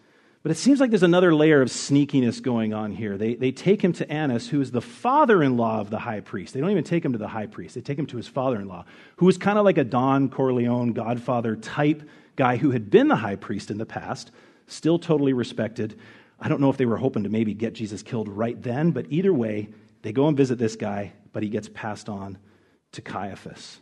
But 0.44 0.52
it 0.52 0.58
seems 0.60 0.80
like 0.80 0.92
there's 0.92 1.04
another 1.04 1.34
layer 1.34 1.62
of 1.62 1.70
sneakiness 1.70 2.42
going 2.42 2.74
on 2.74 2.94
here. 2.94 3.18
They, 3.18 3.34
they 3.34 3.52
take 3.52 3.82
him 3.82 3.94
to 3.94 4.10
Annas, 4.10 4.48
who 4.48 4.62
is 4.62 4.72
the 4.72 4.82
father 4.82 5.42
in 5.42 5.58
law 5.58 5.80
of 5.80 5.90
the 5.90 6.00
high 6.00 6.20
priest. 6.20 6.54
They 6.54 6.62
don't 6.62 6.70
even 6.70 6.84
take 6.84 7.04
him 7.04 7.14
to 7.14 7.18
the 7.18 7.28
high 7.28 7.48
priest, 7.48 7.76
they 7.76 7.82
take 7.82 7.98
him 8.00 8.06
to 8.08 8.18
his 8.18 8.28
father 8.28 8.62
in 8.62 8.68
law, 8.68 8.86
who 9.18 9.26
was 9.26 9.38
kind 9.38 9.58
of 9.58 9.66
like 9.66 9.78
a 9.78 9.84
Don 9.84 10.30
Corleone, 10.30 10.94
godfather 10.94 11.56
type 11.56 12.08
guy 12.36 12.58
who 12.58 12.72
had 12.72 12.90
been 12.90 13.08
the 13.08 13.16
high 13.16 13.36
priest 13.36 13.72
in 13.72 13.80
the 13.80 13.86
past, 13.86 14.32
still 14.68 15.00
totally 15.00 15.34
respected. 15.34 16.00
I 16.40 16.48
don't 16.48 16.62
know 16.62 16.70
if 16.70 16.78
they 16.78 16.86
were 16.86 16.98
hoping 16.98 17.24
to 17.24 17.30
maybe 17.30 17.56
get 17.56 17.74
Jesus 17.74 18.04
killed 18.04 18.30
right 18.30 18.62
then, 18.62 18.92
but 18.92 19.08
either 19.10 19.34
way, 19.34 19.70
they 20.08 20.14
go 20.14 20.30
and 20.30 20.38
visit 20.38 20.58
this 20.58 20.78
guy, 20.78 21.12
but 21.34 21.44
he 21.44 21.50
gets 21.50 21.68
passed 21.68 22.08
on 22.08 22.38
to 22.94 23.02
Caiaphas. 23.02 23.78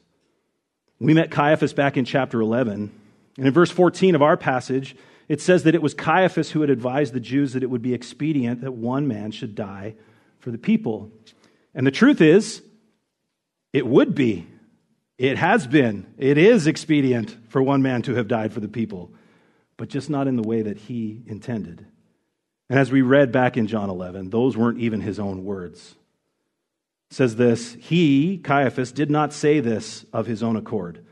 We 0.99 1.13
met 1.13 1.29
Caiaphas 1.29 1.71
back 1.71 1.97
in 1.97 2.05
chapter 2.05 2.41
11. 2.41 2.91
And 3.37 3.45
in 3.45 3.53
verse 3.53 3.69
14 3.69 4.15
of 4.15 4.23
our 4.23 4.35
passage, 4.35 4.95
it 5.27 5.39
says 5.39 5.65
that 5.65 5.75
it 5.75 5.83
was 5.83 5.93
Caiaphas 5.93 6.49
who 6.49 6.61
had 6.61 6.71
advised 6.71 7.13
the 7.13 7.19
Jews 7.19 7.53
that 7.53 7.61
it 7.61 7.69
would 7.69 7.83
be 7.83 7.93
expedient 7.93 8.61
that 8.61 8.71
one 8.71 9.07
man 9.07 9.29
should 9.29 9.53
die 9.53 9.93
for 10.39 10.49
the 10.49 10.57
people. 10.57 11.11
And 11.75 11.85
the 11.85 11.91
truth 11.91 12.21
is, 12.21 12.63
it 13.71 13.85
would 13.85 14.15
be. 14.15 14.47
It 15.19 15.37
has 15.37 15.67
been. 15.67 16.11
It 16.17 16.39
is 16.39 16.65
expedient 16.65 17.37
for 17.49 17.61
one 17.61 17.83
man 17.83 18.01
to 18.01 18.15
have 18.15 18.27
died 18.27 18.51
for 18.51 18.61
the 18.61 18.67
people, 18.67 19.13
but 19.77 19.89
just 19.89 20.09
not 20.09 20.27
in 20.27 20.37
the 20.37 20.47
way 20.47 20.63
that 20.63 20.79
he 20.79 21.21
intended. 21.27 21.85
And 22.67 22.79
as 22.79 22.91
we 22.91 23.03
read 23.03 23.31
back 23.31 23.57
in 23.57 23.67
John 23.67 23.91
11, 23.91 24.31
those 24.31 24.57
weren't 24.57 24.79
even 24.79 25.01
his 25.01 25.19
own 25.19 25.45
words. 25.45 25.93
Says 27.09 27.35
this 27.35 27.73
He, 27.75 28.37
Caiaphas, 28.37 28.91
did 28.91 29.09
not 29.09 29.33
say 29.33 29.59
this 29.59 30.05
of 30.11 30.25
his 30.25 30.43
own 30.43 30.55
accord 30.55 31.05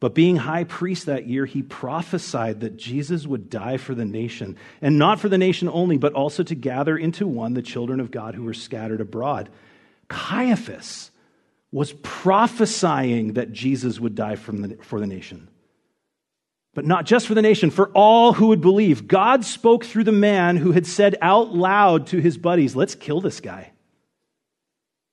but 0.00 0.14
being 0.14 0.36
high 0.36 0.64
priest 0.64 1.06
that 1.06 1.26
year, 1.26 1.44
he 1.44 1.62
prophesied 1.62 2.60
that 2.60 2.76
Jesus 2.76 3.26
would 3.26 3.50
die 3.50 3.78
for 3.78 3.94
the 3.94 4.04
nation, 4.04 4.56
and 4.80 4.96
not 4.96 5.18
for 5.18 5.28
the 5.28 5.38
nation 5.38 5.68
only, 5.68 5.98
but 5.98 6.12
also 6.12 6.44
to 6.44 6.54
gather 6.54 6.96
into 6.96 7.26
one 7.26 7.54
the 7.54 7.62
children 7.62 7.98
of 7.98 8.12
God 8.12 8.36
who 8.36 8.44
were 8.44 8.54
scattered 8.54 9.00
abroad. 9.00 9.48
Caiaphas 10.06 11.10
was 11.72 11.92
prophesying 12.02 13.34
that 13.34 13.52
Jesus 13.52 13.98
would 13.98 14.14
die 14.14 14.36
the, 14.36 14.78
for 14.82 15.00
the 15.00 15.06
nation. 15.06 15.48
But 16.74 16.86
not 16.86 17.04
just 17.04 17.26
for 17.26 17.34
the 17.34 17.42
nation, 17.42 17.70
for 17.70 17.88
all 17.88 18.32
who 18.32 18.48
would 18.48 18.60
believe. 18.60 19.08
God 19.08 19.44
spoke 19.44 19.84
through 19.84 20.04
the 20.04 20.12
man 20.12 20.56
who 20.56 20.70
had 20.70 20.86
said 20.86 21.16
out 21.20 21.52
loud 21.52 22.06
to 22.08 22.20
his 22.20 22.38
buddies, 22.38 22.76
Let's 22.76 22.94
kill 22.94 23.20
this 23.20 23.40
guy. 23.40 23.72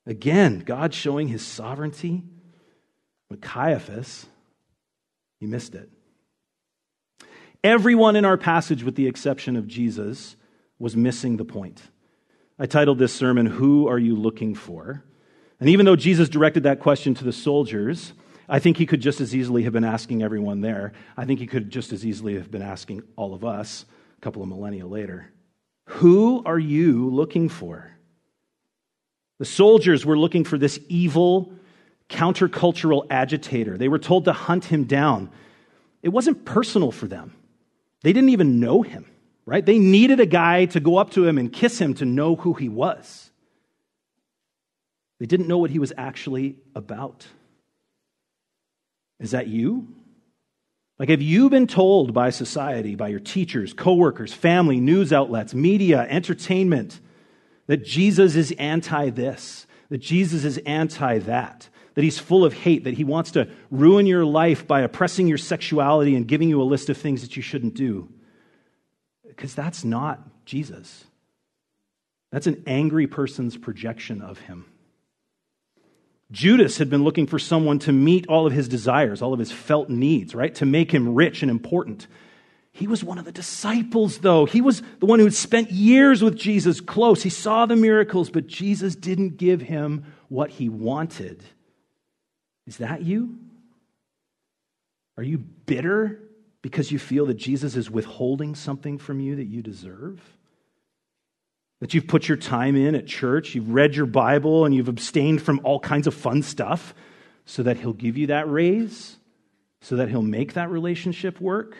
Again, 0.05 0.59
God 0.59 0.93
showing 0.93 1.27
his 1.27 1.45
sovereignty. 1.45 2.23
But 3.29 3.41
Caiaphas, 3.41 4.27
you 5.39 5.47
missed 5.47 5.75
it. 5.75 5.89
Everyone 7.63 8.15
in 8.15 8.25
our 8.25 8.37
passage, 8.37 8.83
with 8.83 8.95
the 8.95 9.07
exception 9.07 9.55
of 9.55 9.67
Jesus, 9.67 10.35
was 10.77 10.95
missing 10.95 11.37
the 11.37 11.45
point. 11.45 11.81
I 12.59 12.67
titled 12.67 12.99
this 12.99 13.13
sermon, 13.13 13.47
Who 13.47 13.87
Are 13.87 13.97
You 13.97 14.15
Looking 14.15 14.53
For? 14.53 15.03
And 15.59 15.69
even 15.69 15.85
though 15.85 15.95
Jesus 15.95 16.29
directed 16.29 16.63
that 16.63 16.79
question 16.79 17.15
to 17.15 17.23
the 17.23 17.33
soldiers, 17.33 18.13
I 18.47 18.59
think 18.59 18.77
he 18.77 18.85
could 18.85 19.01
just 19.01 19.19
as 19.19 19.35
easily 19.35 19.63
have 19.63 19.73
been 19.73 19.83
asking 19.83 20.21
everyone 20.21 20.61
there. 20.61 20.93
I 21.17 21.25
think 21.25 21.39
he 21.39 21.47
could 21.47 21.69
just 21.71 21.91
as 21.91 22.05
easily 22.05 22.35
have 22.35 22.51
been 22.51 22.61
asking 22.61 23.01
all 23.15 23.33
of 23.33 23.43
us 23.43 23.85
a 24.17 24.21
couple 24.21 24.43
of 24.43 24.47
millennia 24.47 24.85
later. 24.85 25.31
Who 25.87 26.43
are 26.45 26.59
you 26.59 27.09
looking 27.09 27.49
for? 27.49 27.94
The 29.39 29.45
soldiers 29.45 30.05
were 30.05 30.17
looking 30.17 30.43
for 30.43 30.57
this 30.57 30.79
evil, 30.87 31.53
countercultural 32.09 33.07
agitator. 33.09 33.77
They 33.77 33.89
were 33.89 33.99
told 33.99 34.25
to 34.25 34.33
hunt 34.33 34.65
him 34.65 34.85
down. 34.85 35.29
It 36.01 36.09
wasn't 36.09 36.45
personal 36.45 36.91
for 36.91 37.07
them. 37.07 37.33
They 38.01 38.13
didn't 38.13 38.29
even 38.29 38.59
know 38.59 38.81
him, 38.81 39.05
right? 39.45 39.65
They 39.65 39.79
needed 39.79 40.19
a 40.19 40.25
guy 40.25 40.65
to 40.65 40.79
go 40.79 40.97
up 40.97 41.11
to 41.11 41.27
him 41.27 41.37
and 41.37 41.51
kiss 41.51 41.79
him 41.79 41.95
to 41.95 42.05
know 42.05 42.35
who 42.35 42.53
he 42.53 42.69
was. 42.69 43.31
They 45.19 45.25
didn't 45.25 45.47
know 45.47 45.57
what 45.57 45.71
he 45.71 45.79
was 45.79 45.93
actually 45.97 46.57
about. 46.75 47.25
Is 49.19 49.31
that 49.31 49.47
you? 49.47 49.87
Like, 50.99 51.09
have 51.09 51.21
you 51.21 51.49
been 51.49 51.67
told 51.67 52.13
by 52.13 52.29
society, 52.29 52.95
by 52.95 53.09
your 53.09 53.19
teachers, 53.19 53.73
coworkers, 53.73 54.33
family, 54.33 54.79
news 54.79 55.11
outlets, 55.11 55.53
media, 55.53 56.05
entertainment, 56.09 56.99
that 57.67 57.83
Jesus 57.83 58.35
is 58.35 58.53
anti 58.57 59.09
this, 59.09 59.67
that 59.89 59.99
Jesus 59.99 60.43
is 60.43 60.57
anti 60.59 61.19
that, 61.19 61.69
that 61.95 62.03
he's 62.03 62.19
full 62.19 62.45
of 62.45 62.53
hate, 62.53 62.83
that 62.83 62.95
he 62.95 63.03
wants 63.03 63.31
to 63.31 63.49
ruin 63.71 64.05
your 64.05 64.25
life 64.25 64.67
by 64.67 64.81
oppressing 64.81 65.27
your 65.27 65.37
sexuality 65.37 66.15
and 66.15 66.27
giving 66.27 66.49
you 66.49 66.61
a 66.61 66.63
list 66.63 66.89
of 66.89 66.97
things 66.97 67.21
that 67.21 67.35
you 67.35 67.41
shouldn't 67.41 67.73
do. 67.73 68.09
Because 69.27 69.55
that's 69.55 69.83
not 69.83 70.45
Jesus. 70.45 71.05
That's 72.31 72.47
an 72.47 72.63
angry 72.67 73.07
person's 73.07 73.57
projection 73.57 74.21
of 74.21 74.39
him. 74.39 74.65
Judas 76.31 76.79
had 76.79 76.89
been 76.89 77.03
looking 77.03 77.27
for 77.27 77.39
someone 77.39 77.79
to 77.79 77.91
meet 77.91 78.27
all 78.27 78.47
of 78.47 78.53
his 78.53 78.67
desires, 78.67 79.21
all 79.21 79.33
of 79.33 79.39
his 79.39 79.51
felt 79.51 79.89
needs, 79.89 80.33
right? 80.33 80.53
To 80.55 80.65
make 80.65 80.91
him 80.91 81.15
rich 81.15 81.41
and 81.43 81.51
important. 81.51 82.07
He 82.75 82.87
was 82.87 83.05
one 83.05 83.17
of 83.17 83.23
the 83.23 83.31
disciples, 83.31 84.17
though. 84.17 84.45
He 84.45 84.59
was 84.59 84.81
the 84.99 85.05
one 85.05 85.19
who 85.19 85.25
had 85.25 85.33
spent 85.33 85.71
years 85.71 86.21
with 86.21 86.35
Jesus 86.35 86.81
close. 86.81 87.23
He 87.23 87.29
saw 87.29 87.65
the 87.65 87.77
miracles, 87.77 88.29
but 88.29 88.47
Jesus 88.47 88.97
didn't 88.97 89.37
give 89.37 89.61
him 89.61 90.03
what 90.27 90.49
he 90.49 90.67
wanted. 90.67 91.41
Is 92.67 92.75
that 92.77 93.01
you? 93.01 93.37
Are 95.15 95.23
you 95.23 95.37
bitter 95.37 96.19
because 96.61 96.91
you 96.91 96.99
feel 96.99 97.27
that 97.27 97.37
Jesus 97.37 97.77
is 97.77 97.89
withholding 97.89 98.55
something 98.55 98.97
from 98.97 99.21
you 99.21 99.37
that 99.37 99.45
you 99.45 99.61
deserve? 99.61 100.19
That 101.79 101.93
you've 101.93 102.07
put 102.07 102.27
your 102.27 102.37
time 102.37 102.75
in 102.75 102.93
at 102.93 103.07
church, 103.07 103.55
you've 103.55 103.69
read 103.69 103.95
your 103.95 104.05
Bible, 104.05 104.65
and 104.65 104.75
you've 104.75 104.89
abstained 104.89 105.41
from 105.41 105.61
all 105.63 105.79
kinds 105.79 106.07
of 106.07 106.13
fun 106.13 106.41
stuff 106.41 106.93
so 107.45 107.63
that 107.63 107.77
He'll 107.77 107.93
give 107.93 108.17
you 108.17 108.27
that 108.27 108.51
raise, 108.51 109.15
so 109.79 109.95
that 109.95 110.09
He'll 110.09 110.21
make 110.21 110.55
that 110.55 110.69
relationship 110.69 111.39
work, 111.39 111.77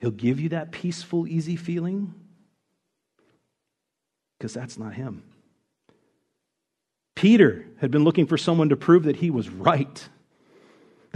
He'll 0.00 0.10
give 0.10 0.40
you 0.40 0.50
that 0.50 0.72
peaceful, 0.72 1.26
easy 1.26 1.56
feeling? 1.56 2.14
Because 4.38 4.52
that's 4.52 4.78
not 4.78 4.94
Him. 4.94 5.22
Peter 7.14 7.64
had 7.78 7.90
been 7.90 8.04
looking 8.04 8.26
for 8.26 8.36
someone 8.36 8.68
to 8.68 8.76
prove 8.76 9.04
that 9.04 9.16
he 9.16 9.30
was 9.30 9.48
right 9.48 10.08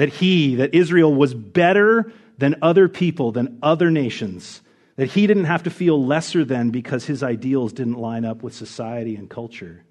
that 0.00 0.08
he, 0.08 0.54
that 0.54 0.74
Israel 0.74 1.14
was 1.14 1.34
better 1.34 2.10
than 2.38 2.56
other 2.62 2.88
people, 2.88 3.32
than 3.32 3.58
other 3.62 3.90
nations, 3.90 4.62
that 4.96 5.10
he 5.10 5.26
didn't 5.26 5.44
have 5.44 5.64
to 5.64 5.70
feel 5.70 6.02
lesser 6.02 6.42
than 6.42 6.70
because 6.70 7.04
his 7.04 7.22
ideals 7.22 7.74
didn't 7.74 7.98
line 7.98 8.24
up 8.24 8.42
with 8.42 8.54
society 8.54 9.14
and 9.14 9.28
culture. 9.28 9.84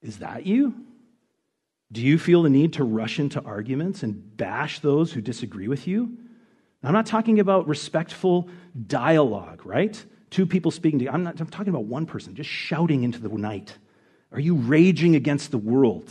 Is 0.00 0.18
that 0.18 0.46
you? 0.46 0.74
Do 1.90 2.02
you 2.02 2.20
feel 2.20 2.44
the 2.44 2.50
need 2.50 2.74
to 2.74 2.84
rush 2.84 3.18
into 3.18 3.42
arguments 3.42 4.04
and 4.04 4.36
bash 4.36 4.78
those 4.78 5.12
who 5.12 5.20
disagree 5.20 5.66
with 5.66 5.88
you? 5.88 6.16
I'm 6.82 6.92
not 6.92 7.06
talking 7.06 7.40
about 7.40 7.68
respectful 7.68 8.48
dialogue, 8.86 9.64
right? 9.64 10.02
Two 10.30 10.46
people 10.46 10.70
speaking 10.70 10.98
to 11.00 11.04
you. 11.06 11.10
I'm 11.10 11.22
not 11.22 11.40
I'm 11.40 11.48
talking 11.48 11.70
about 11.70 11.84
one 11.84 12.06
person 12.06 12.34
just 12.34 12.48
shouting 12.48 13.02
into 13.02 13.18
the 13.18 13.28
night. 13.28 13.76
Are 14.32 14.40
you 14.40 14.54
raging 14.54 15.16
against 15.16 15.50
the 15.50 15.58
world? 15.58 16.08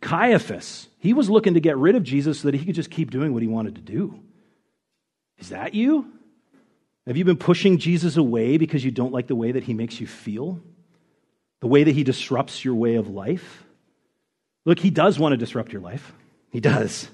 Caiaphas, 0.00 0.88
he 0.98 1.14
was 1.14 1.28
looking 1.28 1.54
to 1.54 1.60
get 1.60 1.76
rid 1.78 1.96
of 1.96 2.04
Jesus 2.04 2.40
so 2.40 2.50
that 2.50 2.56
he 2.56 2.64
could 2.64 2.74
just 2.74 2.90
keep 2.90 3.10
doing 3.10 3.32
what 3.32 3.42
he 3.42 3.48
wanted 3.48 3.74
to 3.76 3.80
do. 3.80 4.20
Is 5.38 5.48
that 5.48 5.74
you? 5.74 6.12
Have 7.06 7.16
you 7.16 7.24
been 7.24 7.36
pushing 7.36 7.78
Jesus 7.78 8.16
away 8.16 8.56
because 8.56 8.84
you 8.84 8.90
don't 8.90 9.12
like 9.12 9.26
the 9.26 9.34
way 9.34 9.52
that 9.52 9.64
he 9.64 9.74
makes 9.74 10.00
you 10.00 10.06
feel? 10.06 10.60
The 11.60 11.66
way 11.66 11.84
that 11.84 11.94
he 11.94 12.04
disrupts 12.04 12.64
your 12.64 12.74
way 12.74 12.96
of 12.96 13.08
life? 13.08 13.64
Look, 14.64 14.78
he 14.78 14.90
does 14.90 15.18
want 15.18 15.32
to 15.32 15.36
disrupt 15.36 15.72
your 15.72 15.82
life. 15.82 16.12
He 16.56 16.60
does. 16.60 17.10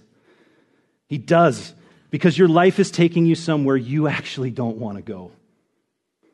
He 1.09 1.19
does. 1.19 1.75
Because 2.13 2.39
your 2.39 2.47
life 2.47 2.79
is 2.79 2.93
taking 2.93 3.27
you 3.27 3.35
somewhere 3.35 3.77
you 3.77 4.07
actually 4.07 4.53
don't 4.53 4.77
want 4.77 4.99
to 4.99 5.03
go. 5.03 5.33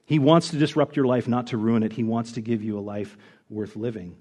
He 0.04 0.18
wants 0.18 0.50
to 0.50 0.59
disrupt 0.59 0.94
your 0.94 1.06
life, 1.06 1.26
not 1.26 1.46
to 1.46 1.56
ruin 1.56 1.82
it. 1.82 1.94
He 1.94 2.04
wants 2.04 2.32
to 2.32 2.42
give 2.42 2.62
you 2.62 2.78
a 2.78 2.80
life 2.80 3.16
worth 3.48 3.76
living. 3.76 4.18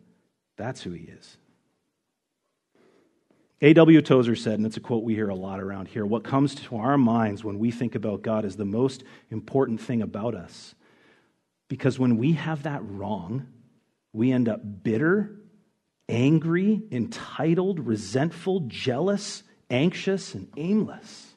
That's 0.55 0.81
who 0.81 0.91
he 0.91 1.03
is. 1.03 1.35
A.W. 3.61 4.01
Tozer 4.01 4.37
said, 4.37 4.53
and 4.53 4.65
it's 4.65 4.77
a 4.77 4.79
quote 4.79 5.03
we 5.03 5.15
hear 5.15 5.27
a 5.27 5.35
lot 5.35 5.59
around 5.59 5.89
here 5.89 6.05
what 6.05 6.23
comes 6.23 6.55
to 6.55 6.77
our 6.77 6.97
minds 6.97 7.43
when 7.43 7.59
we 7.59 7.71
think 7.71 7.93
about 7.93 8.21
God 8.21 8.45
is 8.45 8.55
the 8.55 8.63
most 8.63 9.03
important 9.29 9.81
thing 9.81 10.01
about 10.01 10.33
us. 10.33 10.75
Because 11.67 11.99
when 11.99 12.15
we 12.15 12.31
have 12.33 12.63
that 12.63 12.79
wrong, 12.85 13.47
we 14.13 14.31
end 14.31 14.47
up 14.47 14.61
bitter, 14.81 15.41
angry, 16.09 16.81
entitled, 16.91 17.79
resentful, 17.79 18.61
jealous, 18.67 19.43
anxious, 19.69 20.33
and 20.33 20.47
aimless. 20.57 21.33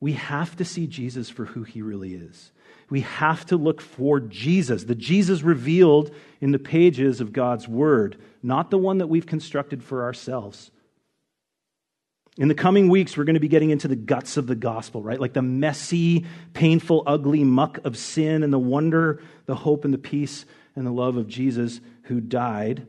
We 0.00 0.12
have 0.14 0.56
to 0.56 0.64
see 0.64 0.86
Jesus 0.86 1.28
for 1.28 1.44
who 1.44 1.62
he 1.62 1.82
really 1.82 2.14
is. 2.14 2.52
We 2.88 3.02
have 3.02 3.46
to 3.46 3.56
look 3.56 3.80
for 3.80 4.18
Jesus, 4.18 4.84
the 4.84 4.94
Jesus 4.96 5.42
revealed 5.42 6.12
in 6.40 6.50
the 6.50 6.58
pages 6.58 7.20
of 7.20 7.32
God's 7.32 7.68
Word, 7.68 8.16
not 8.42 8.70
the 8.70 8.78
one 8.78 8.98
that 8.98 9.06
we've 9.06 9.26
constructed 9.26 9.84
for 9.84 10.02
ourselves. 10.02 10.72
In 12.36 12.48
the 12.48 12.54
coming 12.54 12.88
weeks, 12.88 13.16
we're 13.16 13.24
going 13.24 13.34
to 13.34 13.40
be 13.40 13.48
getting 13.48 13.70
into 13.70 13.86
the 13.86 13.96
guts 13.96 14.36
of 14.36 14.46
the 14.46 14.54
gospel, 14.54 15.02
right? 15.02 15.20
Like 15.20 15.34
the 15.34 15.42
messy, 15.42 16.24
painful, 16.52 17.02
ugly 17.06 17.44
muck 17.44 17.78
of 17.84 17.96
sin 17.96 18.42
and 18.42 18.52
the 18.52 18.58
wonder, 18.58 19.22
the 19.46 19.54
hope, 19.54 19.84
and 19.84 19.92
the 19.92 19.98
peace 19.98 20.46
and 20.74 20.86
the 20.86 20.92
love 20.92 21.16
of 21.16 21.28
Jesus 21.28 21.80
who 22.04 22.20
died, 22.20 22.86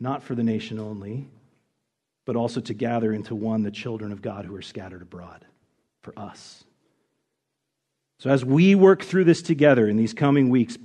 not 0.00 0.22
for 0.22 0.34
the 0.34 0.42
nation 0.42 0.80
only, 0.80 1.28
but 2.24 2.34
also 2.34 2.60
to 2.60 2.74
gather 2.74 3.12
into 3.12 3.34
one 3.34 3.62
the 3.62 3.70
children 3.70 4.12
of 4.12 4.22
God 4.22 4.46
who 4.46 4.54
are 4.56 4.62
scattered 4.62 5.02
abroad 5.02 5.44
for 6.02 6.18
us. 6.18 6.64
So, 8.18 8.30
as 8.30 8.44
we 8.44 8.74
work 8.74 9.02
through 9.02 9.24
this 9.24 9.42
together 9.42 9.88
in 9.88 9.96
these 9.96 10.14
coming 10.14 10.50
weeks, 10.50 10.76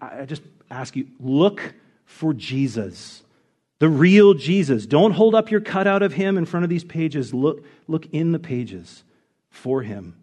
I 0.00 0.24
just 0.24 0.42
ask 0.70 0.96
you 0.96 1.06
look 1.18 1.74
for 2.04 2.34
Jesus, 2.34 3.22
the 3.78 3.88
real 3.88 4.34
Jesus. 4.34 4.86
Don't 4.86 5.12
hold 5.12 5.34
up 5.34 5.50
your 5.50 5.60
cutout 5.60 6.02
of 6.02 6.12
him 6.12 6.36
in 6.36 6.46
front 6.46 6.64
of 6.64 6.70
these 6.70 6.84
pages. 6.84 7.32
Look, 7.32 7.64
look 7.86 8.06
in 8.12 8.32
the 8.32 8.38
pages 8.38 9.04
for 9.48 9.82
him. 9.82 10.16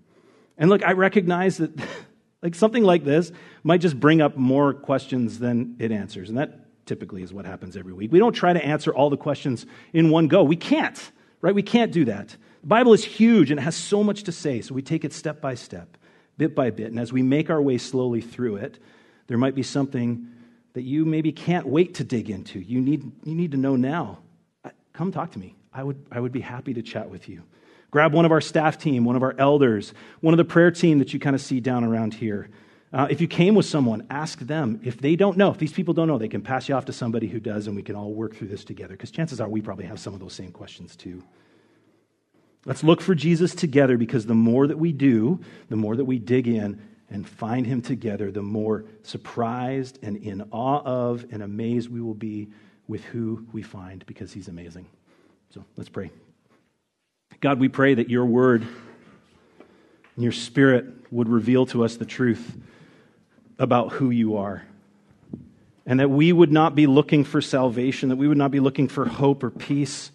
And 0.58 0.70
look, 0.70 0.84
I 0.84 0.92
recognize 0.92 1.58
that 1.58 1.72
like 2.44 2.56
something 2.56 2.84
like 2.84 3.04
this 3.04 3.32
might 3.64 3.82
just 3.82 4.00
bring 4.00 4.22
up 4.22 4.38
more 4.38 4.74
questions 4.74 5.40
than 5.40 5.76
it 5.80 5.92
answers. 5.92 6.30
And 6.30 6.38
that 6.38 6.60
typically 6.92 7.24
is 7.24 7.34
what 7.34 7.46
happens 7.46 7.78
every 7.78 7.94
week. 7.94 8.12
We 8.12 8.20
don't 8.20 8.34
try 8.34 8.52
to 8.52 8.62
answer 8.62 8.94
all 8.94 9.10
the 9.10 9.16
questions 9.16 9.66
in 9.94 10.10
one 10.10 10.28
go. 10.28 10.44
We 10.44 10.58
can't, 10.58 11.00
right? 11.40 11.56
We 11.56 11.64
can't 11.64 11.94
do 11.94 12.04
that. 12.04 12.36
The 12.64 12.68
Bible 12.68 12.92
is 12.92 13.02
huge 13.02 13.50
and 13.50 13.58
it 13.58 13.64
has 13.64 13.78
so 13.78 14.04
much 14.04 14.24
to 14.24 14.34
say, 14.34 14.60
so 14.60 14.76
we 14.76 14.82
take 14.82 15.06
it 15.06 15.14
step 15.14 15.40
by 15.40 15.54
step 15.56 15.98
bit 16.38 16.54
by 16.54 16.70
bit. 16.70 16.88
And 16.88 17.00
as 17.00 17.14
we 17.14 17.22
make 17.22 17.50
our 17.50 17.62
way 17.62 17.78
slowly 17.78 18.20
through 18.20 18.58
it, 18.58 18.78
there 19.28 19.38
might 19.38 19.56
be 19.56 19.64
something 19.64 20.28
that 20.74 20.82
you 20.82 21.06
maybe 21.06 21.32
can't 21.32 21.66
wait 21.66 21.94
to 21.96 22.04
dig 22.04 22.30
into. 22.30 22.60
You 22.60 22.82
need, 22.82 23.10
you 23.24 23.36
need 23.36 23.52
to 23.52 23.58
know 23.58 23.78
now. 23.78 24.20
Come 24.92 25.14
talk 25.14 25.32
to 25.32 25.40
me. 25.40 25.56
I 25.74 25.84
would, 25.84 26.06
I 26.12 26.20
would 26.20 26.34
be 26.34 26.42
happy 26.42 26.74
to 26.74 26.82
chat 26.82 27.10
with 27.10 27.30
you. 27.30 27.44
Grab 27.90 28.12
one 28.12 28.26
of 28.26 28.34
our 28.34 28.42
staff 28.42 28.78
team, 28.78 29.06
one 29.06 29.16
of 29.16 29.24
our 29.24 29.34
elders, 29.38 29.94
one 30.20 30.34
of 30.34 30.38
the 30.38 30.46
prayer 30.46 30.72
team 30.72 31.00
that 31.00 31.14
you 31.14 31.22
kind 31.22 31.38
of 31.38 31.42
see 31.42 31.62
down 31.62 31.86
around 31.86 32.14
here. 32.16 32.50
Uh, 32.94 33.08
if 33.10 33.22
you 33.22 33.28
came 33.28 33.56
with 33.56 33.66
someone, 33.66 34.06
ask 34.10 34.40
them. 34.40 34.82
If 34.84 35.00
they 35.00 35.16
don't 35.16 35.38
know, 35.38 35.50
if 35.50 35.58
these 35.58 35.72
people 35.72 35.94
don't 35.94 36.08
know, 36.08 36.18
they 36.18 36.28
can 36.28 36.42
pass 36.42 36.68
you 36.68 36.76
off 36.76 36.86
to 36.86 36.94
somebody 36.94 37.28
who 37.28 37.40
does, 37.40 37.68
and 37.68 37.76
we 37.76 37.84
can 37.84 37.96
all 37.96 38.14
work 38.14 38.36
through 38.36 38.50
this 38.50 38.66
together. 38.66 38.96
Because 38.96 39.12
chances 39.12 39.40
are 39.40 39.48
we 39.48 39.62
probably 39.62 39.86
have 39.86 40.00
some 40.00 40.14
of 40.14 40.20
those 40.20 40.34
same 40.34 40.52
questions 40.52 40.96
too. 40.96 41.24
Let's 42.66 42.84
look 42.84 43.02
for 43.02 43.16
Jesus 43.16 43.56
together 43.56 43.98
because 43.98 44.26
the 44.26 44.36
more 44.36 44.68
that 44.68 44.78
we 44.78 44.92
do, 44.92 45.40
the 45.70 45.76
more 45.78 45.96
that 45.96 46.06
we 46.06 46.20
dig 46.20 46.48
in 46.48 46.82
and 47.10 47.28
find 47.28 47.66
him 47.66 47.82
together, 47.82 48.30
the 48.30 48.44
more 48.44 48.86
surprised 49.04 49.98
and 50.04 50.18
in 50.18 50.42
awe 50.52 50.82
of 50.84 51.26
and 51.32 51.42
amazed 51.42 51.90
we 51.90 52.02
will 52.02 52.14
be 52.14 52.50
with 52.88 53.04
who 53.06 53.48
we 53.52 53.64
find 53.64 54.06
because 54.06 54.32
he's 54.34 54.48
amazing. 54.48 54.86
So 55.50 55.64
let's 55.76 55.90
pray. 55.90 56.12
God, 57.40 57.60
we 57.60 57.70
pray 57.70 57.96
that 57.96 58.10
your 58.10 58.26
word 58.26 58.62
and 58.62 60.24
your 60.24 60.32
spirit 60.32 60.86
would 61.10 61.30
reveal 61.30 61.66
to 61.68 61.84
us 61.84 61.98
the 61.98 62.06
truth 62.06 62.58
about 63.62 63.92
who 63.92 64.10
you 64.10 64.38
are. 64.38 64.64
And 65.86 66.00
that 66.00 66.10
we 66.10 66.34
would 66.34 66.52
not 66.52 66.74
be 66.74 66.88
looking 66.88 67.24
for 67.24 67.42
salvation, 67.42 68.10
that 68.10 68.16
we 68.16 68.28
would 68.28 68.38
not 68.38 68.50
be 68.50 68.60
looking 68.60 68.88
for 68.88 69.06
hope 69.06 69.44
or 69.44 69.52
peace 69.52 70.10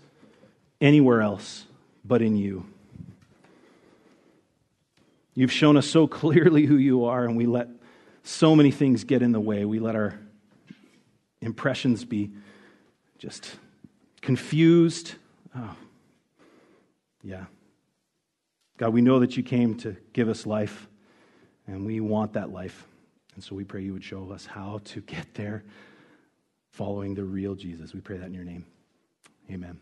anywhere 0.80 1.22
else 1.22 1.64
but 2.04 2.22
in 2.22 2.36
you. 2.36 2.66
You've 5.34 5.52
shown 5.52 5.76
us 5.76 5.86
so 5.86 6.08
clearly 6.08 6.66
who 6.66 6.76
you 6.76 7.04
are, 7.04 7.24
and 7.24 7.36
we 7.36 7.46
let 7.46 7.68
so 8.24 8.56
many 8.56 8.72
things 8.72 9.04
get 9.04 9.22
in 9.22 9.30
the 9.30 9.40
way. 9.40 9.64
We 9.64 9.78
let 9.78 9.94
our 9.94 10.18
impressions 11.40 12.04
be 12.04 12.32
just 13.18 13.56
confused. 14.22 15.14
Oh, 15.54 15.76
yeah. 17.22 17.44
God, 18.76 18.92
we 18.92 19.02
know 19.02 19.20
that 19.20 19.36
you 19.36 19.44
came 19.44 19.76
to 19.78 19.96
give 20.12 20.28
us 20.28 20.46
life, 20.46 20.88
and 21.68 21.86
we 21.86 22.00
want 22.00 22.32
that 22.32 22.50
life. 22.50 22.86
And 23.36 23.44
so 23.44 23.54
we 23.54 23.64
pray 23.64 23.82
you 23.82 23.92
would 23.92 24.02
show 24.02 24.30
us 24.32 24.46
how 24.46 24.80
to 24.84 25.00
get 25.02 25.32
there 25.34 25.62
following 26.72 27.14
the 27.14 27.24
real 27.24 27.54
Jesus. 27.54 27.94
We 27.94 28.00
pray 28.00 28.16
that 28.16 28.26
in 28.26 28.34
your 28.34 28.44
name. 28.44 28.66
Amen. 29.50 29.78